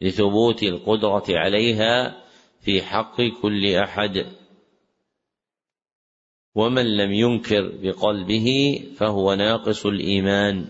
[0.00, 2.22] لثبوت القدرة عليها
[2.60, 4.26] في حق كل أحد.
[6.54, 10.66] ومن لم ينكر بقلبه فهو ناقص الإيمان.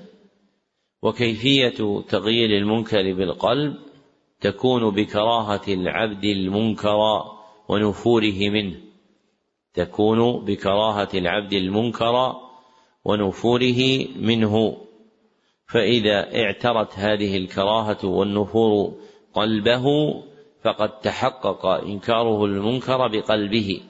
[1.02, 3.76] وكيفية تغيير المنكر بالقلب
[4.40, 6.98] تكون بكراهة العبد المنكر
[7.68, 8.80] ونفوره منه.
[9.74, 12.34] تكون بكراهة العبد المنكر
[13.04, 14.87] ونفوره منه.
[15.68, 18.94] فإذا اعترت هذه الكراهة والنفور
[19.34, 19.84] قلبه
[20.64, 23.80] فقد تحقق إنكاره المنكر بقلبه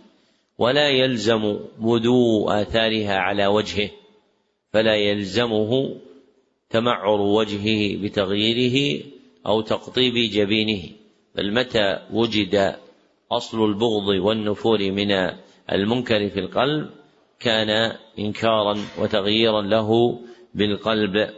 [0.58, 3.90] ولا يلزم بدو آثارها على وجهه
[4.72, 5.96] فلا يلزمه
[6.70, 9.04] تمعر وجهه بتغييره
[9.46, 10.82] أو تقطيب جبينه
[11.34, 12.74] بل متى وجد
[13.32, 15.10] أصل البغض والنفور من
[15.72, 16.90] المنكر في القلب
[17.40, 20.20] كان إنكارا وتغييرا له
[20.54, 21.30] بالقلب.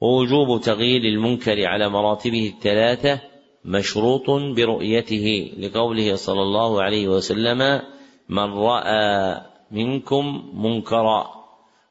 [0.00, 3.20] ووجوب تغيير المنكر على مراتبه الثلاثة
[3.64, 7.82] مشروط برؤيته لقوله صلى الله عليه وسلم
[8.28, 9.40] من رأى
[9.70, 11.30] منكم منكرا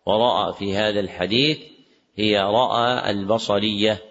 [0.06, 1.58] ورأى في هذا الحديث
[2.16, 4.02] هي رأى البصرية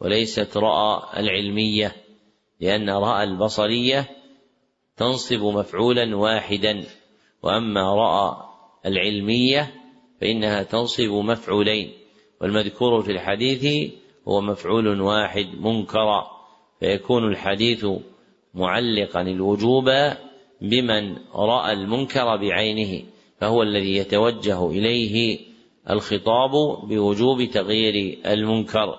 [0.00, 1.96] وليست رأى العلمية
[2.60, 4.10] لأن رأى البصرية
[4.96, 6.84] تنصب مفعولا واحدا
[7.42, 8.36] وأما رأى
[8.86, 9.74] العلمية
[10.20, 11.92] فإنها تنصب مفعولين.
[12.42, 13.92] والمذكور في الحديث
[14.28, 16.26] هو مفعول واحد منكرا
[16.80, 17.86] فيكون الحديث
[18.54, 19.90] معلقا الوجوب
[20.60, 23.02] بمن رأى المنكر بعينه
[23.40, 25.38] فهو الذي يتوجه إليه
[25.90, 26.50] الخطاب
[26.88, 28.98] بوجوب تغيير المنكر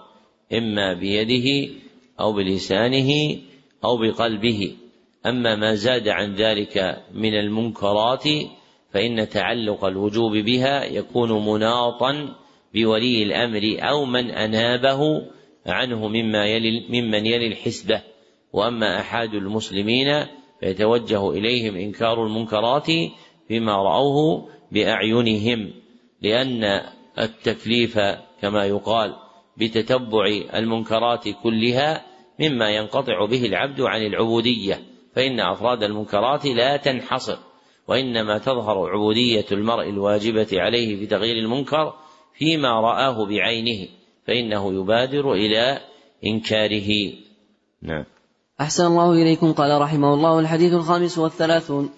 [0.53, 1.73] إما بيده
[2.19, 3.09] أو بلسانه
[3.85, 4.75] أو بقلبه.
[5.25, 8.23] أما ما زاد عن ذلك من المنكرات
[8.91, 12.35] فإن تعلق الوجوب بها يكون مناطا
[12.73, 14.99] بولي الأمر أو من أنابه
[15.65, 18.01] عنه مما يلي ممن يلي الحسبة.
[18.53, 20.25] وأما احاد المسلمين
[20.59, 22.87] فيتوجه إليهم إنكار المنكرات
[23.47, 25.73] فيما رأوه بأعينهم
[26.21, 26.81] لأن
[27.19, 27.99] التكليف
[28.41, 29.15] كما يقال
[29.57, 30.25] بتتبع
[30.55, 32.05] المنكرات كلها
[32.39, 34.93] مما ينقطع به العبد عن العبودية.
[35.15, 37.37] فإن أفراد المنكرات لا تنحصر
[37.87, 41.93] وإنما تظهر عبودية المرء الواجبة عليه في تغيير المنكر
[42.33, 43.87] فيما رآه بعينه
[44.27, 45.79] فإنه يبادر إلى
[46.25, 47.13] إنكاره.
[47.81, 48.05] نعم.
[48.61, 51.89] أحسن الله إليكم قال رحمه الله الحديث الخامس والثلاثون.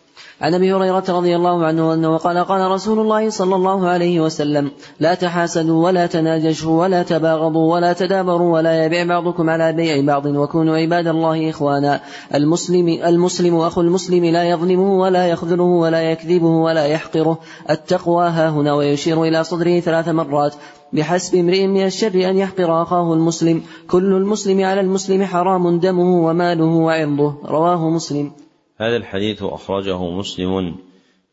[0.42, 4.72] عن أبي هريرة رضي الله عنه أنه قال قال رسول الله صلى الله عليه وسلم
[5.00, 10.78] لا تحاسدوا ولا تناجشوا ولا تباغضوا ولا تدابروا ولا يبيع بعضكم على بيع بعض وكونوا
[10.78, 12.02] عباد الله إخوانا.
[12.36, 17.40] المسلم المسلم أخو المسلم لا يظلمه ولا يخذله ولا يكذبه ولا يحقره.
[17.70, 20.56] التقوى ها هنا ويشير إلى صدره ثلاث مرات.
[20.94, 23.64] بحسب امرئ من الشر أن يحقر أخاه المسلم.
[23.88, 27.36] كل المسلم على المسلم حرام دمه وماله وعرضه.
[27.46, 28.45] رواه مسلم.
[28.78, 30.76] هذا الحديث أخرجه مسلم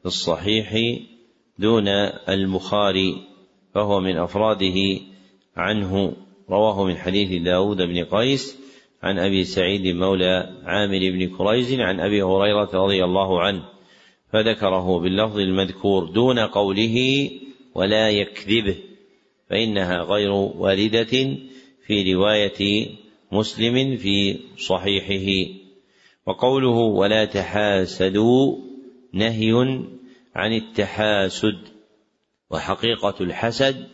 [0.01, 0.74] في الصحيح
[1.59, 1.89] دون
[2.28, 3.14] البخاري
[3.74, 5.01] فهو من أفراده
[5.56, 6.16] عنه.
[6.51, 8.59] رواه من حديث داود بن قيس
[9.02, 13.62] عن أبي سعيد مولى عامر بن كريز عن أبي هريرة رضي الله عنه
[14.32, 17.31] فذكره باللفظ المذكور دون قوله
[17.74, 18.77] ولا يكذبه
[19.51, 21.36] فإنها غير واردة
[21.86, 22.89] في رواية
[23.32, 25.61] مسلم في صحيحه.
[26.26, 28.56] وقوله ولا تحاسدوا
[29.12, 29.52] نهي
[30.34, 31.58] عن التحاسد
[32.50, 33.88] وحقيقة الحسد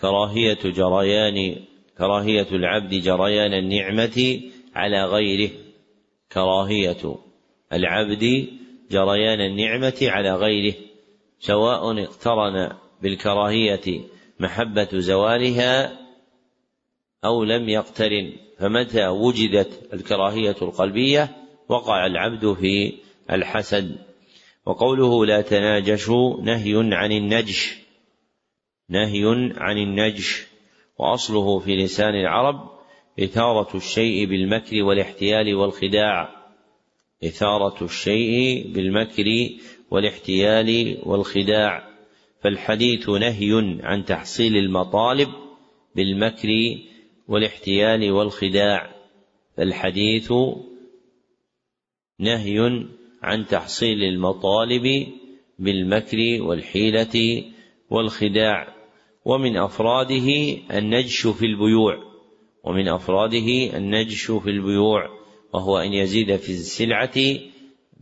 [0.00, 1.56] كراهية جريان
[1.98, 4.40] كراهية العبد جريان النعمة
[4.74, 5.50] على غيره.
[6.32, 7.16] كراهية
[7.72, 8.48] العبد
[8.90, 10.74] جريان النعمة على غيره.
[11.38, 12.72] سواء اقترن
[13.02, 14.00] بالكراهية
[14.40, 15.98] محبة زوالها
[17.24, 21.39] أو لم يقترن فمتى وجدت الكراهية القلبية؟
[21.70, 22.92] وقع العبد في
[23.30, 23.98] الحسد.
[24.66, 27.78] وقوله لا تناجشوا نهي عن النجش.
[28.88, 30.46] نهي عن النجش.
[30.98, 32.70] وأصله في لسان العرب
[33.20, 36.28] إثارة الشيء بالمكر والاحتيال والخداع.
[37.24, 39.24] إثارة الشيء بالمكر
[39.90, 41.90] والاحتيال والخداع.
[42.40, 45.28] فالحديث نهي عن تحصيل المطالب
[45.96, 46.48] بالمكر
[47.28, 48.90] والاحتيال والخداع.
[49.56, 50.32] فالحديث
[52.20, 52.86] نهي
[53.22, 55.06] عن تحصيل المطالب
[55.58, 57.44] بالمكر والحيلة
[57.90, 58.74] والخداع
[59.24, 61.98] ومن أفراده النجش في البيوع
[62.64, 65.08] ومن أفراده النجش في البيوع
[65.52, 67.14] وهو أن يزيد في السلعة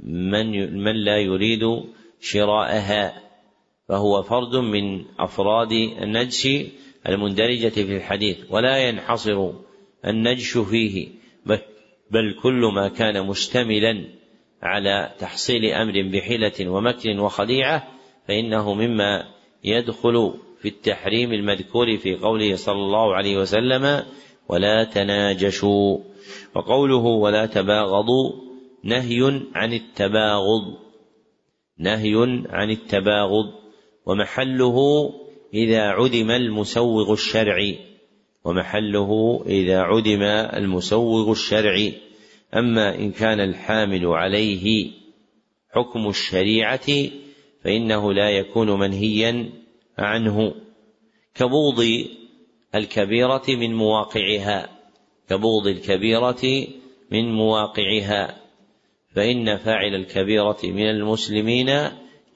[0.04, 1.60] من من لا يريد
[2.20, 3.22] شراءها
[3.88, 6.48] فهو فرد من أفراد النجش
[7.08, 9.50] المندرجة في الحديث ولا ينحصر
[10.06, 11.08] النجش فيه
[11.46, 11.58] بل
[12.42, 14.04] كل ما كان مشتملا
[14.62, 17.88] على تحصيل أمر بحيلة ومكر وخديعة
[18.28, 19.24] فإنه مما
[19.64, 24.02] يدخل في التحريم المذكور في قوله صلى الله عليه وسلم
[24.48, 25.98] ولا تناجشوا
[26.54, 28.32] وقوله ولا تباغضوا
[28.84, 30.78] نهي عن التباغض
[31.78, 32.14] نهي
[32.48, 33.52] عن التباغض
[34.06, 35.10] ومحله
[35.54, 37.78] إذا عدم المسوغ الشرعي.
[38.44, 40.22] ومحله إذا عدم
[40.62, 41.94] المسوغ الشرعي
[42.54, 44.90] أما إن كان الحامل عليه
[45.70, 47.08] حكم الشريعة
[47.64, 49.50] فإنه لا يكون منهيا
[49.98, 50.54] عنه.
[51.34, 51.86] كبوض
[52.74, 54.68] الكبيرة من مواقعها.
[55.28, 56.66] كبوض الكبيرة
[57.10, 58.48] من مواقعها.
[59.14, 61.68] فإن فاعل الكبيرة من المسلمين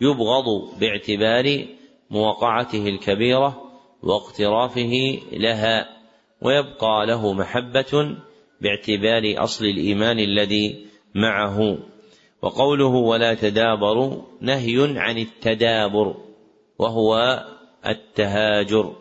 [0.01, 1.67] يبغض باعتبار
[2.11, 3.62] مواقعته الكبيرة
[4.03, 5.89] واقترافه لها
[6.43, 8.17] ويبقى له محبة
[8.61, 11.79] باعتبار أصل الإيمان الذي معه.
[12.43, 16.15] وقوله ولا تدابروا نهي عن التدابر
[16.79, 17.43] وهو
[17.87, 18.97] التهاجر.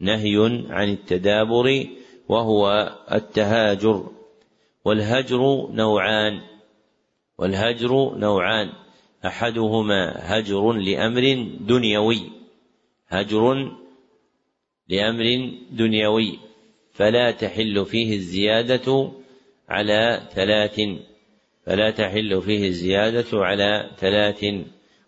[0.00, 1.86] نهي عن التدابر
[2.28, 4.10] وهو التهاجر.
[4.84, 6.40] والهجر نوعان
[7.38, 8.72] والهجر نوعان.
[9.26, 12.22] أحدهما هجر لأمر دنيوي
[13.08, 13.72] هجر
[14.88, 16.38] لأمر دنيوي
[16.92, 19.12] فلا تحل فيه الزيادة
[19.68, 20.80] على ثلاث
[21.66, 24.44] فلا تحل فيه الزيادة على ثلاث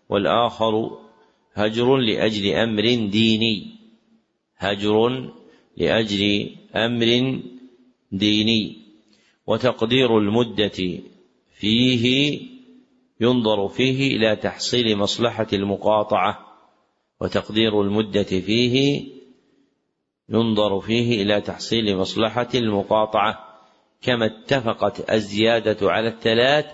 [0.09, 0.97] والآخر
[1.53, 2.81] هجر لأجل أمر
[3.11, 3.67] ديني.
[4.57, 5.29] هجر
[5.77, 7.39] لأجل أمر
[8.11, 8.77] ديني.
[9.47, 11.01] وتقدير المدة
[11.59, 12.39] فيه
[13.21, 16.47] ينظر فيه إلى تحصيل مصلحة المقاطعة.
[17.21, 19.03] وتقدير المدة فيه
[20.31, 23.51] ينظر فيه إلى تحصيل مصلحة المقاطعة
[24.01, 26.65] كما اتفقت الزيادة على الثلاث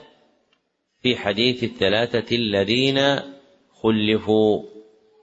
[1.04, 3.00] في حديث الثلاثة الذين
[3.82, 4.64] خلفوا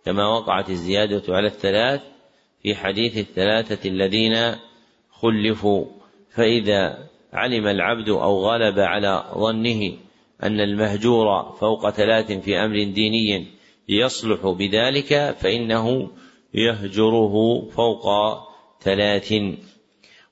[0.04, 2.00] كما وقعت الزيادة على الثلاث
[2.62, 4.56] في حديث الثلاثة الذين
[5.10, 5.86] خلفوا.
[6.30, 9.92] فإذا علم العبد أو غلب على ظنه
[10.42, 13.46] أن المهجور فوق ثلاث في أمر ديني
[13.88, 16.10] يصلح بذلك فإنه
[16.54, 18.06] يهجره فوق
[18.80, 19.32] ثلاث.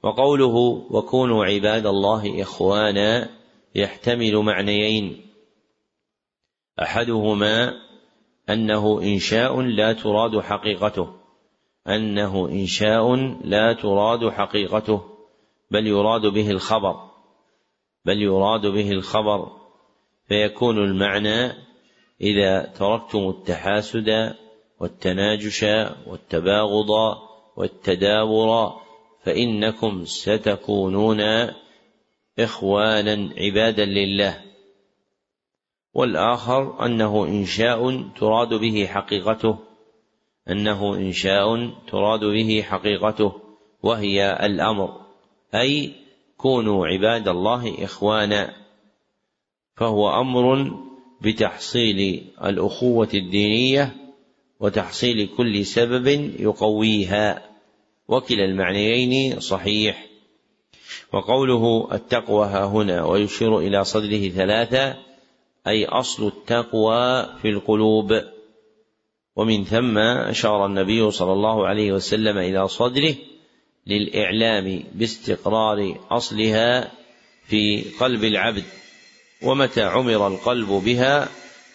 [0.02, 0.56] وقوله
[0.90, 3.30] وكونوا عباد الله إخوانا
[3.74, 5.26] يحتمل معنيين.
[6.82, 7.72] أحدهما
[8.50, 11.14] أنه إنشاء لا تراد حقيقته.
[11.88, 15.02] أنه إنشاء لا تراد حقيقته.
[15.70, 17.10] بل يراد به الخبر.
[18.04, 19.52] بل يراد به الخبر.
[20.28, 21.52] فيكون المعنى
[22.20, 24.34] إذا تركتم التحاسد
[24.82, 25.62] والتناجش
[26.06, 26.90] والتباغض
[27.56, 28.72] والتدابر
[29.24, 31.20] فإنكم ستكونون
[32.38, 34.42] إخوانا عبادا لله.
[35.94, 39.58] والآخر أنه إنشاء تراد به حقيقته
[40.50, 43.32] أنه إنشاء تراد به حقيقته
[43.82, 45.00] وهي الأمر
[45.54, 45.92] أي
[46.36, 48.54] كونوا عباد الله إخوانا
[49.76, 50.72] فهو أمر
[51.20, 54.01] بتحصيل الأخوة الدينية
[54.62, 56.06] وتحصيل كل سبب
[56.40, 57.48] يقويها.
[58.08, 60.06] وكلا المعنيين صحيح.
[61.12, 64.96] وقوله التقوى ها هنا ويشير إلى صدره ثلاثة
[65.66, 68.22] أي أصل التقوى في القلوب.
[69.36, 73.14] ومن ثم أشار النبي صلى الله عليه وسلم إلى صدره
[73.86, 76.92] للإعلام باستقرار أصلها
[77.46, 78.64] في قلب العبد.
[79.42, 81.28] ومتى عمر القلب بها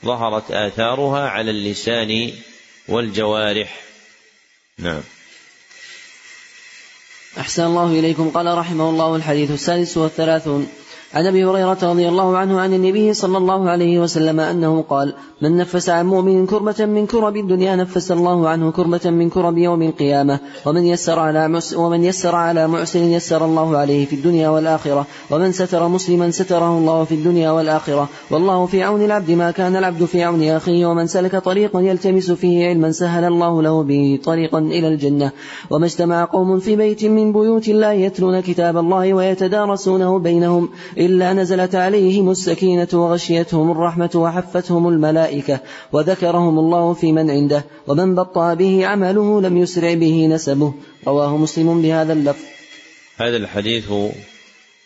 [0.05, 2.31] ظهرت آثارها على اللسان
[2.88, 3.81] والجوارح.
[4.77, 5.01] نعم.
[7.38, 8.30] أحسن الله إليكم.
[8.30, 10.72] قال رحمه الله الحديث السادس والثلاثون.
[11.14, 15.58] عن أبي هريرة رضي الله عنه عن النبي صلى الله عليه وسلم أنه قال من
[15.58, 20.40] نفس عن مؤمن كربة من كرب الدنيا نفس الله عنه كربة من كرب يوم القيامة.
[20.66, 25.06] ومن يسر على ومن يسر على معسر يسر الله عليه في الدنيا والآخرة.
[25.32, 28.10] ومن ستر مسلما ستره الله في الدنيا والآخرة.
[28.32, 30.86] والله في عون العبد ما كان العبد في عون أخيه.
[30.86, 35.32] ومن سلك طريقا يلتمس فيه علما سهل الله له به طريقا إلى الجنة.
[35.70, 40.70] وما اجتمع قوم في بيت من بيوت الله يتلون كتاب الله ويتدارسونه بينهم.
[40.98, 45.60] إلا نزلت عليهم السكينة وغشيتهم الرحمة وحفتهم الملائكة
[45.91, 50.74] وذكرهم الله في من عنده ومن بطأ به عمله لم يسرع به نسبه.
[51.07, 52.45] رواه مسلم بهذا اللفظ.
[53.18, 53.91] هذا الحديث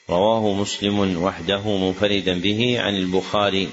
[0.10, 3.70] رواه مسلم وحده منفردا به عن البخاري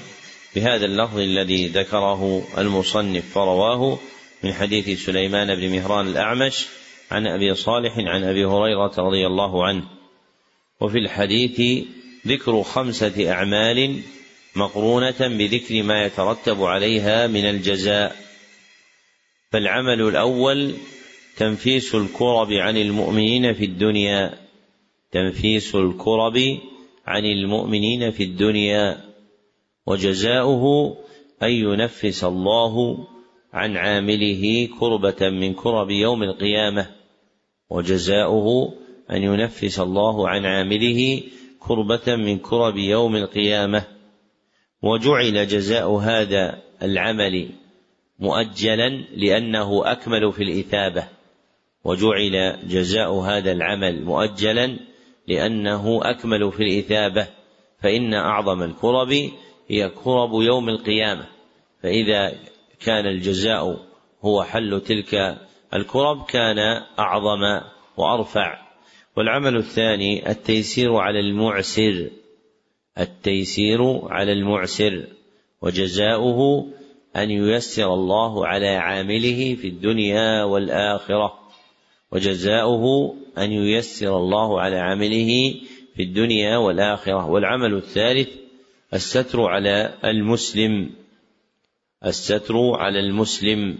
[0.55, 3.97] بهذا اللفظ الذي ذكره المصنف فرواه
[4.43, 6.67] من حديث سليمان بن مهران الأعمش
[7.11, 9.83] عن أبي صالح عن أبي هريرة رضي الله عنه.
[10.81, 11.85] وفي الحديث
[12.27, 14.01] ذكر خمسة أعمال
[14.55, 18.15] مقرونة بذكر ما يترتب عليها من الجزاء.
[19.51, 20.73] فالعمل الأول
[21.37, 24.39] تنفيس الكرب عن المؤمنين في الدنيا.
[25.11, 26.37] تنفيس الكرب
[27.05, 28.97] عن المؤمنين في الدنيا.
[29.85, 30.97] وجزاؤه
[31.43, 33.07] أن ينفس الله
[33.53, 36.89] عن عامله كربة من كرب يوم القيامة.
[37.69, 38.73] وجزاؤه
[39.11, 41.21] أن ينفس الله عن عامله
[41.59, 43.83] كربة من كرب يوم القيامة
[44.81, 47.49] وجعل جزاء هذا العمل
[48.19, 51.07] مؤجلا لأنه أكمل في الإثابة
[51.83, 54.79] وجعل جزاء هذا العمل مؤجلا
[55.27, 57.27] لأنه أكمل في الإثابة
[57.81, 59.29] فإن أعظم الكرب
[59.67, 61.25] هي كرب يوم القيامة
[61.83, 62.33] فإذا
[62.79, 63.85] كان الجزاء
[64.21, 65.37] هو حل تلك
[65.73, 66.59] الكرب كان
[66.99, 67.61] أعظم
[67.97, 68.68] وأرفع
[69.19, 72.09] والعمل الثاني التيسير على المعسر
[72.99, 75.07] التيسير على المعسر
[75.61, 76.67] وجزاؤه
[77.15, 81.33] أن ييسر الله على عامله في الدنيا والآخرة
[82.11, 85.55] وجزاؤه أن ييسر الله على عمله
[85.95, 87.29] في الدنيا والآخرة.
[87.29, 88.29] والعمل الثالث
[88.93, 90.89] الستر على المسلم
[92.05, 93.77] الستر على المسلم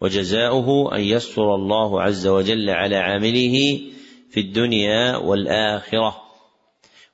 [0.00, 3.80] وجزاؤه أن يستر الله عز وجل على عامله
[4.32, 6.22] في الدنيا والآخرة.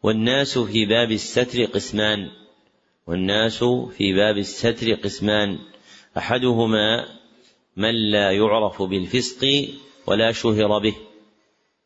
[0.02, 2.30] والناس في باب الستر قسمان.
[3.06, 5.58] والناس في باب الستر قسمان.
[6.16, 7.06] أحدهما
[7.76, 9.68] من لا يعرف بالفسق
[10.06, 10.94] ولا شهر به.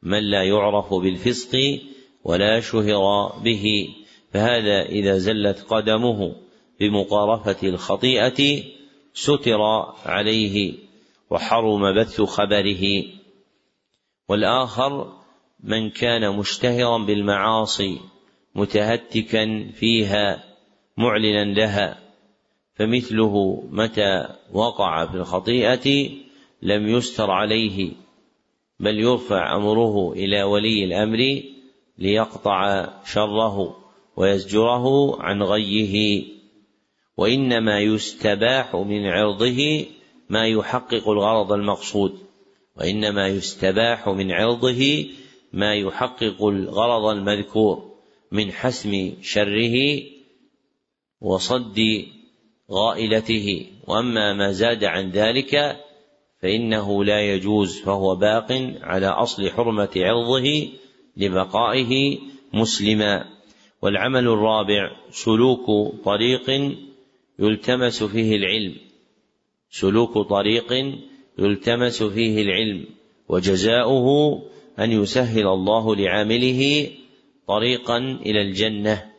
[0.03, 1.81] من لا يعرف بالفسق
[2.25, 3.89] ولا شهر به.
[4.33, 6.37] فهذا إذا زلت قدمه
[6.81, 8.63] بمقارفة الخطيئة
[9.15, 9.61] ستر
[10.05, 10.75] عليه
[11.31, 13.05] وحرم بث خبره.
[14.29, 15.22] والآخر
[15.63, 18.01] من كان مشتهرا بالمعاصي
[18.55, 20.45] متهتكا فيها
[20.97, 21.99] معلنا لها
[22.75, 26.11] فمثله متى وقع في الخطيئة
[26.63, 27.93] لم يستر عليه
[28.81, 31.43] بل يرفع أمره إلى ولي الأمر
[31.99, 33.77] ليقطع شره
[34.17, 36.25] ويزجره عن غيه.
[37.17, 39.87] وإنما يستباح من عرضه
[40.29, 42.19] ما يحقق الغرض المقصود
[42.77, 45.07] وإنما يستباح من عرضه
[45.53, 47.93] ما يحقق الغرض المذكور
[48.33, 50.03] من حسم شره
[51.20, 51.79] وصد
[52.70, 53.66] غائلته.
[53.87, 55.77] وأما ما زاد عن ذلك
[56.41, 60.69] فإنه لا يجوز فهو باق على أصل حرمة عرضه
[61.16, 62.19] لبقائه
[62.55, 63.24] مسلما.
[63.83, 66.77] والعمل الرابع سلوك طريق
[67.39, 68.74] يلتمس فيه العلم.
[69.70, 70.73] سلوك طريق
[71.39, 72.87] يلتمس فيه العلم
[73.29, 74.39] وجزاؤه
[74.78, 76.90] أن يسهل الله لعامله
[77.49, 79.12] طريقا إلى الجنة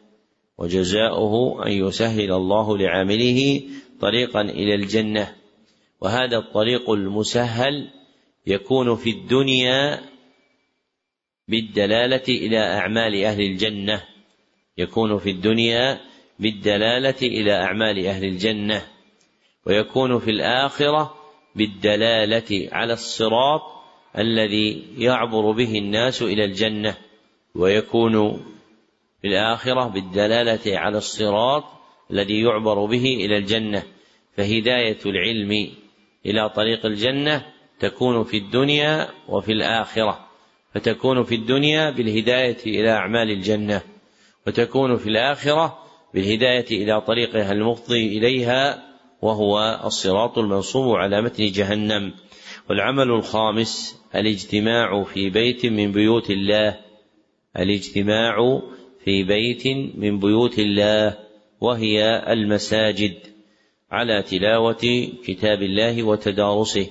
[0.58, 3.62] وجزاؤه أن يسهل الله لعامله
[4.00, 5.36] طريقا إلى الجنة.
[6.02, 7.90] وهذا الطريق المسهل
[8.48, 10.02] يكون في الدنيا
[11.48, 14.04] بالدلالة إلى أعمال أهل الجنة.
[14.78, 16.00] يكون في الدنيا
[16.40, 18.86] بالدلالة إلى أعمال أهل الجنة.
[19.68, 21.16] ويكون في الآخرة
[21.56, 23.73] بالدلالة على الصراط
[24.18, 26.98] الذي يعبر به الناس إلى الجنة
[27.56, 28.44] ويكون
[29.22, 31.64] في الاخره بالدلالة على الصراط
[32.12, 33.84] الذي يعبر به إلى الجنة.
[34.38, 35.72] فهداية العلم
[36.26, 37.46] إلى طريق الجنة
[37.80, 40.28] تكون في الدنيا وفي الآخرة
[40.74, 43.82] فتكون في الدنيا بالهداية إلى أعمال الجنة
[44.48, 45.80] وتكون في الآخرة
[46.14, 48.84] بالهداية إلى طريقها المفضي إليها
[49.22, 52.14] وهو الصراط المنصوب على متن جهنم.
[52.70, 56.80] والعمل الخامس الاجتماع في بيت من بيوت الله.
[57.58, 58.62] الاجتماع
[59.04, 59.68] في بيت
[59.98, 61.18] من بيوت الله
[61.62, 63.16] وهي المساجد
[63.92, 66.88] على تلاوة كتاب الله وتدارسه.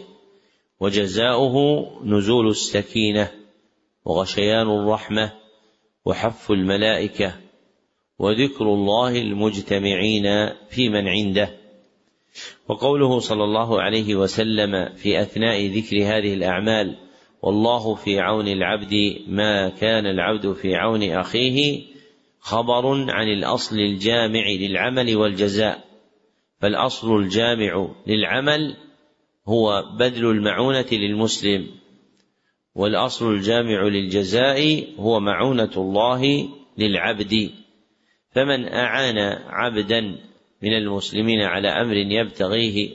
[0.80, 1.56] وجزاؤه
[2.04, 3.30] نزول السكينة
[4.04, 5.32] وغشيان الرحمة
[6.04, 7.34] وحف الملائكة
[8.18, 10.24] وذكر الله المجتمعين
[10.70, 11.62] في من عنده.
[12.68, 16.96] وقوله صلى الله عليه وسلم في أثناء ذكر هذه الأعمال
[17.42, 21.82] والله في عون العبد ما كان العبد في عون أخيه
[22.40, 25.84] خبر عن الأصل الجامع للعمل والجزاء.
[26.60, 28.76] فالأصل الجامع للعمل
[29.48, 31.66] هو بذل المعونة للمسلم
[32.74, 36.48] والأصل الجامع للجزاء هو معونة الله
[36.78, 37.50] للعبد.
[38.30, 40.00] فمن أعان عبدا
[40.62, 42.90] من المسلمين على أمر يبتغيه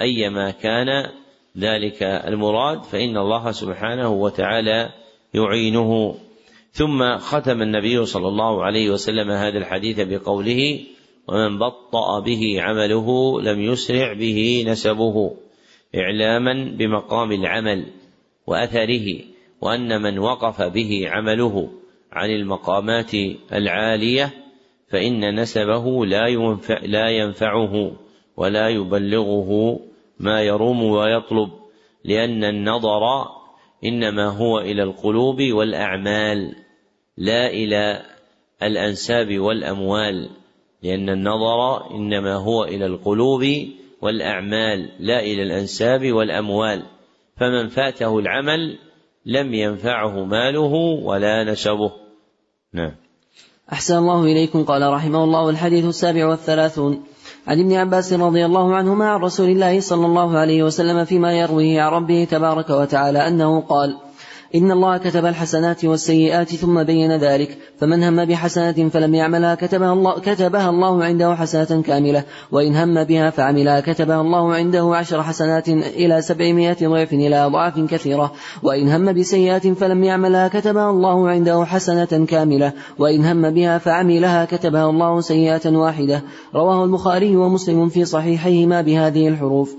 [0.00, 1.10] أيما كان
[1.58, 4.88] ذلك المراد فإن الله سبحانه وتعالى
[5.34, 6.14] يعينه.
[6.72, 10.80] ثم ختم النبي صلى الله عليه وسلم هذا الحديث بقوله
[11.28, 15.36] ومن بطأ به عمله لم يسرع به نسبه
[15.94, 17.86] إعلاما بمقام العمل
[18.46, 19.20] وأثره
[19.60, 21.68] وأن من وقف به عمله
[22.12, 23.14] عن المقامات
[23.52, 24.34] العالية
[24.88, 26.06] فإن نسبه
[26.82, 27.92] لا ينفعه
[28.36, 29.80] ولا يبلغه
[30.18, 31.50] ما يروم ويطلب
[32.04, 33.26] لأن النظر
[33.84, 36.56] إنما هو إلى القلوب والأعمال
[37.16, 38.02] لا إلى
[38.62, 40.30] الأنساب والأموال
[40.82, 43.44] لأن النظر إنما هو إلى القلوب
[44.00, 46.82] والأعمال لا إلى الأنساب والأموال.
[47.36, 48.78] فمن فاته العمل
[49.26, 50.72] لم ينفعه ماله
[51.04, 51.92] ولا نسبه.
[52.72, 52.92] نعم.
[53.72, 57.04] أحسن الله إليكم قال رحمه الله الحديث السابع والثلاثون.
[57.46, 61.82] عن ابن عباس رضي الله عنهما عن رسول الله صلى الله عليه وسلم فيما يرويه
[61.82, 63.96] عن ربه تبارك وتعالى أنه قال
[64.54, 70.20] إن الله كتب الحسنات والسيئات ثم بين ذلك فمن هم بحسنة فلم يعملها كتبها الله,
[70.20, 76.22] كتبها الله عنده حسنة كاملة وإن هم بها فعملها كتبها الله عنده عشر حسنات إلى
[76.22, 78.32] سبعمائة ضعف إلى أضعاف كثيرة
[78.62, 84.90] وإن هم بسيئات فلم يعملها كتبها الله عنده حسنة كاملة وإن هم بها فعملها كتبها
[84.90, 86.22] الله سيئة واحدة.
[86.54, 89.76] رواه البخاري ومسلم في صحيحيهما بهذه الحروف.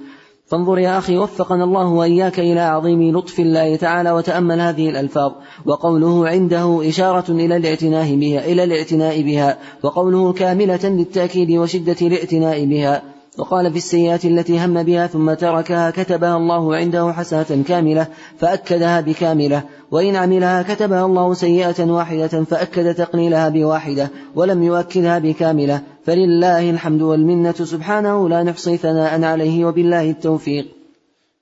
[0.48, 5.32] فانظر يا أخي وفقنا الله وإياك إلى عظيم لطف الله تعالى وتأمل هذه الألفاظ
[5.66, 13.17] وقوله عنده إشارة إلى الاعتناء بها إلى الاعتناء بها وقوله كاملة للتأكيد وشدة الاعتناء بها.
[13.38, 18.08] وقال في السيئات التي هم بها ثم تركها كتبها الله عنده حسنة كاملة
[18.38, 19.64] فأكدها بكاملة.
[19.92, 25.82] وإن عملها كتبها الله سيئة واحدة فأكد تقليلها بواحدة ولم يؤكدها بكاملة.
[26.04, 27.52] فلله الحمد والمنة.
[27.52, 30.66] سبحانه لا نحصي ثناء عليه وبالله التوفيق.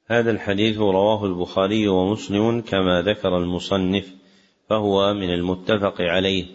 [0.07, 4.05] هذا الحديث رواه البخاري ومسلم كما ذكر المصنف
[4.69, 6.45] فهو من المتفق عليه.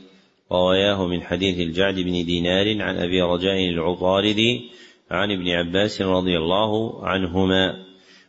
[0.52, 4.70] رواياه من حديث الجعد بن دينار عن أبي رجاء العطاردي
[5.11, 7.87] عن ابن عباس رضي الله عنهما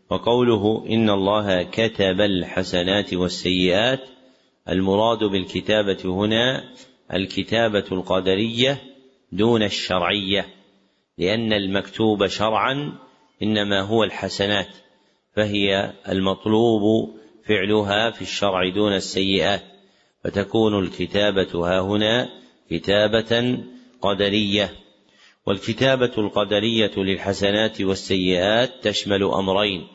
[0.09, 3.99] وقوله إن الله كتب الحسنات والسيئات
[4.69, 6.63] المراد بالكتابة هنا
[7.13, 8.81] الكتابة القدرية
[9.31, 10.45] دون الشرعية
[11.17, 12.93] لأن المكتوب شرعا
[13.43, 14.69] إنما هو الحسنات
[15.35, 16.81] فهي المطلوب
[17.47, 19.61] فعلها في الشرع دون السيئات
[20.23, 22.29] فتكون الكتابة ها هنا
[22.69, 23.57] كتابة
[24.01, 24.80] قدرية.
[25.45, 29.87] والكتابة القدرية للحسنات والسيئات تشمل أمرين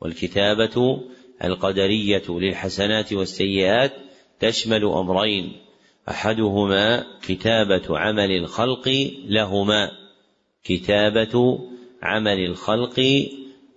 [0.00, 1.00] والكتابة
[1.44, 3.92] القدرية للحسنات والسيئات
[4.40, 5.52] تشمل أمرين
[6.08, 9.90] أحدهما كتابة عمل الخلق لهما
[10.64, 11.58] كتابة
[12.02, 13.26] عمل الخلق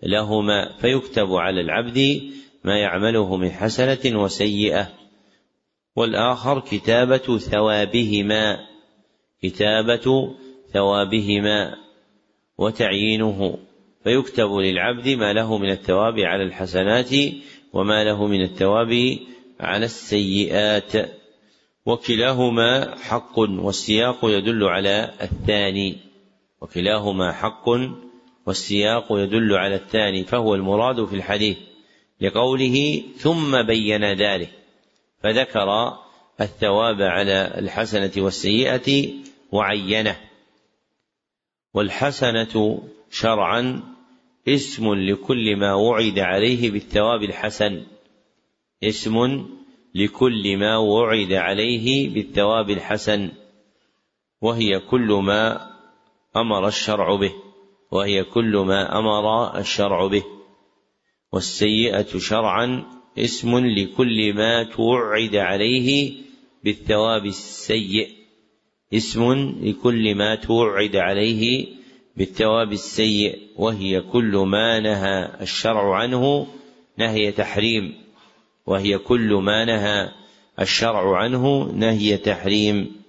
[0.04, 2.22] لهما فيكتب على العبد
[2.64, 4.94] ما يعمله من حسنة وسيئة
[5.96, 8.60] والآخر كتابة ثوابهما
[9.44, 10.36] كتابة
[10.74, 11.76] ثوابهما
[12.58, 13.58] وتعيينه
[14.04, 17.10] فيكتب للعبد ما له من الثواب على الحسنات
[17.74, 19.18] وما له من الثواب
[19.60, 20.92] على السيئات.
[21.86, 25.98] وكلاهما حق والسياق يدل على الثاني.
[26.62, 27.70] وكلاهما حق
[28.46, 31.58] والسياق يدل على الثاني فهو المراد في الحديث
[32.22, 34.50] لقوله ثم بين ذلك
[35.24, 35.98] فذكر
[36.42, 39.10] الثواب على الحسنة والسيئة
[39.52, 40.29] وعينه.
[41.74, 43.84] والحسنة شرعا
[44.48, 47.86] اسم لكل ما وعد عليه بالثواب الحسن.
[48.84, 49.46] اسم
[49.96, 53.32] لكل ما وعد عليه بالثواب الحسن.
[54.42, 55.70] وهي كل ما
[56.38, 57.34] أمر الشرع به.
[57.92, 60.24] وهي كل ما أمر الشرع به.
[61.34, 62.86] والسيئة شرعا
[63.18, 66.14] اسم لكل ما توعد عليه
[66.64, 68.19] بالثواب السيء.
[68.94, 71.68] اسم لكل ما توعد عليه
[72.18, 76.48] بالثواب السيء وهي كل ما نهى الشرع عنه
[76.98, 77.94] نهي تحريم
[78.66, 80.10] وهي كل ما نهى
[80.60, 83.00] الشرع عنه نهي تحريم.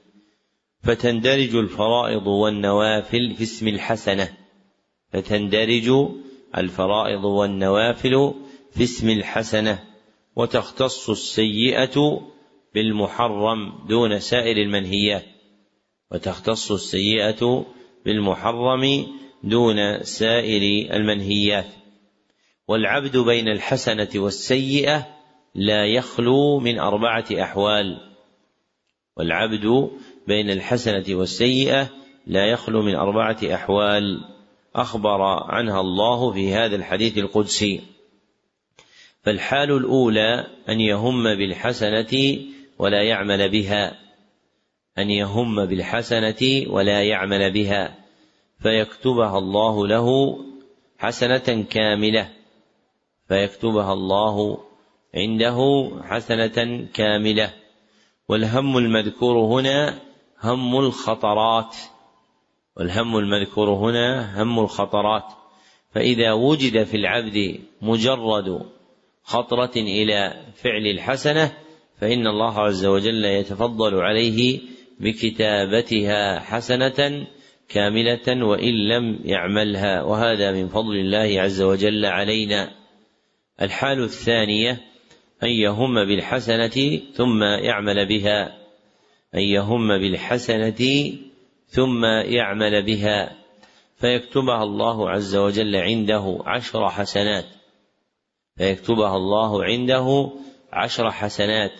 [0.82, 4.36] فتندرج الفرائض والنوافل في اسم الحسنة.
[5.12, 6.08] فتندرج
[6.56, 8.34] الفرائض والنوافل
[8.74, 9.84] في اسم الحسنة.
[10.36, 12.20] وتختص السيئة
[12.74, 15.24] بالمحرم دون سائر المنهيات.
[16.12, 17.66] وتختص السيئة
[18.04, 19.06] بالمحرم
[19.42, 21.66] دون سائر المنهيات.
[22.68, 25.06] والعبد بين الحسنة والسيئة
[25.54, 27.98] لا يخلو من أربعة أحوال.
[29.16, 29.90] والعبد
[30.26, 31.90] بين الحسنة والسيئة
[32.26, 34.20] لا يخلو من أربعة أحوال.
[34.76, 37.80] أخبر عنها الله في هذا الحديث القدسي.
[39.22, 42.38] فالحال الأولى أن يهم بالحسنة
[42.78, 44.09] ولا يعمل بها.
[44.98, 47.96] أن يهم بالحسنة ولا يعمل بها
[48.58, 50.38] فيكتبها الله له
[50.98, 52.30] حسنة كاملة
[53.28, 54.58] فيكتبها الله
[55.14, 57.54] عنده حسنة كاملة.
[58.28, 59.98] والهم المذكور هنا
[60.42, 61.76] هم الخطرات
[62.76, 65.24] والهم المذكور هنا هم الخطرات.
[65.94, 68.66] فإذا وجد في العبد مجرد
[69.22, 71.52] خطرة إلى فعل الحسنة
[72.00, 74.60] فإن الله عز وجل يتفضل عليه
[75.00, 77.26] بكتابتها حسنة
[77.68, 82.70] كاملة وإن لم يعملها وهذا من فضل الله عز وجل علينا.
[83.62, 84.80] الحال الثانية
[85.42, 88.58] أن يهم بالحسنة ثم يعمل بها.
[89.34, 91.12] أن يهم بالحسنة
[91.66, 93.36] ثم يعمل بها.
[93.96, 97.46] فيكتبها الله عز وجل عنده عشر حسنات.
[98.56, 100.30] فيكتبها الله عنده
[100.72, 101.72] عشر حسنات.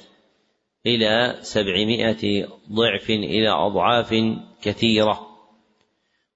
[0.86, 4.14] إلى سبعمائة ضعف إلى أضعاف
[4.62, 5.26] كثيرة.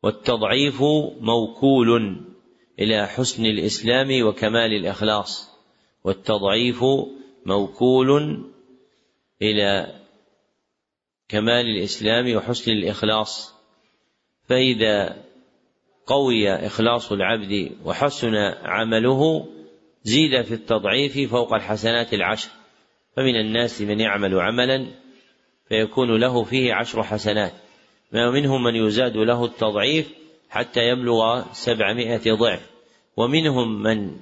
[0.03, 0.83] والتضعيف
[1.21, 2.21] موكول
[2.79, 5.51] إلى حسن الإسلام وكمال الإخلاص.
[6.05, 6.85] والتضعيف
[7.47, 8.41] موكول
[9.43, 10.01] إلى
[11.29, 13.55] كمال الإسلام وحسن الإخلاص.
[14.49, 15.25] فإذا
[16.07, 19.47] قوي إخلاص العبد وحسن عمله
[20.03, 22.51] زيد في التضعيف فوق الحسنات العشر.
[23.17, 24.87] فمن الناس من يعمل عملا
[25.69, 27.53] فيكون له فيه عشر حسنات.
[28.15, 30.15] ومنهم من يزاد له التضعيف
[30.51, 32.71] حتى يبلغ سبعمائة ضعف.
[33.17, 34.17] ومنهم من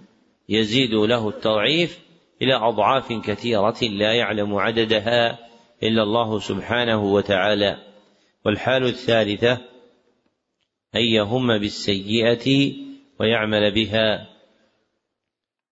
[0.49, 1.99] يزيد له التضعيف
[2.43, 5.39] إلى أضعاف كثيرة لا يعلم عددها
[5.83, 7.77] إلا الله سبحانه وتعالى.
[8.45, 9.53] والحال الثالثة
[10.95, 12.73] أن يهم بالسيئة
[13.21, 14.29] ويعمل بها.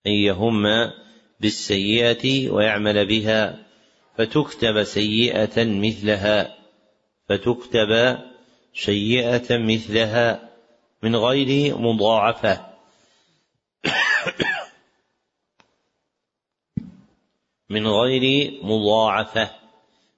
[0.06, 0.62] أن يهم
[1.40, 3.66] بالسيئة ويعمل بها
[4.16, 6.56] فتكتب سيئة مثلها
[7.28, 8.18] فتكتب
[8.74, 10.50] سيئة مثلها
[11.02, 12.66] من غير مضاعفة.
[17.70, 19.50] من غير مضاعفة.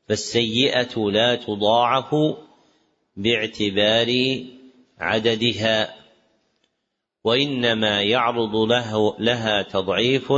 [0.08, 2.14] فالسيئة لا تضاعف
[3.16, 4.10] باعتبار
[4.98, 5.94] عددها
[7.24, 10.32] وإنما يعرض له لها تضعيف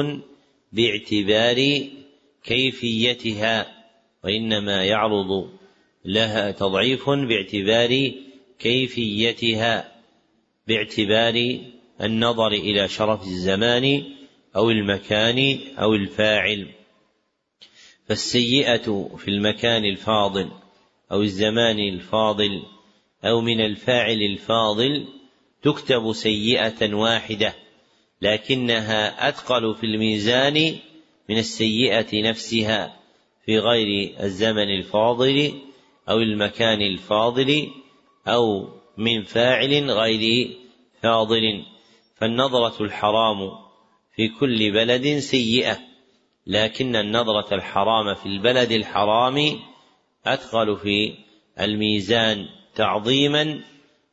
[0.74, 1.88] باعتبار
[2.44, 3.66] كيفيتها
[4.24, 5.50] وإنما يعرض
[6.04, 8.12] لها تضعيف باعتبار
[8.58, 9.92] كيفيتها
[10.68, 11.58] باعتبار
[12.00, 14.04] النظر إلى شرف الزمان
[14.56, 16.68] أو المكان أو الفاعل.
[18.08, 20.50] فالسيئة في المكان الفاضل
[21.12, 22.62] أو الزمان الفاضل
[23.24, 25.06] أو من الفاعل الفاضل
[25.62, 27.63] تكتب سيئة واحدة.
[28.22, 30.76] لكنها أثقل في الميزان
[31.28, 32.96] من السيئة نفسها
[33.46, 35.52] في غير الزمن الفاضل
[36.08, 37.70] أو المكان الفاضل
[38.28, 40.50] أو من فاعل غير
[41.02, 41.64] فاضل.
[42.16, 43.50] فالنظرة الحرام
[44.16, 45.78] في كل بلد سيئة
[46.46, 49.58] لكن النظرة الحرام في البلد الحرام
[50.26, 51.14] أثقل في
[51.60, 53.60] الميزان تعظيما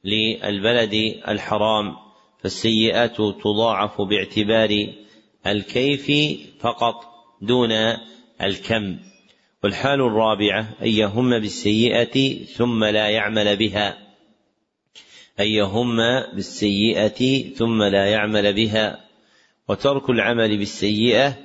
[0.03, 0.93] للبلد
[1.27, 2.10] الحرام.
[2.43, 4.87] فالسيئات تضاعف باعتبار
[5.47, 6.11] الكيف
[6.59, 6.95] فقط
[7.41, 7.71] دون
[8.41, 8.97] الكم.
[9.63, 13.97] والحال الرابعة أن يهم بالسيئة ثم لا يعمل بها.
[15.39, 15.97] أن يهم
[16.33, 19.05] بالسيئة ثم لا يعمل بها.
[19.69, 21.37] وترك العمل بالسيئة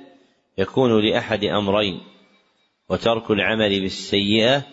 [0.57, 2.01] يكون لأحد أمرين.
[2.89, 4.65] وترك العمل بالسيئة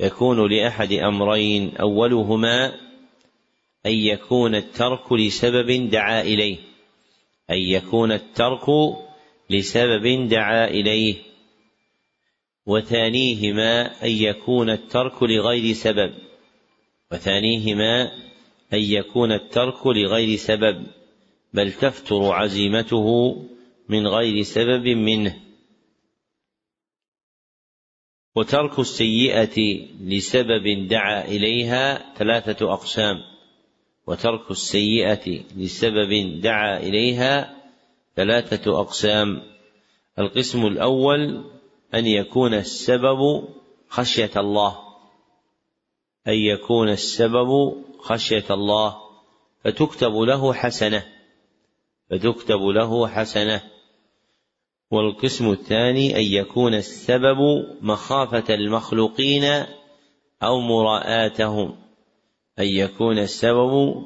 [0.00, 1.76] يكون لأحد أمرين.
[1.76, 2.72] أولهما
[3.86, 6.58] أن يكون الترك لسبب دعا إليه.
[7.50, 8.66] أن يكون الترك
[9.50, 11.16] لسبب دعا إليه.
[12.66, 16.14] وثانيهما أن يكون الترك لغير سبب.
[17.12, 18.02] وثانيهما
[18.72, 20.86] أن يكون الترك لغير سبب.
[21.54, 23.36] بل تفتر عزيمته
[23.88, 25.40] من غير سبب منه.
[28.36, 33.31] وترك السيئة لسبب دعا إليها ثلاثة أقسام.
[34.06, 37.56] وترك السيئة لسبب دعا إليها
[38.16, 39.42] ثلاثة أقسام.
[40.18, 41.44] القسم الأول
[41.94, 43.48] أن يكون السبب
[43.88, 44.78] خشية الله
[46.28, 48.96] أن يكون السبب خشية الله
[49.64, 51.04] فتكتب له حسنة
[52.10, 53.62] فتكتب له حسنة.
[54.90, 57.38] والقسم الثاني أن يكون السبب
[57.80, 59.44] مخافة المخلوقين
[60.42, 61.76] أو مراءاتهم.
[62.58, 64.04] أن يكون السبب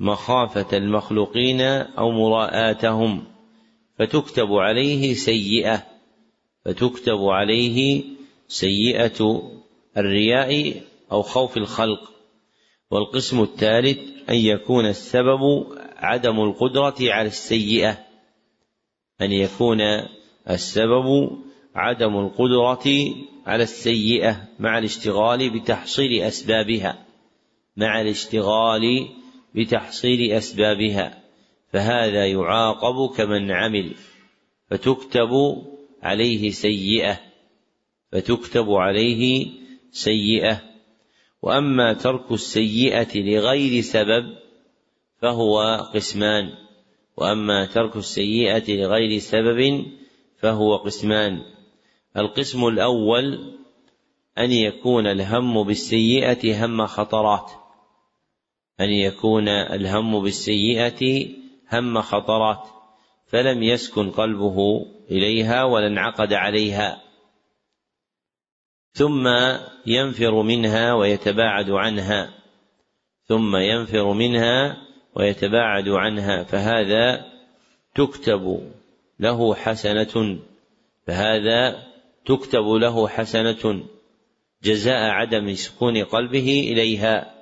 [0.00, 3.24] مخافة المخلوقين أو مراءاتهم
[3.98, 5.86] فتكتب عليه سيئة
[6.64, 8.04] فتكتب عليه
[8.48, 9.42] سيئة
[9.96, 12.12] الرياء أو خوف الخلق.
[12.90, 13.98] والقسم الثالث
[14.30, 15.66] أن يكون السبب
[15.96, 17.98] عدم القدرة على السيئة.
[19.20, 19.80] أن يكون
[20.50, 21.30] السبب
[21.74, 23.14] عدم القدرة
[23.46, 27.07] على السيئة مع الاشتغال بتحصيل أسبابها.
[27.78, 29.08] مع الاشتغال
[29.54, 31.22] بتحصيل أسبابها
[31.72, 33.94] فهذا يعاقب كمن عمل
[34.70, 35.30] فتكتب
[36.02, 37.20] عليه سيئة
[38.12, 39.46] فتكتب عليه
[39.92, 40.62] سيئة.
[41.42, 44.36] وأما ترك السيئة لغير سبب
[45.22, 45.60] فهو
[45.94, 46.50] قسمان
[47.16, 49.86] وأما ترك السيئة لغير سبب
[50.38, 51.42] فهو قسمان.
[52.16, 53.54] القسم الأول
[54.38, 57.50] أن يكون الهم بالسيئة هم خطرات.
[58.80, 61.28] أن يكون الهم بالسيئة
[61.72, 62.68] هم خطرات
[63.26, 67.02] فلم يسكن قلبه إليها ولا انعقد عليها.
[68.92, 69.28] ثم
[69.86, 72.34] ينفر منها ويتباعد عنها
[73.24, 74.76] ثم ينفر منها
[75.14, 77.24] ويتباعد عنها فهذا
[77.94, 78.72] تكتب
[79.20, 80.38] له حسنة
[81.06, 81.82] فهذا
[82.26, 83.82] تكتب له حسنة
[84.62, 87.37] جزاء عدم سكون قلبه إليها.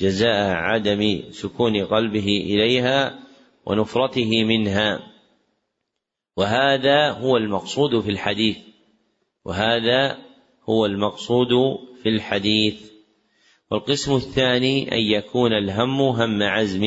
[0.00, 3.18] جزاء عدم سكون قلبه إليها
[3.66, 5.12] ونفرته منها.
[6.36, 8.58] وهذا هو المقصود في الحديث.
[9.44, 10.18] وهذا
[10.68, 11.48] هو المقصود
[12.02, 12.90] في الحديث.
[13.70, 16.84] والقسم الثاني أن يكون الهم هم عزم.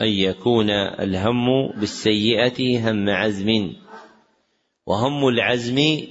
[0.00, 3.72] أن يكون الهم بالسيئة هم عزم.
[4.86, 6.06] وهم العزم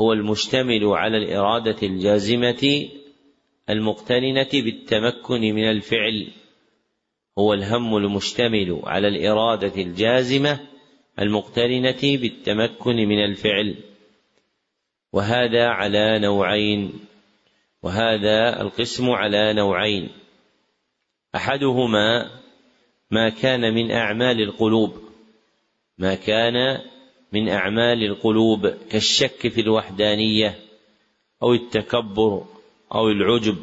[0.00, 2.88] هو المشتمل على الإرادة الجازمة
[3.70, 6.28] المقترنة بالتمكن من الفعل
[7.38, 10.60] هو الهم المشتمل على الإرادة الجازمة
[11.18, 13.76] المقترنة بالتمكن من الفعل.
[15.12, 16.92] وهذا على نوعين
[17.82, 20.08] وهذا القسم على نوعين.
[21.34, 22.30] أحدهما
[23.10, 24.96] ما كان من أعمال القلوب
[25.98, 26.80] ما كان
[27.32, 30.58] من أعمال القلوب كالشك في الوحدانية
[31.42, 32.44] أو التكبر
[32.94, 33.56] أو العجب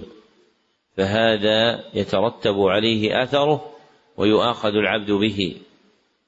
[0.97, 3.72] فهذا يترتب عليه أثره
[4.18, 5.56] ويؤاخذ العبد به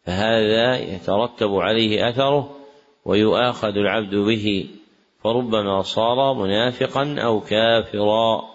[0.06, 2.57] فهذا يترتب عليه أثره
[3.06, 4.69] ويؤاخذ العبد به
[5.23, 8.52] فربما صار منافقا أو كافرا.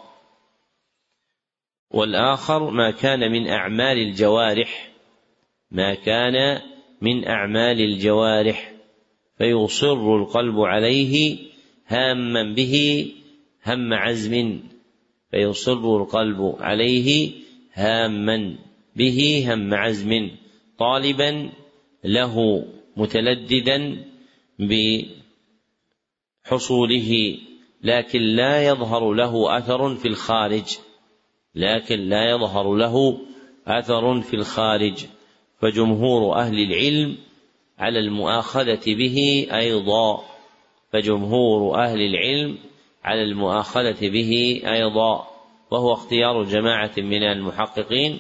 [1.91, 4.91] والآخر ما كان من أعمال الجوارح
[5.71, 6.61] ما كان
[7.01, 8.73] من أعمال الجوارح
[9.39, 11.39] فيصر القلب عليه
[11.87, 13.07] هاما به
[13.67, 14.61] هم عزم
[15.31, 17.33] فيصر القلب عليه
[17.73, 18.57] هاما
[18.97, 20.31] به هم عزم
[20.79, 21.51] طالبا
[22.05, 22.65] له
[22.97, 24.05] متلددا
[26.45, 27.39] بحصوله
[27.83, 30.79] لكن لا يظهر له أثر في الخارج.
[31.55, 33.19] لكن لا يظهر له
[33.67, 35.07] أثر في الخارج.
[35.61, 37.17] فجمهور أهل العلم
[37.79, 40.25] على المؤاخذة به أيضا.
[40.93, 42.59] فجمهور أهل العلم
[43.07, 45.29] على المؤاخذة به أيضا
[45.71, 48.19] وهو اختيار جماعة من المحققين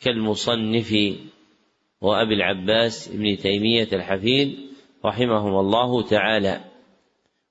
[0.00, 0.94] كالمصنف
[2.00, 4.58] وأبي العباس ابن تيمية الحفيد
[5.04, 6.64] رحمهم الله تعالى.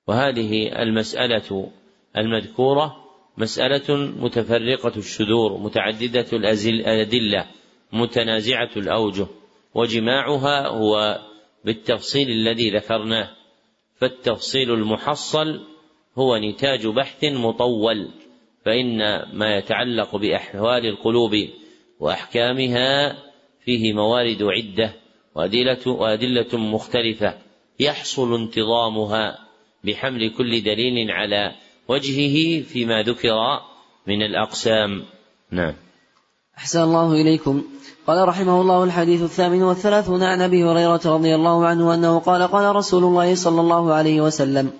[0.06, 1.70] وهذه المسألة
[2.18, 2.96] المذكورة
[3.38, 7.46] مسألة متفرقة الشذور متعددة الأدلة
[7.92, 9.26] متنازعة الأوجه
[9.74, 11.20] وجماعها هو
[11.64, 13.30] بالتفصيل الذي ذكرناه
[13.96, 15.69] فالتفصيل المحصل
[16.18, 18.08] هو نتاج بحث مطول
[18.64, 18.98] فإن
[19.32, 21.36] ما يتعلق بأحوال القلوب
[22.00, 23.16] وأحكامها
[23.64, 24.94] فيه موارد عدة
[25.34, 27.34] وأدلة, وأدلة مختلفة.
[27.80, 29.38] يحصل انتظامها
[29.84, 31.54] بحمل كل دليل على
[31.88, 33.60] وجهه فيما ذكر
[34.06, 35.04] من الأقسام.
[35.50, 35.74] نعم.
[36.58, 37.64] أحسن الله إليكم.
[38.06, 42.76] قال رحمه الله الحديث الثامن والثلاثون عن أبي هريرة رضي الله عنه أنه قال قال
[42.76, 44.70] رسول الله صلى الله عليه وسلم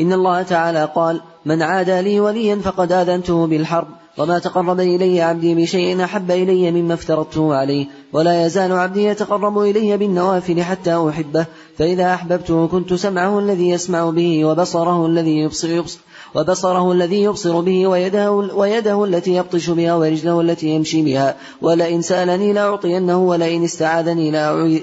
[0.00, 3.86] إن الله تعالى قال من عادى لي وليا فقد آذنته بالحرب
[4.18, 9.96] وما تقرب إلي عبدي بشيء أحب إلي مما افترضته عليه ولا يزال عبدي يتقرب إلي
[9.96, 11.46] بالنوافل حتى أحبه
[11.78, 15.98] فإذا أحببته كنت سمعه الذي يسمع به وبصره الذي يبصر, يبصر
[16.34, 22.52] وبصره الذي يبصر به ويده, ويده التي يبطش بها ورجله التي يمشي بها ولئن سألني
[22.52, 24.30] لأعطينه ولئن استعاذني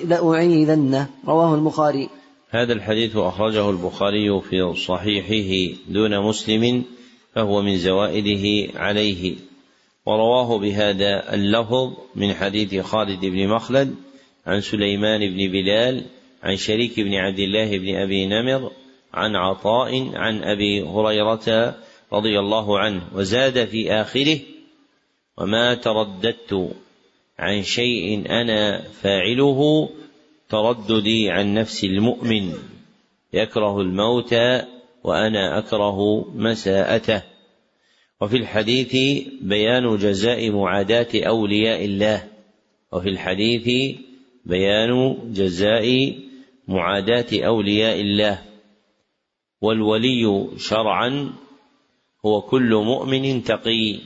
[0.05, 1.07] لأعيذنه.
[1.27, 2.09] رواه البخاري.
[2.53, 6.83] هذا الحديث أخرجه البخاري في صحيحه دون مسلم
[7.35, 9.35] فهو من زوائده عليه.
[10.05, 13.95] ورواه بهذا اللفظ من حديث خالد بن مخلد
[14.45, 16.03] عن سليمان بن بلال
[16.43, 18.71] عن شريك بن عبد الله بن أبي نمر
[19.13, 21.75] عن عطاء عن أبي هريرة
[22.13, 24.39] رضي الله عنه وزاد في آخره
[25.37, 26.71] وما ترددت
[27.39, 29.89] عن شيء أنا فاعله
[30.51, 32.53] ترددي عن نفس المؤمن
[33.33, 34.33] يكره الموت
[35.03, 37.23] وأنا أكره مساءته.
[38.21, 38.91] وفي الحديث
[39.41, 42.27] بيان جزاء معاداة أولياء الله.
[42.91, 43.97] وفي الحديث
[44.45, 46.15] بيان جزاء
[46.67, 48.41] معاداة أولياء الله.
[49.61, 51.33] والولي شرعا
[52.25, 53.99] هو كل مؤمن تقي.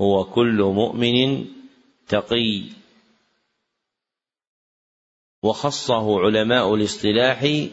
[0.00, 1.44] هو كل مؤمن
[2.08, 2.62] تقي.
[5.46, 7.66] وخصه علماء الاصطلاح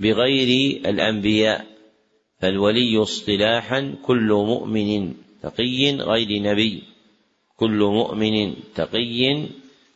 [0.00, 1.66] بغير الأنبياء
[2.40, 6.82] فالولي اصطلاحا كل مؤمن تقي غير نبي
[7.60, 9.46] كل مؤمن تقي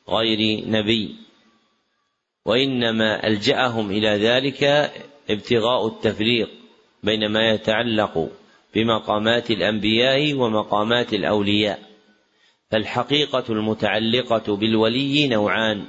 [0.09, 1.17] غير نبي.
[2.45, 4.65] وإنما ألجأهم إلى ذلك
[5.31, 6.51] ابتغاء التفريق
[7.03, 8.31] بين ما يتعلق
[8.75, 11.83] بمقامات الأنبياء ومقامات الأولياء.
[12.71, 15.85] فالحقيقة المتعلقة بالولي نوعان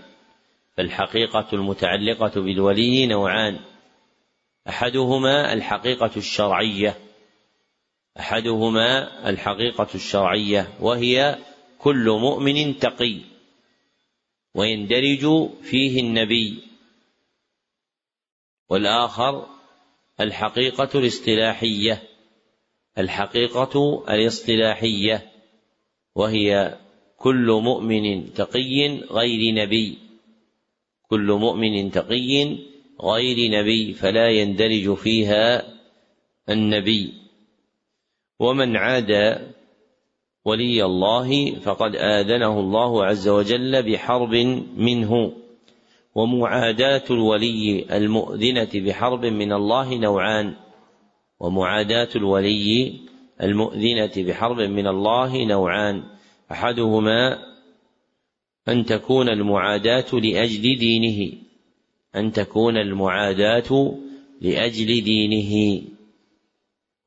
[0.77, 3.59] فالحقيقة المتعلقة بالولي نوعان.
[4.69, 6.97] أحدهما الحقيقة الشرعية.
[8.19, 11.37] أحدهما الحقيقة الشرعية وهي
[11.79, 13.21] كل مؤمن تقي
[14.55, 16.63] ويندرج فيه النبي.
[18.69, 19.47] والآخر
[20.19, 22.03] الحقيقة الاصطلاحية.
[22.97, 25.31] الحقيقة الاصطلاحية
[26.15, 26.77] وهي
[27.17, 30.04] كل مؤمن تقي غير نبي.
[31.15, 32.57] كل مؤمن تقي
[33.01, 35.63] غير نبي فلا يندرج فيها
[36.49, 37.13] النبي.
[38.39, 39.41] ومن عاد
[40.45, 44.35] ولي الله فقد آذنه الله عز وجل بحرب
[44.77, 45.31] منه.
[46.15, 50.55] ومعاداة الولي المؤذنة بحرب من الله نوعان.
[51.39, 52.93] ومعاداة الولي
[53.41, 56.03] المؤذنة بحرب من الله نوعان.
[56.51, 57.54] أحدهما
[58.67, 61.31] أن تكون المعاداة لأجل دينه.
[62.15, 63.97] أن تكون المعاداة
[64.41, 65.81] لأجل دينه.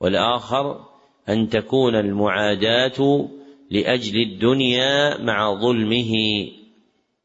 [0.00, 0.80] والآخر
[1.28, 3.28] أن تكون المعاداة
[3.70, 6.12] لأجل الدنيا مع ظلمه.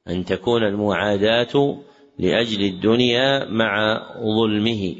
[0.07, 1.77] أن تكون المعاداة
[2.19, 4.95] لأجل الدنيا مع ظلمه.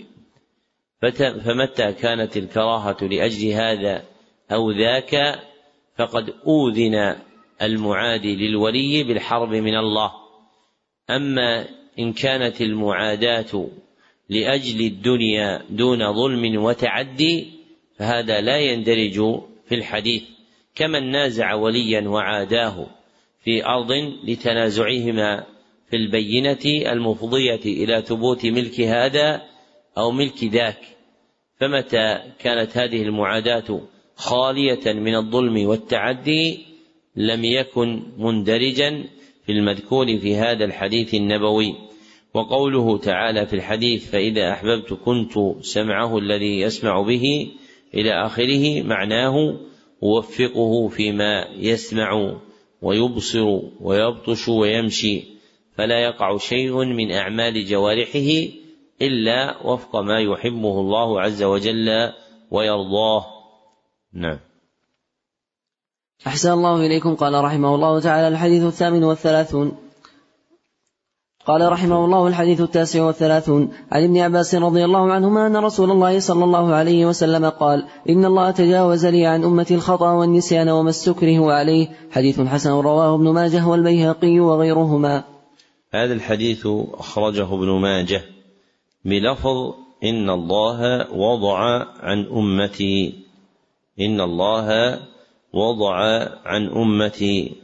[1.46, 4.04] فمتى كانت الكراهة لأجل هذا
[4.52, 5.40] أو ذاك؟
[5.98, 7.16] فقد أوذن
[7.66, 10.12] المعادي للولي بالحرب من الله.
[11.10, 11.66] أما
[12.00, 13.68] إن كانت المعاداة
[14.30, 17.48] لأجل الدنيا دون ظلم وتعدي
[17.98, 20.24] فهذا لا يندرج في الحديث.
[20.76, 22.88] كمن نازع وليا وعاداه
[23.44, 23.92] في أرض
[24.24, 25.44] لتنازعهما
[25.90, 29.42] في البينة المفضية إلى ثبوت ملك هذا
[29.98, 30.80] أو ملك ذاك.
[31.60, 33.82] فمتى كانت هذه المعاداة
[34.16, 36.73] خالية من الظلم والتعدي؟
[37.16, 39.04] لم يكن مندرجا
[39.46, 41.76] في المذكور في هذا الحديث النبوي.
[42.34, 47.52] وقوله تعالى في الحديث فإذا أحببت كنت سمعه الذي يسمع به
[47.94, 49.60] إلى آخره معناه
[50.04, 52.40] أوفقه فيما يسمع
[52.82, 55.24] ويبصر ويبطش ويمشي
[55.76, 58.48] فلا يقع شيء من أعمال جوارحه
[59.02, 62.12] إلا وفق ما يحبه الله عز وجل
[62.52, 63.26] ويرضاه.
[64.14, 64.40] نعم.
[66.28, 67.16] أحسن الله إليكم.
[67.16, 69.72] قال رحمه الله تعالى الحديث الثامن والثلاثون.
[71.46, 73.70] قال رحمه الله الحديث التاسع والثلاثون.
[73.92, 78.26] عن ابن عباس رضي الله عنهما أن رسول الله صلى الله عليه وسلم قال إن
[78.26, 81.88] الله تجاوز لي عن أمتي الخطأ والنسيان وما استكره عليه.
[82.12, 85.24] حديث حسن رواه ابن ماجه والبيهقي وغيرهما.
[85.92, 88.22] هذا الحديث أخرجه ابن ماجه
[89.06, 89.74] بلفظ
[90.04, 91.58] إن الله وضع
[92.00, 93.14] عن أمتي.
[94.00, 95.00] إن الله
[95.54, 95.96] وضع
[96.46, 97.56] عن أمتي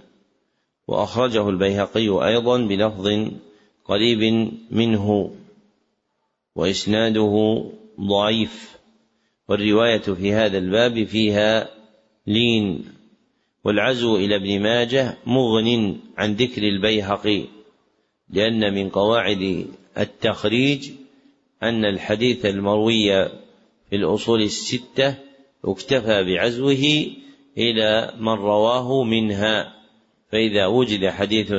[0.87, 3.07] وأخرجه البيهقي أيضا بلفظ
[3.85, 5.35] قريب منه
[6.55, 7.63] وإسناده
[8.01, 8.79] ضعيف.
[9.47, 11.69] والرواية في هذا الباب فيها
[12.27, 12.85] لين.
[13.63, 17.43] والعزو إلى ابن ماجه مغن عن ذكر البيهقي
[18.29, 19.67] لأن من قواعد
[19.97, 20.91] التخريج
[21.63, 23.29] أن الحديث المروي
[23.89, 25.15] في الأصول الستة
[25.65, 27.05] اكتفى بعزوه
[27.59, 29.79] إلى من رواه منها.
[30.31, 31.53] فإذا وجد حديث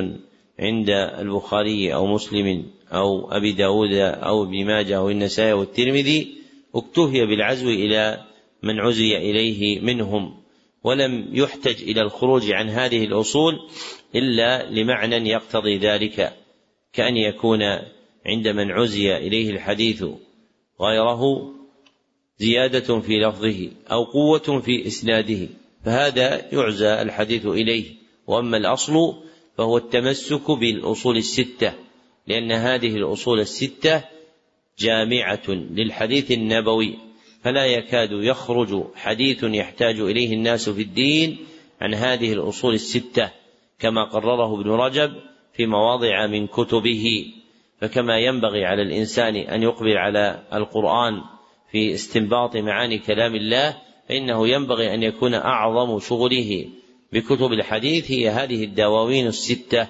[0.59, 6.35] عند البخاري أو مسلم أو أبي داود أو ابن ماجه أو النسائي أو الترمذي
[6.75, 8.25] اكتفي بالعزو إلى
[8.63, 10.41] من عزي إليه منهم
[10.83, 13.59] ولم يحتج إلى الخروج عن هذه الأصول
[14.15, 16.33] إلا لمعنى يقتضي ذلك
[16.93, 17.61] كأن يكون
[18.25, 20.05] عند من عزي إليه الحديث
[20.81, 21.51] غيره
[22.37, 25.47] زيادة في لفظه أو قوة في إسناده.
[25.85, 27.85] فهذا يعزى الحديث إليه.
[28.27, 29.13] وأما الأصل
[29.57, 31.73] فهو التمسك بالأصول الستة
[32.27, 34.03] لأن هذه الأصول الستة
[34.79, 36.97] جامعة للحديث النبوي
[37.43, 41.37] فلا يكاد يخرج حديث يحتاج إليه الناس في الدين
[41.81, 43.31] عن هذه الأصول الستة
[43.79, 45.13] كما قرره ابن رجب
[45.53, 47.25] في مواضع من كتبه.
[47.81, 51.21] فكما ينبغي على الإنسان أن يقبل على القرآن
[51.71, 53.77] في استنباط معاني كلام الله
[54.09, 56.65] فإنه ينبغي أن يكون أعظم شغله
[57.13, 59.87] بكتب الحديث هي هذه الدواوين الستة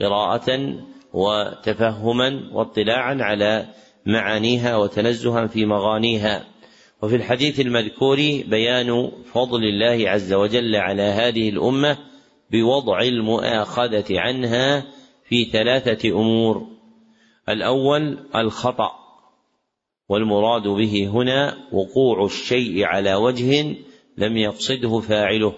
[0.00, 0.74] قراءة
[1.12, 3.66] وتفهما واطلاعا على
[4.06, 6.46] معانيها وتنزها في مغانيها.
[7.02, 8.16] وفي الحديث المذكور
[8.46, 11.98] بيان فضل الله عز وجل على هذه الأمة
[12.50, 14.86] بوضع المؤاخذة عنها
[15.28, 16.66] في ثلاثة أمور.
[17.48, 19.07] الأول الخطأ.
[20.08, 23.76] والمراد به هنا وقوع الشيء على وجه
[24.18, 25.54] لم يقصده فاعله.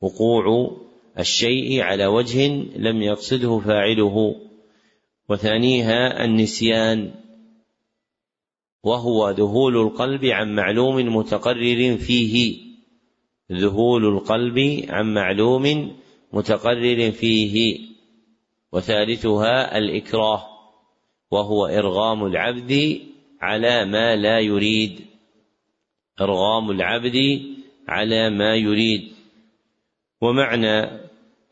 [0.00, 0.76] وقوع
[1.18, 4.36] الشيء على وجه لم يقصده فاعله.
[5.28, 7.14] وثانيها النسيان.
[8.84, 12.58] وهو ذهول القلب عن معلوم متقرر فيه.
[13.52, 15.92] ذهول القلب عن معلوم
[16.32, 17.78] متقرر فيه.
[18.72, 20.46] وثالثها الإكراه.
[21.30, 23.00] وهو إرغام العبد
[23.40, 25.00] على ما لا يريد.
[26.20, 27.42] إرغام العبد
[27.88, 29.12] على ما يريد.
[30.20, 31.00] ومعنى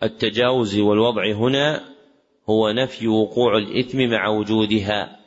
[0.02, 1.84] التجاوز والوضع هنا
[2.50, 5.18] هو نفي وقوع الإثم مع وجودها.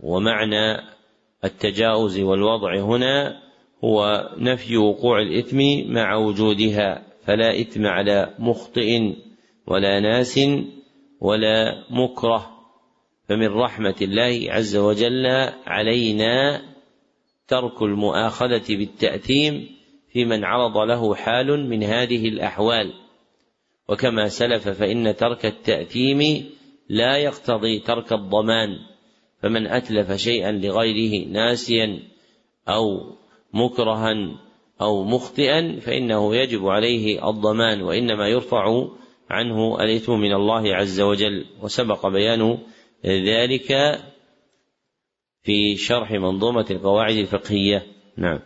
[0.00, 0.80] ومعنى
[1.44, 3.42] التجاوز والوضع هنا
[3.84, 7.02] هو نفي وقوع الإثم مع وجودها.
[7.24, 9.14] فلا إثم على مخطئ
[9.66, 10.40] ولا ناس
[11.20, 12.57] ولا مكره.
[13.28, 15.26] فمن رحمة الله عز وجل
[15.66, 16.62] علينا
[17.48, 19.68] ترك المؤاخذة بالتأثيم
[20.12, 22.92] في من عرض له حال من هذه الأحوال.
[23.88, 26.50] وكما سلف فإن ترك التأثيم
[26.88, 28.68] لا يقتضي ترك الضمان.
[29.42, 32.02] فمن أتلف شيئا لغيره ناسيا
[32.68, 32.84] أو
[33.54, 34.14] مكرها
[34.80, 38.88] أو مخطئا فإنه يجب عليه الضمان وإنما يرفع
[39.30, 41.44] عنه الإثم من الله عز وجل.
[41.62, 42.58] وسبق بيان
[43.06, 44.00] ذلك
[45.42, 47.82] في شرح منظومة القواعد الفقهية.
[48.16, 48.38] نعم.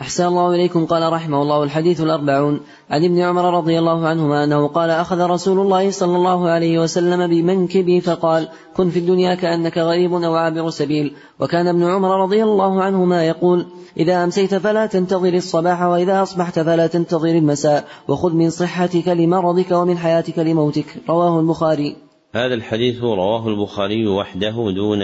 [0.00, 0.86] أحسن الله إليكم.
[0.86, 2.60] قال رحمه الله الحديث الأربعون.
[2.90, 7.26] عن ابن عمر رضي الله عنهما أنه قال أخذ رسول الله صلى الله عليه وسلم
[7.26, 11.14] بمنكبي فقال كن في الدنيا كأنك غريب أو عابر سبيل.
[11.40, 13.66] وكان ابن عمر رضي الله عنهما يقول
[13.96, 17.84] إذا أمسيت فلا تنتظر الصباح وإذا أصبحت فلا تنتظر المساء.
[18.08, 20.86] وخذ من صحتك لمرضك ومن حياتك لموتك.
[21.08, 22.03] رواه البخاري.
[22.34, 25.00] هذا الحديث رواه البخاري وحده دون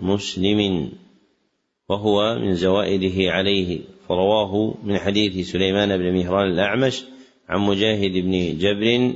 [0.00, 0.92] مسلم
[1.88, 7.04] وهو من زوائده عليه فرواه من حديث سليمان بن مهران الأعمش
[7.48, 9.14] عن مجاهد بن جبر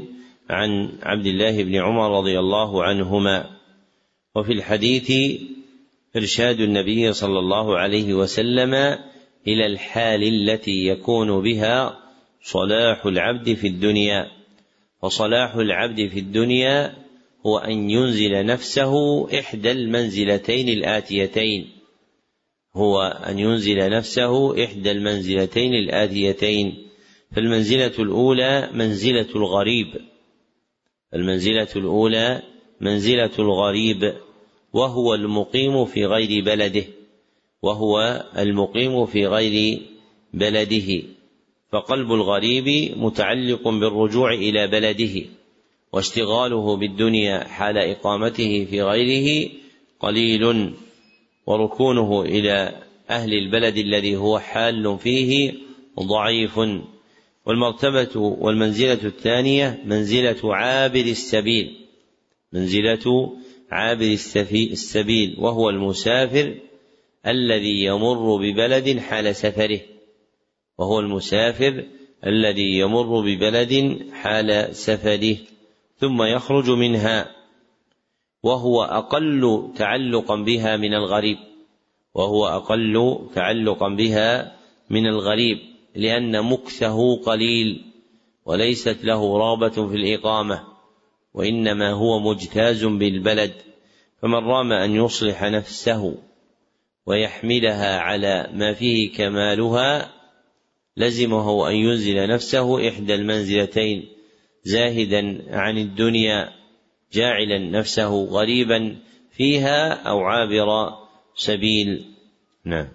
[0.51, 3.51] عن عبد الله بن عمر رضي الله عنهما.
[4.37, 5.41] وفي الحديث
[6.17, 8.75] إرشاد النبي صلى الله عليه وسلم
[9.47, 11.99] إلى الحال التي يكون بها
[12.43, 14.27] صلاح العبد في الدنيا.
[15.03, 17.06] وصلاح العبد في الدنيا
[17.47, 21.68] هو أن ينزل نفسه إحدى المنزلتين الآتيتين.
[22.77, 26.86] هو أن ينزل نفسه إحدى المنزلتين الآتيتين.
[27.36, 29.86] فالمنزلة الأولى منزلة الغريب.
[31.14, 32.43] المنزلة الأولى
[32.81, 34.14] منزلة الغريب
[34.73, 36.85] وهو المقيم في غير بلده
[37.62, 39.82] وهو المقيم في غير
[40.35, 41.02] بلده.
[41.73, 45.23] فقلب الغريب متعلق بالرجوع إلى بلده.
[45.97, 49.51] واشتغاله بالدنيا حال إقامته في غيره
[50.01, 50.74] قليل
[51.47, 55.52] وركونه إلى أهل البلد الذي هو حال فيه
[56.01, 56.59] ضعيف.
[57.47, 61.77] والمرتبة والمنزلة الثانية منزلة عابر السبيل
[62.52, 63.32] منزلة
[63.70, 64.16] عابر
[64.52, 66.55] السبيل وهو المسافر
[67.27, 69.81] الذي يمر ببلد حال سفره
[70.78, 71.85] وهو المسافر
[72.27, 75.56] الذي يمر ببلد حال سفره.
[75.98, 77.36] ثم يخرج منها
[78.43, 81.39] وهو أقل تعلقا بها من الغريب
[82.14, 84.56] وهو أقل تعلقا بها
[84.90, 85.59] من الغريب
[85.94, 87.85] لأن مكثه قليل
[88.44, 90.62] وليست له رغبة في الإقامة
[91.35, 93.55] وإنما هو مجتاز بالبلد
[94.23, 96.14] فمن رام أن يصلح نفسه
[97.06, 100.12] ويحملها على ما فيه كمالها
[100.97, 104.16] لزمه أن ينزل نفسه إحدى المنزلتين.
[104.67, 106.49] زاهدا عن الدنيا
[107.13, 108.97] جاعلا نفسه غريبا
[109.37, 110.67] فيها أو عابر
[111.37, 112.05] سبيل.
[112.65, 112.89] نعم.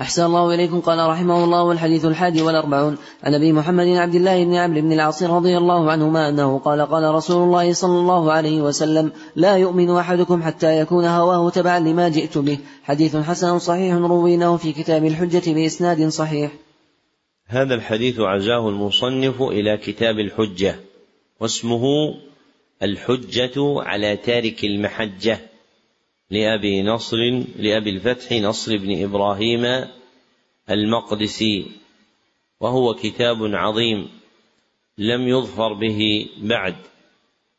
[0.00, 0.80] أحسن الله إليكم.
[0.80, 2.98] قال رحمه الله والحديث الحادي والأربعون.
[3.22, 7.14] عن أبي محمد عبد الله بن عمرو بن العاص رضي الله عنهما أنه قال قال
[7.14, 12.38] رسول الله صلى الله عليه وسلم لا يؤمن أحدكم حتى يكون هواه تبعا لما جئت
[12.38, 12.58] به.
[12.82, 16.52] حديث حسن صحيح رويناه في كتاب الحجة بإسناد صحيح.
[17.50, 20.80] هذا الحديث عزاه المصنف إلى كتاب الحجة
[21.40, 22.14] واسمه
[22.82, 25.40] الحجة على تارك المحجة
[26.30, 27.16] لأبي نصر
[27.56, 29.86] لأبي الفتح نصر بن إبراهيم
[30.70, 31.66] المقدسي
[32.60, 34.08] وهو كتاب عظيم
[34.98, 36.76] لم يظفر به بعد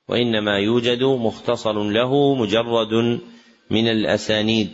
[0.08, 3.22] وإنما يوجد مختصر له مجرد
[3.70, 4.70] من الأسانيد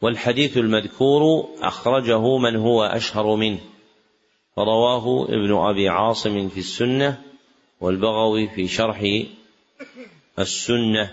[0.00, 3.71] والحديث المذكور أخرجه من هو أشهر منه.
[4.56, 7.22] فرواه ابن أبي عاصم في السنة
[7.80, 9.22] والبغوي في شرح
[10.38, 11.10] السنة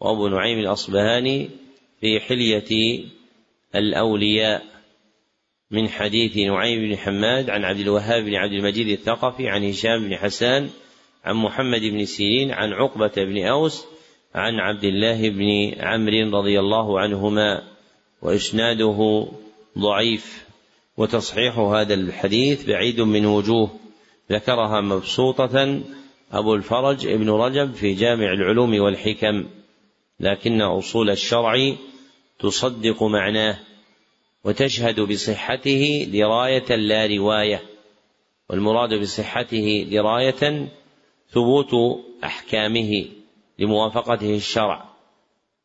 [0.00, 1.50] وأبو نعيم الأصبهاني
[2.00, 3.04] في حلية
[3.74, 4.62] الأولياء
[5.70, 10.16] من حديث نعيم بن حماد عن عبد الوهاب بن عبد المجيد الثقفي عن هشام بن
[10.16, 10.70] حسان
[11.24, 13.84] عن محمد بن سيرين عن عقبة بن أوس
[14.34, 17.62] عن عبد الله بن عمرو رضي الله عنهما
[18.22, 19.28] وإسناده
[19.78, 20.44] ضعيف.
[20.96, 23.70] وتصحيح هذا الحديث بعيد من وجوه.
[24.32, 25.82] ذكرها مبسوطة
[26.32, 29.44] أبو الفرج ابن رجب في جامع العلوم والحكم
[30.20, 31.74] لكن أصول الشرع
[32.38, 33.58] تصدق معناه
[34.44, 37.62] وتشهد بصحته دراية لا رواية
[38.50, 40.68] والمراد بصحته دراية
[41.30, 41.74] ثبوت
[42.24, 43.04] أحكامه
[43.58, 44.84] لموافقته الشرع.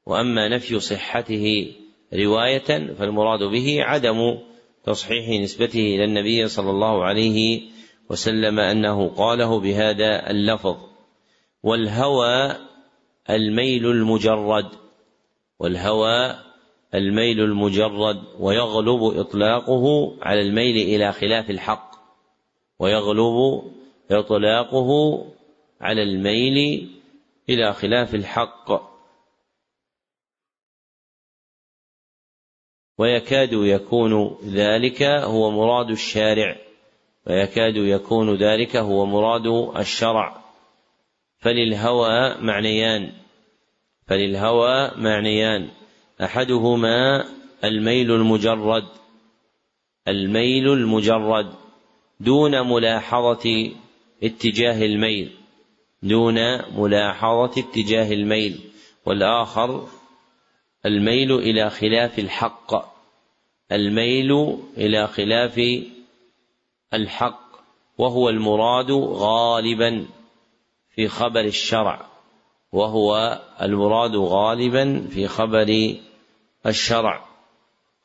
[0.05, 1.73] وأما نفي صحته
[2.13, 4.37] رواية فالمراد به عدم
[4.83, 7.61] تصحيح نسبته إلى النبي صلى الله عليه
[8.09, 10.77] وسلم أنه قاله بهذا اللفظ
[11.63, 12.55] والهوى
[13.29, 14.69] الميل المجرد
[15.59, 16.35] والهوى
[16.95, 21.91] الميل المجرد ويغلب إطلاقه على الميل إلى خلاف الحق
[22.79, 23.63] ويغلب
[24.11, 25.21] إطلاقه
[25.81, 26.89] على الميل
[27.49, 28.88] إلى خلاف الحق.
[32.99, 36.55] ويكاد يكون ذلك هو مراد الشارع.
[37.27, 40.43] ويكاد يكون ذلك هو مراد الشرع.
[41.37, 43.11] فللهوى معنيان.
[44.07, 45.69] فللهوى معنيان.
[46.23, 47.25] أحدهما
[47.63, 48.87] الميل المجرد.
[50.07, 51.53] الميل المجرد.
[52.19, 53.71] دون ملاحظة
[54.23, 55.31] اتجاه الميل.
[56.03, 56.35] دون
[56.77, 58.59] ملاحظة اتجاه الميل.
[59.05, 59.87] والآخر
[60.85, 62.88] الميل إلى خلاف الحق.
[63.71, 65.61] الميل إلى خلاف
[66.93, 67.49] الحق
[67.97, 70.05] وهو المراد غالبا
[70.95, 72.05] في خبر الشرع
[72.71, 75.95] وهو المراد غالبا في خبر
[76.65, 77.25] الشرع.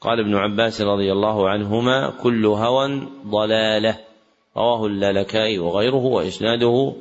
[0.00, 3.98] قال ابن عباس رضي الله عنهما كل هوى ضلالة.
[4.56, 6.92] رواه اللالكائي وغيره وإسناده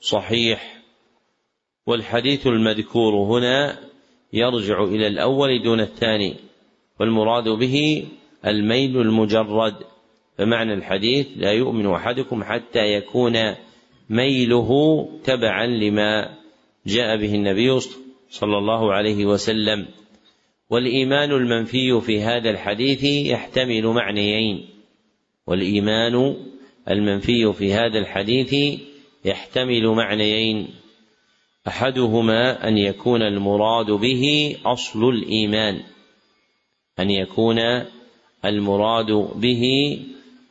[0.00, 0.82] صحيح.
[1.86, 3.78] والحديث المذكور هنا
[4.32, 6.47] يرجع إلى الأول دون الثاني.
[7.00, 8.06] والمراد به
[8.46, 9.74] الميل المجرد.
[10.38, 13.36] فمعنى الحديث لا يؤمن أحدكم حتى يكون
[14.10, 14.70] ميله
[15.24, 16.34] تبعا لما
[16.86, 17.80] جاء به النبي
[18.30, 19.86] صلى الله عليه وسلم.
[20.70, 24.68] والإيمان المنفي في هذا الحديث يحتمل معنيين.
[25.46, 26.36] والإيمان
[26.90, 28.80] المنفي في هذا الحديث
[29.24, 30.68] يحتمل معنيين.
[31.68, 35.80] أحدهما أن يكون المراد به أصل الإيمان.
[37.00, 37.58] أن يكون
[38.44, 39.62] المراد به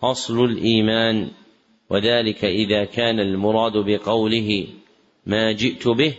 [0.03, 1.27] أصل الإيمان
[1.89, 4.67] وذلك إذا كان المراد بقوله
[5.25, 6.13] ما جئت به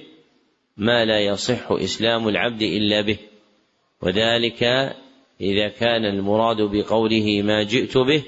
[0.77, 3.19] ما لا يصح إسلام العبد إلا به.
[4.03, 4.63] وذلك
[5.41, 8.23] إذا كان المراد بقوله ما جئت به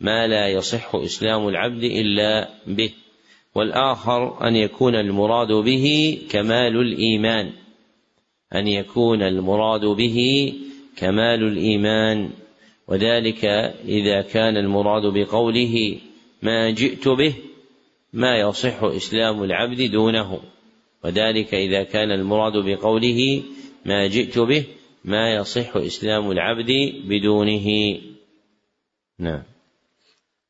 [0.00, 2.90] ما لا يصح إسلام العبد إلا به.
[3.56, 7.52] والآخر أن يكون المراد به كمال الإيمان
[8.54, 10.52] أن يكون المراد به
[10.96, 12.30] كمال الإيمان
[12.88, 13.44] وذلك
[13.84, 15.98] إذا كان المراد بقوله
[16.42, 17.34] ما جئت به
[18.12, 20.40] ما يصح إسلام العبد دونه.
[21.04, 23.42] وذلك إذا كان المراد بقوله
[23.84, 24.64] ما جئت به
[25.04, 27.98] ما يصح إسلام العبد بدونه.
[29.18, 29.42] نعم.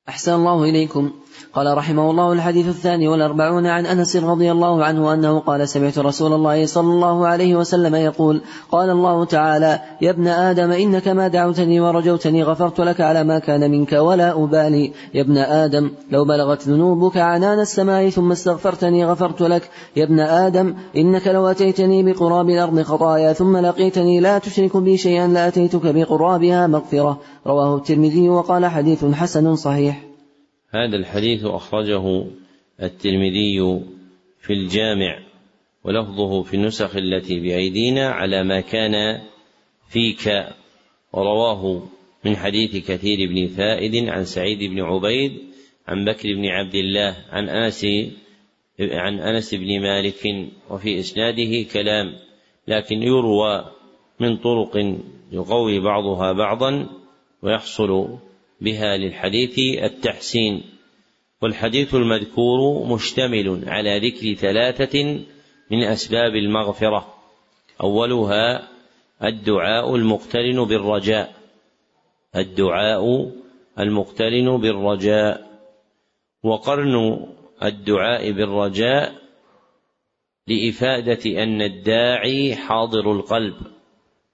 [0.09, 1.11] أحسن الله إليكم.
[1.55, 6.33] قال رحمه الله الحديث الثاني والأربعون عن أنس رضي الله عنه أنه قال سمعت رسول
[6.33, 8.41] الله صلى الله عليه وسلم يقول
[8.73, 13.71] قال الله تعالى يا ابن آدم إنك ما دعوتني ورجوتني غفرت لك على ما كان
[13.71, 14.93] منك ولا أبالي.
[15.15, 19.71] يا ابن آدم لو بلغت ذنوبك عنان السماء ثم استغفرتني غفرت لك.
[19.97, 25.27] يا ابن آدم إنك لو أتيتني بقراب الأرض خطايا ثم لقيتني لا تشرك بي شيئا
[25.27, 27.21] لأتيتك بقرابها مغفرة.
[27.47, 29.96] رواه الترمذي وقال حديث حسن صحيح.
[30.77, 32.27] هذا الحديث أخرجه
[32.83, 33.81] الترمذي
[34.41, 35.19] في الجامع
[35.85, 39.21] ولفظه في النسخ التي بأيدينا على ما كان
[39.89, 40.47] فيك
[41.13, 41.83] ورواه
[42.25, 45.33] من حديث كثير بن فائد عن سعيد بن عبيد
[45.89, 47.87] عن بكر بن عبد الله عن أنس
[48.81, 52.15] عن أنس بن مالك وفي إسناده كلام
[52.69, 53.65] لكن يروى
[54.21, 54.97] من طرق
[55.33, 56.89] يقوي بعضها بعضا
[57.43, 58.19] ويحصل
[58.61, 60.63] بها للحديث التحسين.
[61.43, 65.03] والحديث المذكور مشتمل على ذكر ثلاثة
[65.71, 67.15] من أسباب المغفرة.
[67.83, 68.69] أولها
[69.25, 71.35] الدعاء المقترن بالرجاء.
[72.37, 73.33] الدعاء
[73.79, 75.47] المقترن بالرجاء.
[76.43, 77.27] وقرن
[77.63, 79.15] الدعاء بالرجاء
[80.47, 83.55] لإفادة أن الداعي حاضر القلب.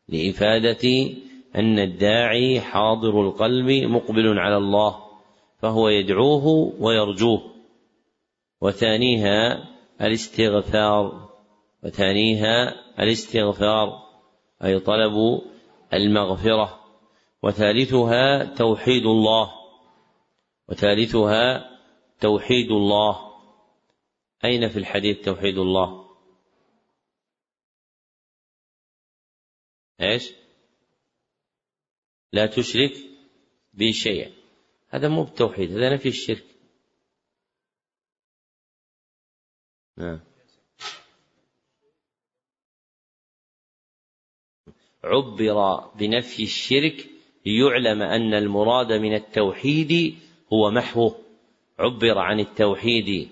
[0.08, 1.10] لإفادة
[1.56, 5.02] أن الداعي حاضر القلب مقبل على الله
[5.58, 6.46] فهو يدعوه
[6.80, 7.52] ويرجوه.
[8.60, 9.68] وثانيها
[10.00, 11.30] الاستغفار
[11.84, 14.02] وثانيها الاستغفار
[14.64, 15.42] أي طلب
[15.92, 16.80] المغفرة.
[17.42, 19.52] وثالثها توحيد الله
[20.68, 21.70] وثالثها
[22.20, 23.32] توحيد الله.
[24.44, 26.06] أين في الحديث توحيد الله؟
[30.00, 30.41] إيش؟
[32.32, 32.92] لا تشرك
[33.74, 34.32] بي شيئا.
[34.88, 36.44] هذا مو بالتوحيد هذا نفي الشرك.
[39.96, 40.20] نعم.
[45.04, 47.08] عبر بنفي الشرك
[47.46, 50.14] ليعلم أن المراد من التوحيد
[50.52, 51.18] هو محوه.
[51.78, 53.28] عبر عن التوحيد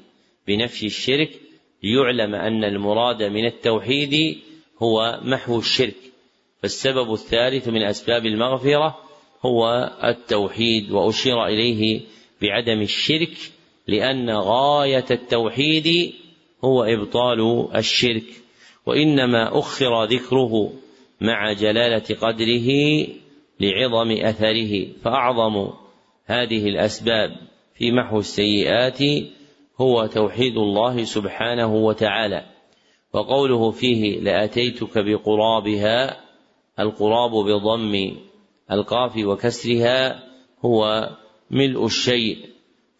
[0.46, 1.40] بنفي الشرك
[1.82, 4.42] ليعلم أن المراد من التوحيد
[4.82, 6.09] هو محو الشرك.
[6.62, 8.98] فالسبب الثالث من أسباب المغفرة
[9.42, 12.00] هو التوحيد وأشير إليه
[12.42, 13.36] بعدم الشرك
[13.88, 16.12] لأن غاية التوحيد
[16.64, 18.24] هو إبطال الشرك.
[18.86, 20.72] وإنما أخر ذكره
[21.20, 22.68] مع جلالة قدره
[23.60, 24.86] لعظم أثره.
[25.02, 25.70] فأعظم
[26.26, 27.36] هذه الأسباب
[27.74, 28.98] في محو السيئات
[29.80, 32.44] هو توحيد الله سبحانه وتعالى.
[33.12, 36.29] وقوله فيه لأتيتك بقرابها
[36.80, 38.16] القراب بضم
[38.70, 40.22] القاف وكسرها
[40.64, 41.10] هو
[41.50, 42.38] ملء الشيء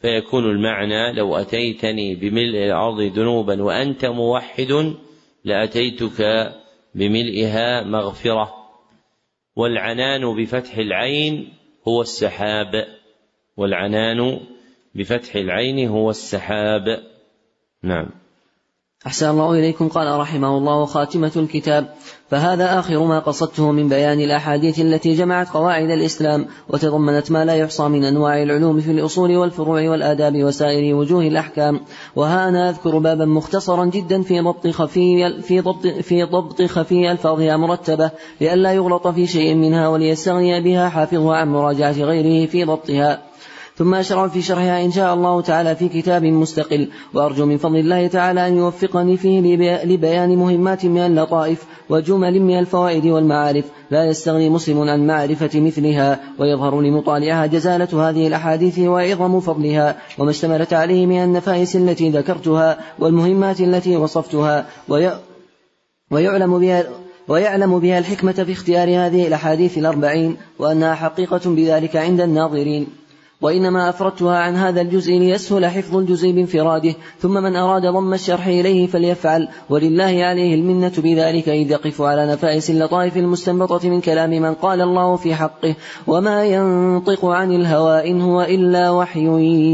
[0.01, 4.95] فيكون المعنى لو أتيتني بملء الأرض ذنوبا وأنت موحد
[5.45, 6.53] لأتيتك
[6.95, 8.55] بملئها مغفرة.
[9.57, 11.53] والعنان بفتح العين
[11.89, 12.87] هو السحاب.
[13.57, 14.41] والعنان
[14.95, 17.03] بفتح العين هو السحاب.
[17.83, 18.20] نعم.
[19.07, 19.89] أحسن الله إليكم.
[19.89, 21.95] قال رحمه الله خاتمة الكتاب.
[22.31, 27.89] فهذا آخر ما قصدته من بيان الأحاديث التي جمعت قواعد الإسلام وتضمنت ما لا يحصى
[27.89, 31.81] من أنواع العلوم في الأصول والفروع والآداب وسائر وجوه الأحكام.
[32.17, 37.57] وها أنا أذكر بابا مختصرا جدا في ضبط خفي في ضبط في ضبط خفي ألفاظها
[37.57, 43.30] مرتبة لئلا يغلط في شيء منها وليستغني بها حافظها عن مراجعة غيره في ضبطها.
[43.81, 48.07] ثم أشرع في شرحها إن شاء الله تعالى في كتاب مستقل وأرجو من فضل الله
[48.07, 49.41] تعالى أن يوفقني فيه
[49.85, 53.65] لبيان مهمات من اللطائف وجمل من الفوائد والمعارف.
[53.91, 59.97] لا يستغني مسلم عن معرفة مثلها ويظهر لمطالعها جزالة هذه الأحاديث وعظم فضلها.
[60.19, 64.67] وما اشتملت عليه من النفائس التي ذكرتها والمهمات التي وصفتها
[66.11, 66.85] ويعلم بها
[67.29, 72.87] ويعلم بها الحكمة في اختيار هذه الأحاديث الأربعين وأنها حقيقة بذلك عند الناظرين.
[73.43, 78.87] وإنما أفردتها عن هذا الجزء ليسهل حفظ الجزء بانفراده ثم من أراد ضم الشرح إليه
[78.87, 79.49] فليفعل.
[79.69, 85.17] ولله عليه المنة بذلك إذ يقف على نفائس اللطائف المستنبطة من كلام من قال الله
[85.17, 85.75] في حقه.
[86.07, 89.27] وما ينطق عن الهوى إن هو إلا وحي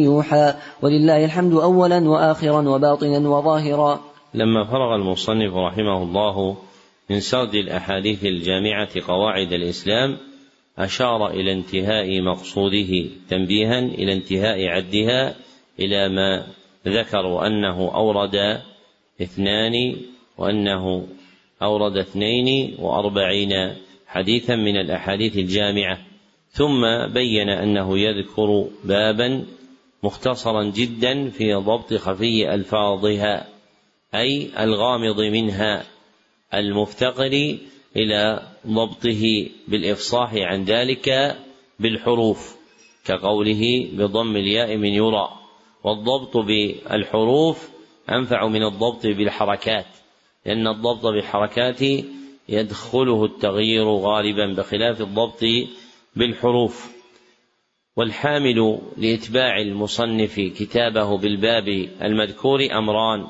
[0.05, 0.55] يوحى.
[0.83, 4.01] ولله الحمد أولا وآخرا وباطنا وظاهرا.
[4.35, 6.57] لما فرغ المصنف رحمه الله
[7.11, 10.17] من سرد الأحاديث الجامعة قواعد الإسلام
[10.79, 15.37] أشار إلى انتهاء مقصوده تنبيها إلى انتهاء عدها
[15.79, 16.47] إلى ما
[16.87, 18.61] ذكروا أنه أورد
[19.23, 19.97] اثنان
[20.39, 21.07] وأنه
[21.63, 23.75] أورد اثنين وأربعين
[24.07, 25.99] حديثا من الأحاديث الجامعة.
[26.51, 29.45] ثم بين أنه يذكر بابا
[30.03, 33.47] مختصرا جدا في ضبط خفي ألفاظها
[34.15, 35.85] أي الغامض منها
[36.55, 37.59] المفتقر
[37.97, 41.37] إلى ضبطه بالإفصاح عن ذلك
[41.81, 42.57] بالحروف
[43.05, 45.29] كقوله بضم الياء من يرى
[45.85, 47.69] والضبط بالحروف
[48.11, 49.87] أنفع من الضبط بالحركات
[50.47, 51.81] لأن الضبط بالحركات
[52.49, 55.45] يدخله التغيير غالبا بخلاف الضبط
[56.17, 56.97] بالحروف.
[57.97, 61.69] والحامل لإتباع المصنف كتابه بالباب
[62.03, 63.27] المذكور أمران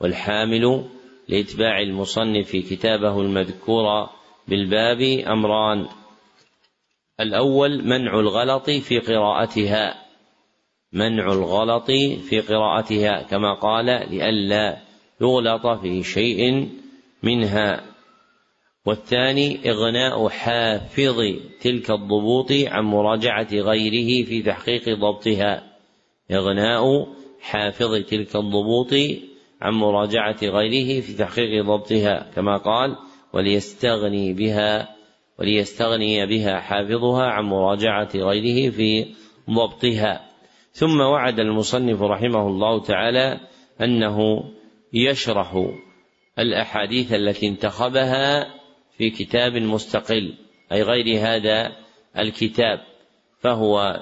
[0.00, 0.84] والحامل
[1.28, 4.08] لإتباع المصنف كتابه المذكور
[4.48, 5.86] بالباب أمران.
[7.20, 10.04] الأول منع الغلط في قراءتها.
[10.92, 11.86] منع الغلط
[12.28, 14.78] في قراءتها كما قال لئلا
[15.20, 16.68] يغلط في شيء
[17.22, 17.94] منها.
[18.86, 21.16] والثاني إغناء حافظ
[21.60, 25.74] تلك الضبوط عن مراجعة غيره في تحقيق ضبطها.
[26.30, 27.06] إغناء
[27.40, 28.94] حافظ تلك الضبوط
[29.64, 32.96] عن مراجعة غيره في تحقيق ضبطها كما قال
[33.32, 34.88] وليستغني بها
[35.38, 39.06] وليستغني بها حافظها عن مراجعة غيره في
[39.50, 40.30] ضبطها.
[40.72, 43.40] ثم وعد المصنف رحمه الله تعالى
[43.80, 44.44] أنه
[44.92, 45.70] يشرح
[46.38, 48.46] الأحاديث التي انتخبها
[48.98, 50.34] في كتاب مستقل
[50.72, 51.72] أي غير هذا
[52.18, 52.80] الكتاب
[53.40, 54.00] فهو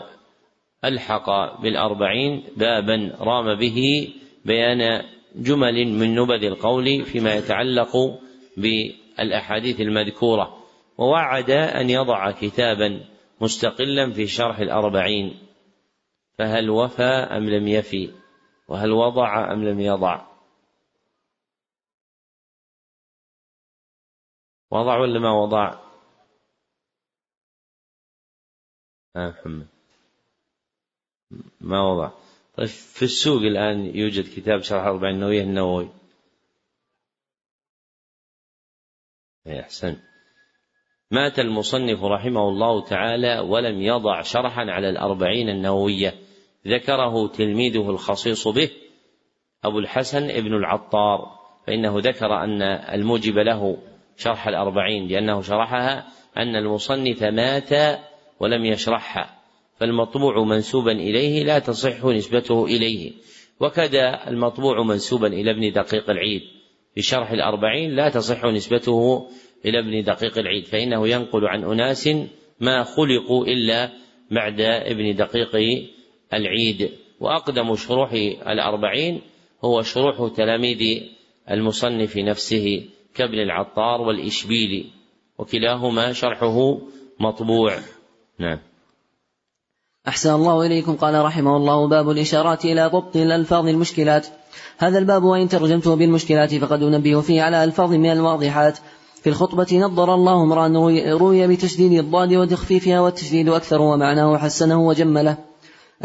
[0.84, 4.08] ألحق بالأربعين بابا رام به
[4.44, 5.02] بيان
[5.34, 8.20] جمل من نبذ القول فيما يتعلق
[8.56, 10.66] بالأحاديث المذكورة.
[10.98, 13.04] ووعد أن يضع كتابا
[13.40, 15.48] مستقلا في شرح الأربعين.
[16.38, 18.14] فهل وفى أم لم يفي؟
[18.68, 20.26] وهل وضع أم لم يضع؟
[24.70, 25.80] وضع ولا ما وضع؟
[29.16, 29.66] آه محمد.
[31.60, 32.21] ما وضع؟
[32.56, 35.88] طيب في السوق الآن يوجد كتاب شرح أربعين النووية النووي
[39.46, 39.96] أحسن.
[41.10, 46.14] مات المصنف رحمه الله تعالى ولم يضع شرحا على الأربعين النووية.
[46.66, 48.70] ذكره تلميذه الخصيص به
[49.64, 51.42] أبو الحسن ابن العطار.
[51.66, 53.78] فإنه ذكر أن الموجب له
[54.16, 58.00] شرح الأربعين لأنه شرحها أن المصنف مات
[58.40, 59.41] ولم يشرحها.
[59.82, 63.12] فالمطبوع منسوبا إليه لا تصح نسبته إليه.
[63.60, 66.42] وكذا المطبوع منسوبا إلى ابن دقيق العيد.
[66.94, 69.26] في شرح الأربعين لا تصح نسبته
[69.64, 72.08] إلى ابن دقيق العيد فإنه ينقل عن أناس
[72.60, 73.90] ما خلقوا إلا
[74.30, 75.56] بعد ابن دقيق
[76.34, 76.90] العيد.
[77.20, 78.12] وأقدم شروح
[78.48, 79.20] الأربعين
[79.64, 81.02] هو شروح تلاميذ
[81.50, 84.84] المصنف نفسه كابن العطار والإشبيلي
[85.38, 86.78] وكلاهما شرحه
[87.20, 87.78] مطبوع.
[88.38, 88.71] نعم.
[90.08, 90.96] أحسن الله إليكم.
[90.96, 94.26] قال رحمه الله باب الإشارات إلى ضبط الألفاظ المشكلات.
[94.78, 98.78] هذا الباب وإن ترجمته بالمشكلات فقد أنبه فيه على ألفاظ من الواضحات.
[99.22, 100.68] في الخطبة نظر الله امرأ
[101.12, 105.51] روي بتشديد الضاد وتخفيفها والتشديد أكثر ومعناه حسنه وجمله.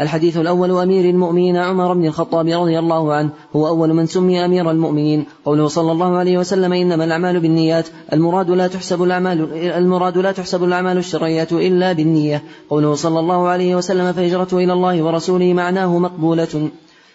[0.00, 4.70] الحديث الأول أمير المؤمنين عمر بن الخطاب رضي الله عنه هو أول من سمي أمير
[4.70, 5.26] المؤمنين.
[5.44, 7.88] قوله صلى الله عليه وسلم إنما الأعمال بالنيات.
[8.12, 12.42] المراد لا تحسب الأعمال المراد لا تحسب الأعمال الشرعية إلا بالنية.
[12.70, 16.70] قوله صلى الله عليه وسلم فهجرته إلى الله ورسوله معناه مقبولة.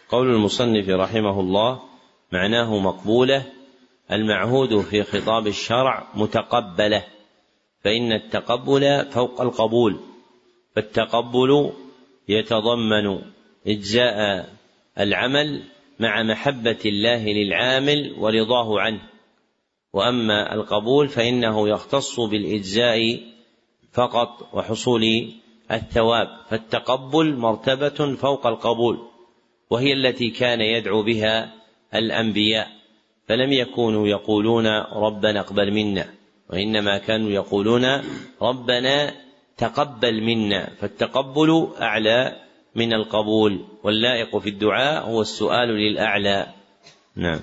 [0.10, 1.80] قول المصنف رحمه الله
[2.32, 3.44] معناه مقبولة.
[4.12, 7.03] المعهود في خطاب الشرع متقبلة
[7.84, 9.95] فإن التقبل فوق القبول
[10.76, 11.72] فالتقبل
[12.30, 13.22] يتضمن
[13.68, 14.50] إجزاء
[15.00, 15.64] العمل
[16.00, 19.02] مع محبة الله للعامل ورضاه عنه.
[19.93, 23.19] وأما القبول فإنه يختص بالإجزاء
[23.92, 25.32] فقط وحصول
[25.72, 29.00] الثواب فالتقبل مرتبة فوق القبول
[29.69, 31.53] وهي التي كان يدعو بها
[31.95, 32.84] الأنبياء.
[33.27, 36.14] فلم يكونوا يقولون ربنا اقبل منا
[36.50, 37.85] وإنما كانوا يقولون
[38.42, 39.14] ربنا
[39.57, 42.35] تقبل منا فالتقبل أعلى
[42.75, 46.48] من القبول واللائق في الدعاء هو السؤال للأعلى.
[47.15, 47.40] نعم.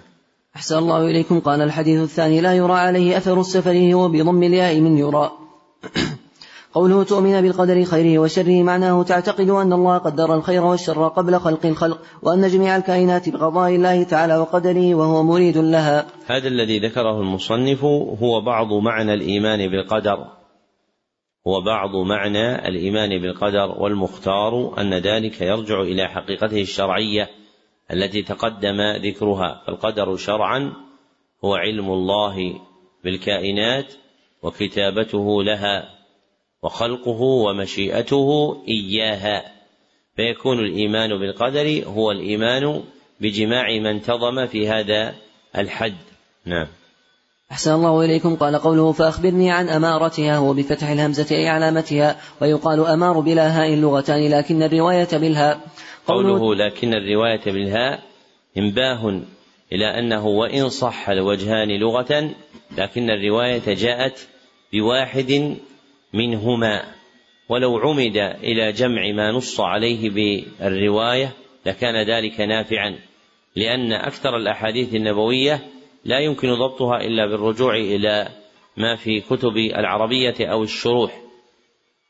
[0.56, 1.40] أحسن الله إليكم.
[1.40, 5.30] قال الحديث الثاني لا يرى عليه أثر السفر هو بضم الياء من يرى.
[6.74, 8.62] قوله تؤمن بالقدر خيره وشره.
[8.62, 14.02] معناه تعتقد أن الله قدر الخير والشر قبل خلق الخلق وأن جميع الكائنات بقضاء الله
[14.02, 16.06] تعالى وقدره وهو مريد لها.
[16.26, 17.84] هذا الذي ذكره المصنف
[18.22, 20.39] هو بعض معنى الإيمان بالقدر.
[21.46, 27.30] هو بعض معنى الإيمان بالقدر والمختار أن ذلك يرجع إلى حقيقته الشرعية
[27.92, 29.62] التي تقدم ذكرها.
[29.66, 30.72] فالقدر شرعا
[31.44, 32.60] هو علم الله
[33.04, 33.94] بالكائنات
[34.42, 35.98] وكتابته لها
[36.62, 39.52] وخلقه ومشيئته إياها.
[40.16, 42.82] فيكون الإيمان بالقدر هو الإيمان
[43.20, 45.14] بجماع ما انتظم في هذا
[45.56, 45.96] الحد.
[46.44, 46.66] نعم.
[47.52, 48.36] أحسن الله إليكم.
[48.36, 52.16] قال قوله فأخبرني عن أمارتها هو بفتح الهمزة أي علامتها.
[52.42, 55.60] ويقال أمار بلا هاء لغتان لكن الرواية بالهاء.
[56.06, 58.00] قوله لكن الرواية بالهاء
[58.58, 59.22] انباه
[59.72, 62.30] إلى أنه وإن صح الوجهان لغة
[62.78, 64.28] لكن الرواية جاءت
[64.72, 65.56] بواحد
[66.14, 66.82] منهما.
[67.48, 71.32] ولو عمد إلى جمع ما نص عليه بالرواية
[71.66, 72.98] لكان ذلك نافعا.
[73.56, 75.60] لأن أكثر الأحاديث النبوية
[76.04, 78.28] لا يمكن ضبطها إلا بالرجوع إلى
[78.76, 81.20] ما في كتب العربية أو الشروح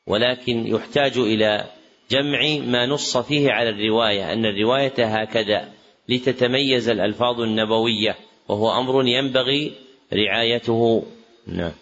[0.07, 1.65] ولكن يحتاج إلى
[2.10, 5.73] جمع ما نص فيه على الرواية أن الرواية هكذا
[6.09, 8.17] لتتميز الألفاظ النبوية
[8.49, 9.73] وهو أمر ينبغي
[10.12, 11.05] رعايته.
[11.47, 11.73] نعم.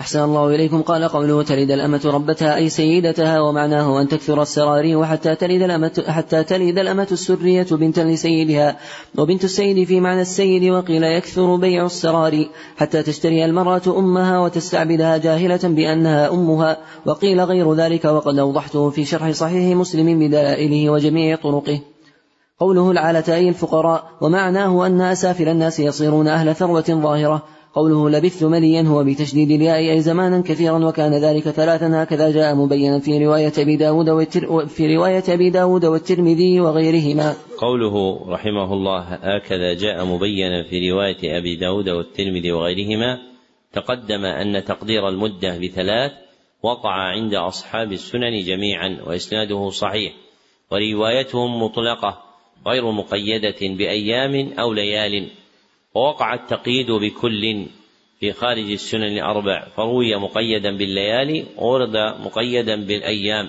[0.00, 0.82] أحسن الله إليكم.
[0.82, 6.44] قال قوله تلد الأمة ربتها أي سيدتها ومعناه أن تكثر السراري وحتى تلد الأمة حتى
[6.44, 8.76] تلد الأمة السرية بنتا لسيدها.
[9.18, 15.60] وبنت السيد في معنى السيد وقيل يكثر بيع السراري حتى تشتري المرأة أمها وتستعبدها جاهلة
[15.64, 16.76] بأنها أمها.
[17.06, 21.80] وقيل غير ذلك وقد أوضحته في شرح صحيح مسلم بدلائله وجميع طرقه.
[22.60, 27.42] قوله العالة أي الفقراء ومعناه أن أسافل الناس يصيرون أهل ثروة ظاهرة.
[27.76, 33.00] قوله لبثت مليا هو بتشديد الياء أي زمانا كثيرا وكان ذلك ثلاثا هكذا جاء مبينا
[33.00, 34.24] في رواية أبي داود
[34.66, 37.34] في رواية أبي داود والترمذي وغيرهما.
[37.58, 43.18] قوله رحمه الله هكذا جاء مبينا في رواية أبي داود والترمذي وغيرهما
[43.72, 46.12] تقدم أن تقدير المدة بثلاث
[46.62, 50.12] وقع عند أصحاب السنن جميعا وإسناده صحيح
[50.70, 52.22] وروايتهم مطلقة
[52.66, 55.28] غير مقيدة بأيام أو ليال.
[55.96, 57.66] ووقع التقييد بكل
[58.20, 63.48] في خارج السنن الأربع فروي مقيدا بالليالي ورد مقيدا بالأيام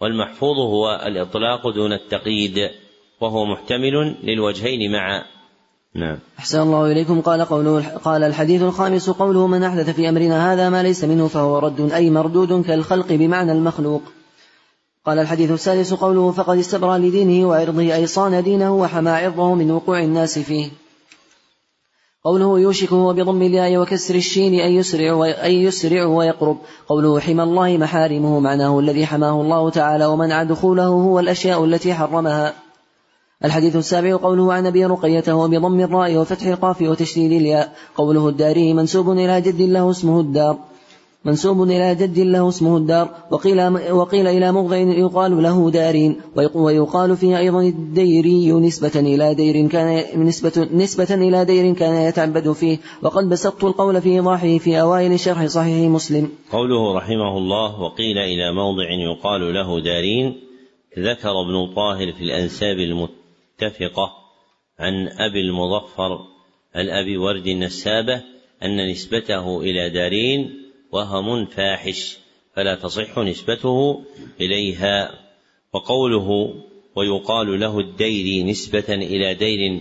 [0.00, 2.70] والمحفوظ هو الإطلاق دون التقييد
[3.20, 5.22] وهو محتمل للوجهين معا.
[5.94, 6.18] نعم.
[6.38, 7.20] أحسن الله إليكم.
[7.20, 11.58] قال قوله قال الحديث الخامس قوله من أحدث في أمرنا هذا ما ليس منه فهو
[11.58, 14.02] رد أي مردود كالخلق بمعنى المخلوق.
[15.06, 20.02] قال الحديث السادس قوله فقد استبرى لدينه وعرضه أي صان دينه وحمى عرضه من وقوع
[20.02, 20.81] الناس فيه.
[22.24, 26.56] قوله يوشك هو بضم الياء وكسر الشين أي يسرع أي يسرع ويقرب.
[26.88, 32.54] قوله حمى الله محارمه معناه الذي حماه الله تعالى ومنع دخوله هو الأشياء التي حرمها.
[33.44, 37.72] الحديث السابع قوله عن أبي رقية بضم الراء وفتح القاف وتشديد الياء.
[37.96, 40.58] قوله الداري منسوب إلى جد له اسمه الدار.
[41.24, 46.20] منسوب إلى جد له اسمه الدار وقيل, وقيل إلى موضع يقال له دارين
[46.54, 52.78] ويقال فيه أيضا الديري نسبة إلى دير كان نسبة, نسبة إلى دير كان يتعبد فيه
[53.02, 56.28] وقد بسطت القول في إيضاحه في أوائل شرح صحيح مسلم.
[56.52, 60.34] قوله رحمه الله وقيل إلى موضع يقال له دارين
[60.98, 64.10] ذكر ابن طاهر في الأنساب المتفقة
[64.78, 66.18] عن أبي المظفر
[66.76, 68.22] الأبي ورد النسابة
[68.62, 70.61] أن نسبته إلى دارين
[70.92, 72.16] وهم فاحش
[72.56, 74.04] فلا تصح نسبته
[74.40, 75.22] إليها.
[75.72, 76.54] وقوله
[76.96, 79.80] ويقال له الدير نسبة إلى دير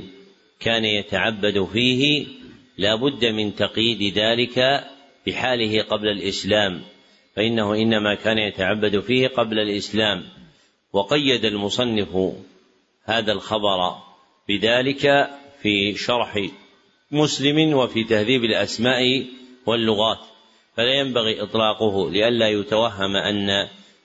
[0.59, 2.27] كان يتعبد فيه
[2.77, 4.83] لا بد من تقييد ذلك
[5.27, 6.81] بحاله قبل الإسلام
[7.35, 10.23] فإنه إنما كان يتعبد فيه قبل الإسلام.
[10.93, 12.33] وقيد المصنف
[13.03, 13.95] هذا الخبر
[14.49, 15.29] بذلك
[15.61, 16.47] في شرح
[17.11, 19.25] مسلم وفي تهذيب الأسماء
[19.65, 20.30] واللغات.
[20.77, 23.49] فلا ينبغي إطلاقه لئلا يتوهم أن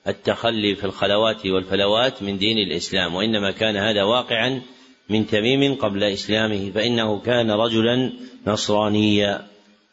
[0.08, 4.62] التخلي في الخلوات والفلوات من دين الإسلام وإنما كان هذا واقعا
[5.10, 8.12] من تميم قبل إسلامه فإنه كان رجلا
[8.46, 9.46] نصرانيا.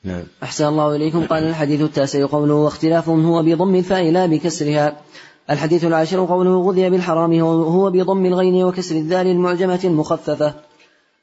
[0.03, 0.23] نعم.
[0.43, 1.25] أحسن الله إليكم.
[1.25, 5.01] قال الحديث التاسع قوله واختلاف هو بضم الفاء لا بكسرها.
[5.49, 10.53] الحديث العاشر قوله غذي بالحرام هو بضم الغين وكسر الذال المعجمة المخففة.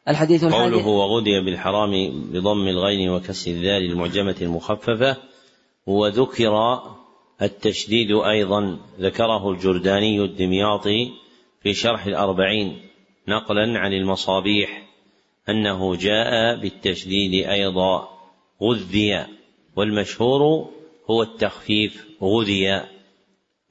[0.09, 1.91] الحديث قوله وغذي بالحرام
[2.33, 5.17] بضم الغين وكسر الذال المعجمة المخففة.
[5.87, 6.83] وذكر
[7.43, 11.11] التشديد أيضا ذكره الجرداني الدمياطي
[11.63, 12.79] في شرح الأربعين
[13.29, 14.87] نقلا عن المصابيح
[15.49, 18.09] أنه جاء بالتشديد أيضا
[18.63, 19.27] غذي
[19.77, 20.71] والمشهور
[21.11, 22.81] هو التخفيف غذي.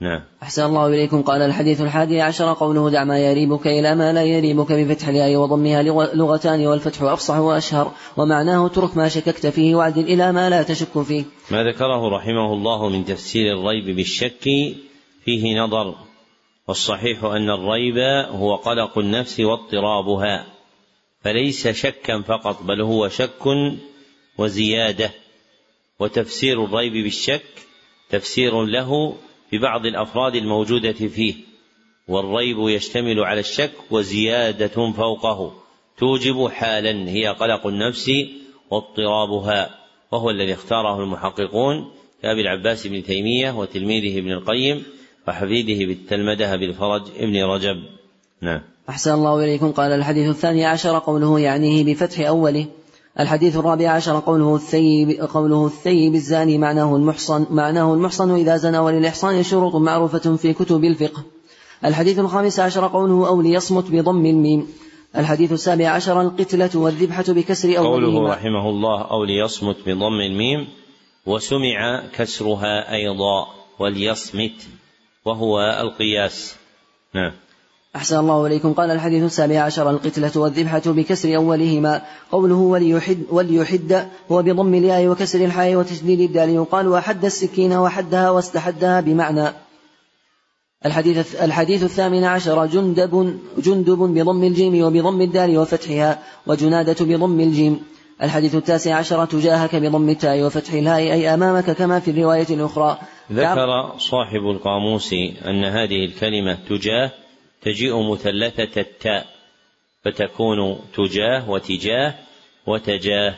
[0.02, 0.22] نعم.
[0.44, 1.22] أحسن الله إليكم.
[1.22, 5.84] قال الحديث الحادي عشر قوله دع ما يريبك إلى ما لا يريبك بفتح الياء وضمها
[6.14, 11.24] لغتان والفتح أفصح وأشهر ومعناه ترك ما شككت فيه وعدل إلى ما لا تشك فيه.
[11.52, 14.44] ما ذكره رحمه الله من تفسير الريب بالشك
[15.26, 15.96] فيه نظر
[16.68, 17.98] والصحيح أن الريب
[18.32, 20.46] هو قلق النفس واضطرابها
[21.22, 23.46] فليس شكا فقط بل هو شك
[24.38, 25.12] وزيادة.
[26.00, 27.44] وتفسير الريب بالشك
[28.10, 29.16] تفسير له
[29.52, 31.34] ببعض الأفراد الموجودة فيه
[32.08, 35.54] والريب يشتمل على الشك وزيادة فوقه.
[35.98, 38.12] توجب حالا هي قلق النفس
[38.72, 39.70] واضطرابها
[40.12, 44.84] وهو الذي اختاره المحققون كابي العباس بن تيمية وتلميذه ابن القيم
[45.28, 47.84] وحفيده بالتلمذة بالفرج ابن رجب.
[48.42, 48.62] نعم.
[48.90, 49.72] أحسن الله إليكم.
[49.72, 52.66] قال الحديث الثاني عشر قوله يعنيه بفتح أوله.
[53.20, 59.44] الحديث الرابع عشر قوله الثيب قوله الثيب الزاني معناه المحصن معناه المحصن إذا زنى وللإحصان
[59.44, 61.24] شروط معروفة في كتب الفقه.
[61.86, 64.68] الحديث الخامس عشر قوله أو ليصمت بضم الميم.
[65.18, 70.68] الحديث السابع عشر القتلة والذبحة بكسر أولهما قوله رحمه الله أو ليصمت بضم الميم
[71.26, 73.48] وسمع كسرها أيضا
[73.80, 74.68] وليصمت
[75.26, 76.56] وهو القياس
[77.16, 77.32] نعم
[77.96, 78.74] أحسن الله إليكم.
[78.74, 82.02] قال الحديث السابع عشر القتلة والذبحة بكسر أولهما.
[82.32, 86.50] قوله وليحد, وليحد هو بضم الياء وكسر الحاء وتشديد الدال.
[86.50, 89.54] يقال أحد السكين وحدها واستحدها بمعنى.
[90.86, 97.80] الحديث الحديث الثامن عشر جندب جندب بضم الجيم وبضم الدال وفتحها وجنادة بضم الجيم.
[98.24, 102.98] الحديث التاسع عشر تجاهك بضم التاء وفتح الهاء أي أمامك كما في الرواية الأخرى.
[103.32, 105.14] ذكر صاحب القاموس
[105.46, 107.12] أن هذه الكلمة تجاه
[107.62, 109.26] تجيء مثلثة التاء
[110.06, 112.14] فتكون تجاه وتجاه
[112.68, 113.36] وتجاه.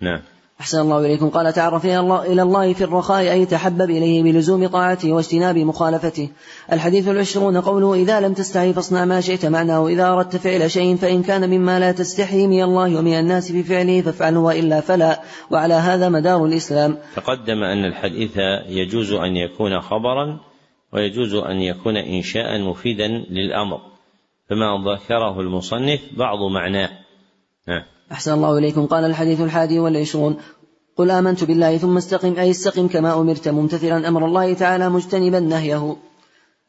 [0.00, 0.20] نعم.
[0.60, 1.28] أحسن الله إليكم.
[1.28, 6.28] قال تعرف إلى الله في الرخاء أي تحبب إليه بلزوم طاعته واجتناب مخالفته.
[6.72, 9.88] الحديث العشرون قوله إذا لم تستحي فاصنع ما شئت معناه.
[9.88, 14.02] إذا أردت فعل شيء فإن كان مما لا تستحي من الله ومن الناس في فعله
[14.02, 15.22] فافعله وإلا فلا.
[15.50, 16.98] وعلى هذا مدار الإسلام.
[17.16, 18.36] تقدم أن الحديث
[18.68, 20.53] يجوز أن يكون خبرا
[20.94, 23.80] ويجوز أن يكون إنشاء مفيدا للأمر
[24.50, 26.90] فما ذكره المصنف بعض معناه.
[27.68, 27.82] نعم.
[28.12, 28.86] أحسن الله إليكم.
[28.86, 30.36] قال الحديث الحادي والعشرون
[30.96, 35.96] قل آمنت بالله ثم استقم أي استقم كما أمرت ممتثلا أمر الله تعالى مجتنبا نهيه.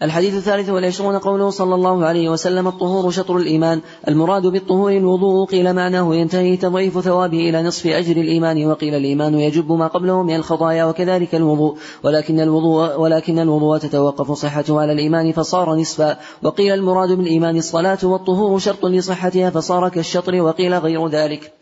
[0.04, 3.82] الحديث الثالث والعشرون قوله صلى الله عليه وسلم الطهور شطر الإيمان.
[4.08, 9.72] المراد بالطهور الوضوء قيل معناه ينتهي تضعيف ثوابه إلى نصف أجر الإيمان وقيل الإيمان يجب
[9.72, 11.78] ما قبله من الخطايا وكذلك الوضوء.
[12.04, 16.18] ولكن الوضوء ولكن الوضوء تتوقف صحته على الإيمان فصار نصفا.
[16.44, 21.54] وقيل المراد بالإيمان الصلاة والطهور شرط لصحتها فصار كالشطر وقيل غير ذلك.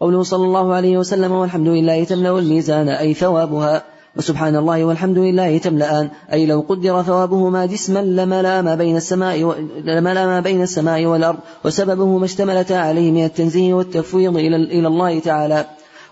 [0.00, 3.91] قوله صلى الله عليه وسلم والحمد لله تملأ الميزان أي ثوابها.
[4.16, 6.10] وسبحان الله والحمد لله تملأان.
[6.32, 9.54] أي لو قدر ثوابهما جسما لملا ما بين السماء و...
[9.84, 15.18] لملا ما بين السماء والأرض وسببه ما اشتملتا عليه من التنزيه والتفويض إلى إلى الله
[15.18, 15.66] تعالى.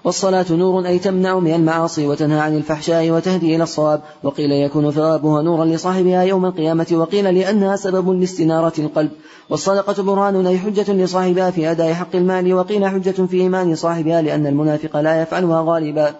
[0.05, 4.01] والصلاة نور أي تمنع من المعاصي وتنهى عن الفحشاء وتهدي إلى الصواب.
[4.23, 9.11] وقيل يكون ثوابها نورا لصاحبها يوم القيامة وقيل لأنها سبب لاستنارة القلب.
[9.51, 14.47] والصدقة برهان أي حجة لصاحبها في أداء حق المال وقيل حجة في إيمان صاحبها لأن
[14.47, 16.15] المنافق لا يفعلها غالبا.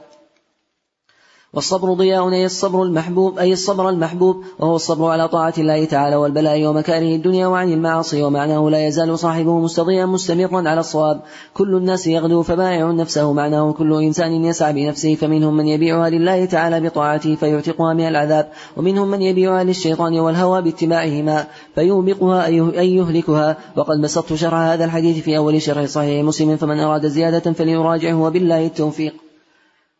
[1.55, 6.67] والصبر ضياء أي الصبر المحبوب أي الصبر المحبوب وهو الصبر على طاعة الله تعالى والبلاء
[6.67, 11.21] ومكاره الدنيا وعن المعاصي ومعناه لا يزال صاحبه مستضيا مستمرا على الصواب.
[11.55, 16.81] كل الناس يغدو فبائع نفسه معناه كل إنسان يسعى بنفسه فمنهم من يبيعها لله تعالى
[16.81, 23.57] بطاعته فيعتقها من العذاب ومنهم من يبيعها للشيطان والهوى باتباعهما فيوبقها أي يهلكها.
[23.77, 28.67] وقد بسطت شرح هذا الحديث في أول شرح صحيح مسلم فمن أراد زيادة فليراجعه وبالله
[28.67, 29.30] التوفيق.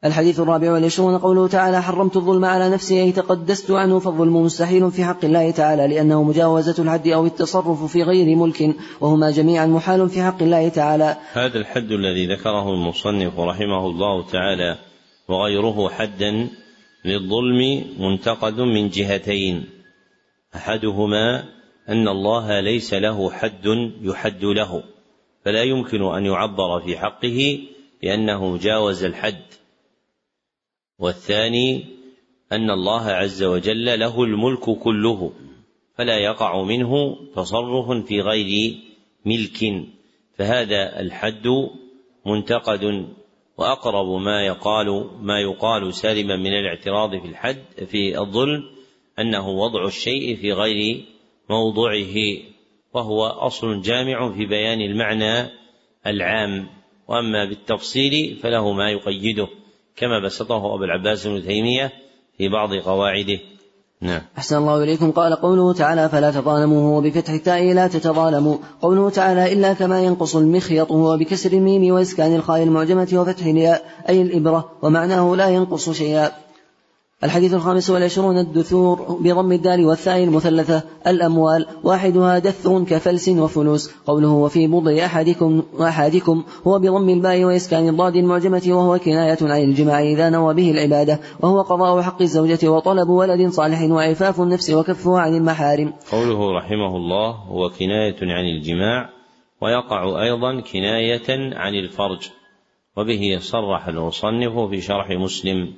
[0.05, 5.05] الحديث الرابع والعشرون قوله تعالى حرمت الظلم على نفسي أي تقدست عنه فالظلم مستحيل في
[5.05, 10.23] حق الله تعالى لأنه مجاوزة الحد أو التصرف في غير ملك وهما جميعا محال في
[10.23, 11.17] حق الله تعالى.
[11.33, 14.79] هذا الحد الذي ذكره المصنف رحمه الله تعالى
[15.29, 16.49] وغيره حدا
[17.05, 19.65] للظلم منتقد من جهتين.
[20.55, 21.45] أحدهما
[21.89, 23.67] أن الله ليس له حد
[24.03, 24.83] يحد له
[25.45, 27.59] فلا يمكن أن يعبر في حقه
[28.03, 29.60] بأنه جاوز الحد.
[31.01, 31.85] والثاني
[32.53, 35.33] أن الله عز وجل له الملك كله
[35.95, 38.75] فلا يقع منه تصرف في غير
[39.27, 39.85] ملك
[40.35, 41.47] فهذا الحد
[42.27, 43.07] منتقد
[43.59, 48.63] وأقرب ما يقال ما يقال سالما من الاعتراض في الحد في الظلم
[49.19, 51.05] أنه وضع الشيء في غير
[51.51, 52.15] موضعه
[52.95, 55.51] وهو أصل جامع في بيان المعنى
[56.07, 56.67] العام
[57.09, 59.49] وأما بالتفصيل فله ما يقيده.
[59.97, 61.93] كما بسطه أبو العباس بن تيمية
[62.39, 63.39] في بعض قواعده.
[64.01, 64.21] نعم.
[64.39, 65.11] أحسن الله إليكم.
[65.11, 68.57] قال قوله تعالى فلا تظالموا وبفتح التاء لا تتظالموا.
[68.83, 74.23] قوله تعالى إلا كما ينقص المخيط هو بكسر الميم وإسكان الخاء المعجمة وفتح الياء أي
[74.23, 76.33] الإبرة ومعناه لا ينقص شيئا.
[77.25, 83.91] الحديث الخامس والعشرون الدثور بضم الدال والثاء المثلثة الأموال واحدها دثر كفلس وفلوس.
[84.07, 90.03] قوله وفي بضع أحدكم وأحدكم هو بضم الباء وإسكان الضاد المعجمة وهو كناية عن الجماع
[90.03, 95.35] إذا نوى به العبادة وهو قضاء حق الزوجة وطلب ولد صالح وعفاف النفس وكفها عن
[95.35, 95.93] المحارم.
[96.13, 99.11] قوله رحمه الله هو كناية عن الجماع
[99.63, 102.31] ويقع أيضا كناية عن الفرج
[102.97, 105.75] وبه صرح المصنف في شرح مسلم.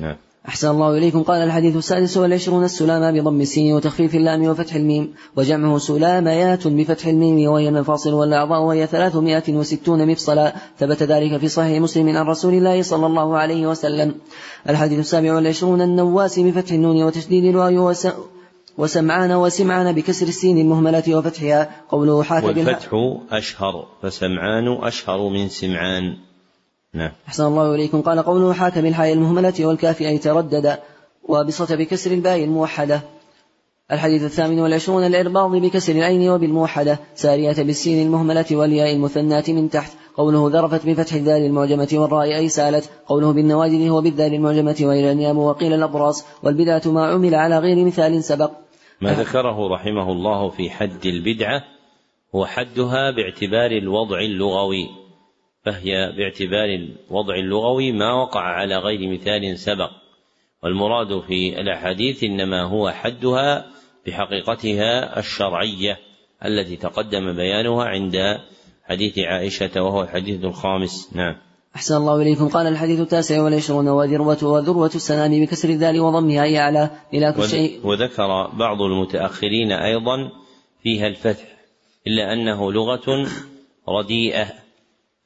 [0.00, 0.16] نعم.
[0.48, 1.22] أحسن الله إليكم.
[1.22, 7.50] قال الحديث السادس والعشرون السلامة بضم السين وتخفيف اللام وفتح الميم وجمعه سلاميات بفتح الميم
[7.50, 10.54] وهي المفاصل والأعضاء وهي ثلاثمائة وستون مفصلا.
[10.78, 14.14] ثبت ذلك في صحيح مسلم عن رسول الله صلى الله عليه وسلم.
[14.68, 17.94] الحديث السابع والعشرون النواس بفتح النون وتشديد الواو
[18.78, 21.70] وسمعان وسمعان بكسر السين المهملة وفتحها.
[21.88, 22.88] قوله حاكم والفتح
[23.32, 26.16] أشهر فسمعان أشهر من سمعان.
[26.94, 27.10] نعم.
[27.28, 28.00] أحسن الله إليكم.
[28.00, 30.78] قال قوله حاك بالحاء المهملة والكاف أي تردد
[31.28, 33.00] وبسط بكسر الباء الموحدة.
[33.92, 36.98] الحديث الثامن والعشرون الإرباض بكسر العين وبالموحدة.
[37.14, 39.92] سارية بالسين المهملة والياء المثناة من تحت.
[40.16, 42.90] قوله ذرفت بفتح الدال المعجمة والراء أي سالت.
[43.06, 48.24] قوله بالنواجذ هو بالدال المعجمة وإلى النيام وقيل الأبراس والبدعة ما عمل على غير مثال
[48.24, 48.50] سبق.
[49.00, 51.62] ما ذكره رحمه الله في حد البدعة
[52.34, 55.03] هو حدها باعتبار الوضع اللغوي.
[55.64, 59.90] فهي باعتبار الوضع اللغوي ما وقع على غير مثال سبق.
[60.62, 63.66] والمراد في الأحاديث إنما هو حدها
[64.06, 65.98] بحقيقتها الشرعية
[66.44, 68.40] التي تقدم بيانها عند
[68.84, 71.10] حديث عائشة وهو الحديث الخامس.
[71.12, 71.36] نعم.
[71.76, 72.48] أحسن الله إليكم.
[72.48, 78.46] قال الحديث التاسع والعشرون وذروة وذروة السنام بكسر الذال وضمها أي أعلى ملاك الشيء وذكر
[78.46, 80.30] بعض المتأخرين أيضا
[80.82, 81.44] فيها الفتح
[82.06, 83.26] إلا أنه لغة
[83.88, 84.63] رديئة.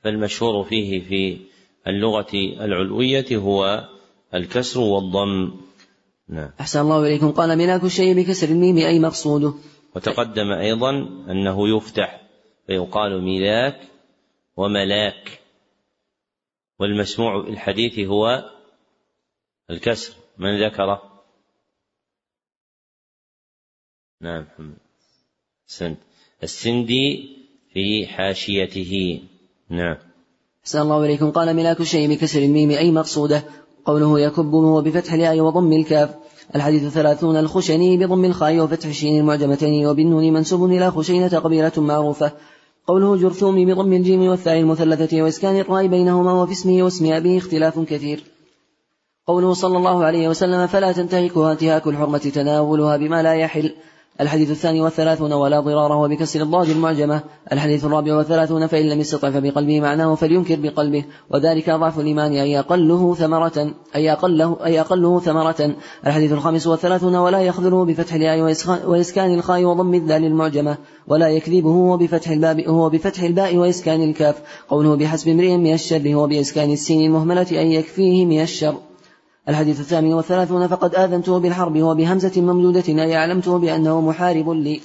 [0.08, 1.38] فالمشهور فيه في
[1.86, 3.88] اللغة العلوية هو
[4.34, 5.60] الكسر والضم.
[6.28, 6.50] نعم.
[6.60, 7.30] أحسن الله إليكم.
[7.30, 9.54] قال ملاك الشيء بكسر الميم أي مقصوده؟
[9.96, 10.90] وتقدم أيضا
[11.30, 12.22] أنه يفتح
[12.66, 13.80] فيقال ملاك
[14.56, 15.40] وملاك.
[16.78, 18.50] والمسموع في الحديث هو
[19.70, 20.12] الكسر.
[20.38, 21.22] من ذكره؟
[24.20, 24.78] نعم محمد.
[25.66, 25.96] سند.
[26.42, 27.36] السندي
[27.72, 29.22] في حاشيته.
[29.70, 29.96] نعم.
[30.64, 31.30] أحسن الله إليكم.
[31.30, 33.44] قال ملاك الشيء بكسر الميم أي مقصودة؟
[33.84, 36.14] قوله يكب وهو بفتح الياء وضم الكاف.
[36.54, 42.32] الحديث الثلاثون الخشني بضم الخاء وفتح الشين المعجمتين وبالنون منسوب إلى خشينة قبيلة معروفة.
[42.86, 48.24] قوله جرثوم بضم الجيم والثاء المثلثة وإسكان الراء بينهما وفي اسمه واسم أبيه اختلاف كثير.
[49.26, 53.74] قوله صلى الله عليه وسلم فلا تنتهكها انتهاك الحرمة تناولها بما لا يحل.
[54.20, 57.22] الحديث الثاني والثلاثون ولا ضرار هو بكسر الضاد المعجمة.
[57.52, 61.04] الحديث الرابع والثلاثون فإن لم يستطع فبقلبه معناه فلينكر بقلبه.
[61.30, 65.76] وذلك ضعف الإيمان أي أقله ثمرة أي أقله أي أقله ثمرة.
[66.06, 68.54] الحديث الخامس والثلاثون ولا يخذله بفتح الياء
[68.86, 70.76] وإسكان الخاء وضم الذال المعجمة.
[71.06, 74.42] ولا يكذبه هو بفتح الباء هو بفتح الباء وإسكان الكاف.
[74.68, 78.74] قوله بحسب امرئ من الشر هو بإسكان السين المهملة أن يكفيه من الشر.
[79.48, 84.80] الحديث الثامن والثلاثون فقد آذنته بالحرب هو بهمزة ممدودة أي أعلمته بأنه محارب لي.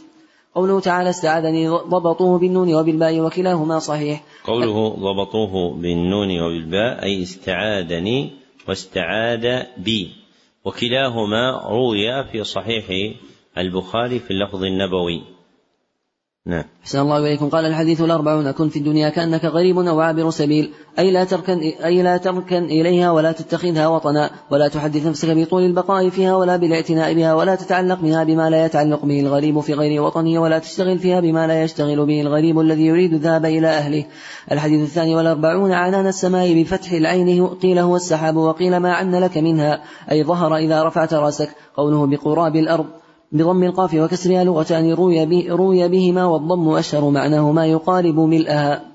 [0.56, 4.24] قوله تعالى استعاذني ضبطوه بالنون وبالباء وكلاهما صحيح.
[4.43, 8.32] قوله ضبطوه بالنون وبالباء أي استعاذني
[8.67, 10.11] واستعاذ بي.
[10.66, 13.16] وكلاهما روي في صحيح
[13.58, 15.33] البخاري في اللفظ النبوي.
[16.46, 16.64] نعم.
[16.84, 17.50] أحسن الله إليكم.
[17.50, 22.02] قال الحديث الأربعون كن في الدنيا كأنك غريب أو عابر سبيل أي لا تركن أي
[22.02, 27.34] لا تركن إليها ولا تتخذها وطنا ولا تحدث نفسك بطول البقاء فيها ولا بالاعتناء بها
[27.34, 31.48] ولا تتعلق بها بما لا يتعلق به الغريب في غير وطنه ولا تشتغل فيها بما
[31.48, 34.06] لا يشتغل به الغريب الذي يريد الذهاب إلى أهله.
[34.52, 39.84] الحديث الثاني والأربعون عنان السماء بفتح العين قيل هو السحاب وقيل ما عن لك منها
[40.12, 41.50] أي ظهر إذا رفعت رأسك.
[41.78, 43.03] قوله بقراب الأرض.
[43.34, 48.93] بضم القاف وكسرها لغتان روي, به روي بهما والضم أشهر معناه ما يقارب ملئها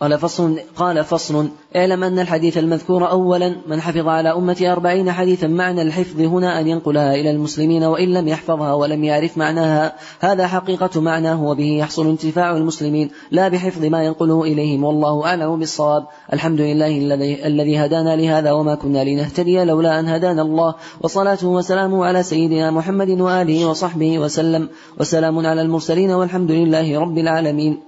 [0.00, 1.48] قال فصل قال فصل.
[1.76, 6.68] اعلم أن الحديث المذكور أولا من حفظ على أمتي أربعين حديثا معنى الحفظ هنا أن
[6.68, 9.92] ينقلها إلى المسلمين وإن لم يحفظها ولم يعرف معناها.
[10.20, 16.06] هذا حقيقة معناه وبه يحصل انتفاع المسلمين لا بحفظ ما ينقله إليهم والله أعلم بالصواب.
[16.32, 16.98] الحمد لله
[17.46, 20.74] الذي هدانا لهذا وما كنا لنهتدي لولا أن هدانا الله.
[21.00, 24.68] وصلاته وسلامه على سيدنا محمد وآله وصحبه وسلم.
[25.00, 27.87] وسلام على المرسلين والحمد لله رب العالمين.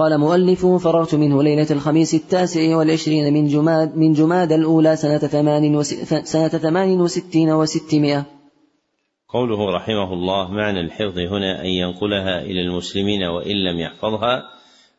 [0.00, 5.82] قال مؤلفه فرغت منه ليلة الخميس التاسع والعشرين من جماد من جماد الأولى سنة ثمان
[6.24, 8.26] سنة ثمان وستين وستمائة.
[9.28, 14.42] قوله رحمه الله معنى الحفظ هنا أن ينقلها إلى المسلمين وإن لم يحفظها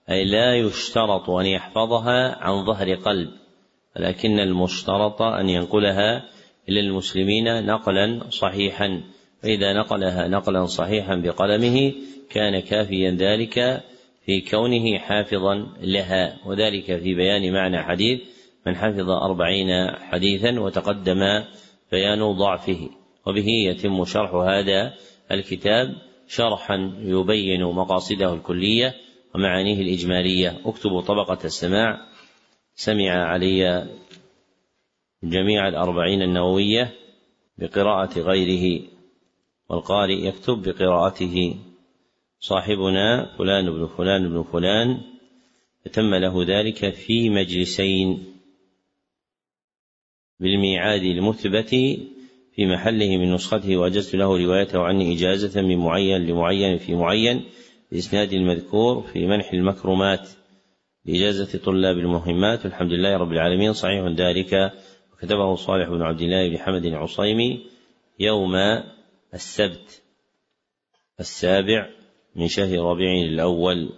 [0.09, 3.29] أي لا يشترط أن يحفظها عن ظهر قلب
[3.95, 6.23] ولكن المشترط أن ينقلها
[6.69, 9.01] إلى المسلمين نقلا صحيحا.
[9.43, 11.93] فإذا نقلها نقلا صحيحا بقلمه
[12.29, 13.83] كان كافيا ذلك
[14.25, 18.21] في كونه حافظا لها وذلك في بيان معنى حديث
[18.67, 21.43] من حفظ أربعين حديثا وتقدم
[21.91, 22.89] بيان ضعفه.
[23.27, 24.93] وبه يتم شرح هذا
[25.31, 25.95] الكتاب
[26.27, 28.95] شرحا يبين مقاصده الكلية
[29.35, 30.61] ومعانيه الإجمالية.
[30.65, 31.97] اكتبوا طبقة السماع.
[32.75, 33.87] سمع علي
[35.23, 36.93] جميع الأربعين النووية
[37.57, 38.81] بقراءة غيره
[39.69, 41.55] والقارئ يكتب بقراءته.
[42.43, 45.01] صاحبنا فلان بن فلان بن فلان
[45.85, 48.25] فتم له ذلك في مجلسين
[50.39, 51.69] بالميعاد المثبت
[52.55, 57.43] في محله من نسخته وأجزت له روايته عني إجازة من معين لمعين في معين
[57.91, 60.29] بإسناد المذكور في منح المكرمات
[61.05, 64.73] بإجازة طلاب المهمات والحمد لله رب العالمين صحيح ذلك.
[65.13, 67.65] وكتبه صالح بن عبد الله بن حمد العصيمي
[68.19, 68.55] يوم
[69.33, 70.01] السبت
[71.19, 72.00] السابع
[72.35, 73.89] من شهر ربيع الأول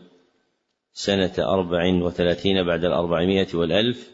[0.94, 4.12] سنة أربع وثلاثين بعد الأربعمائة والألف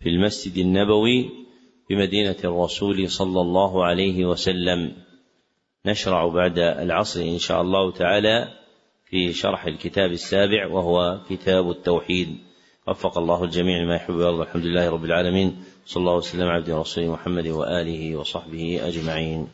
[0.00, 1.30] في المسجد النبوي
[1.90, 4.92] بمدينة الرسول صلى الله عليه وسلم.
[5.86, 8.48] نشرع بعد العصر إن شاء الله تعالى
[9.04, 12.28] في شرح الكتاب السابع وهو كتاب التوحيد.
[12.88, 14.42] وفق الله الجميع لما يحب ويرضى.
[14.42, 15.64] الحمد لله رب العالمين.
[15.86, 19.48] صلى الله وسلم على عبد رسوله محمد وآله وصحبه أجمعين.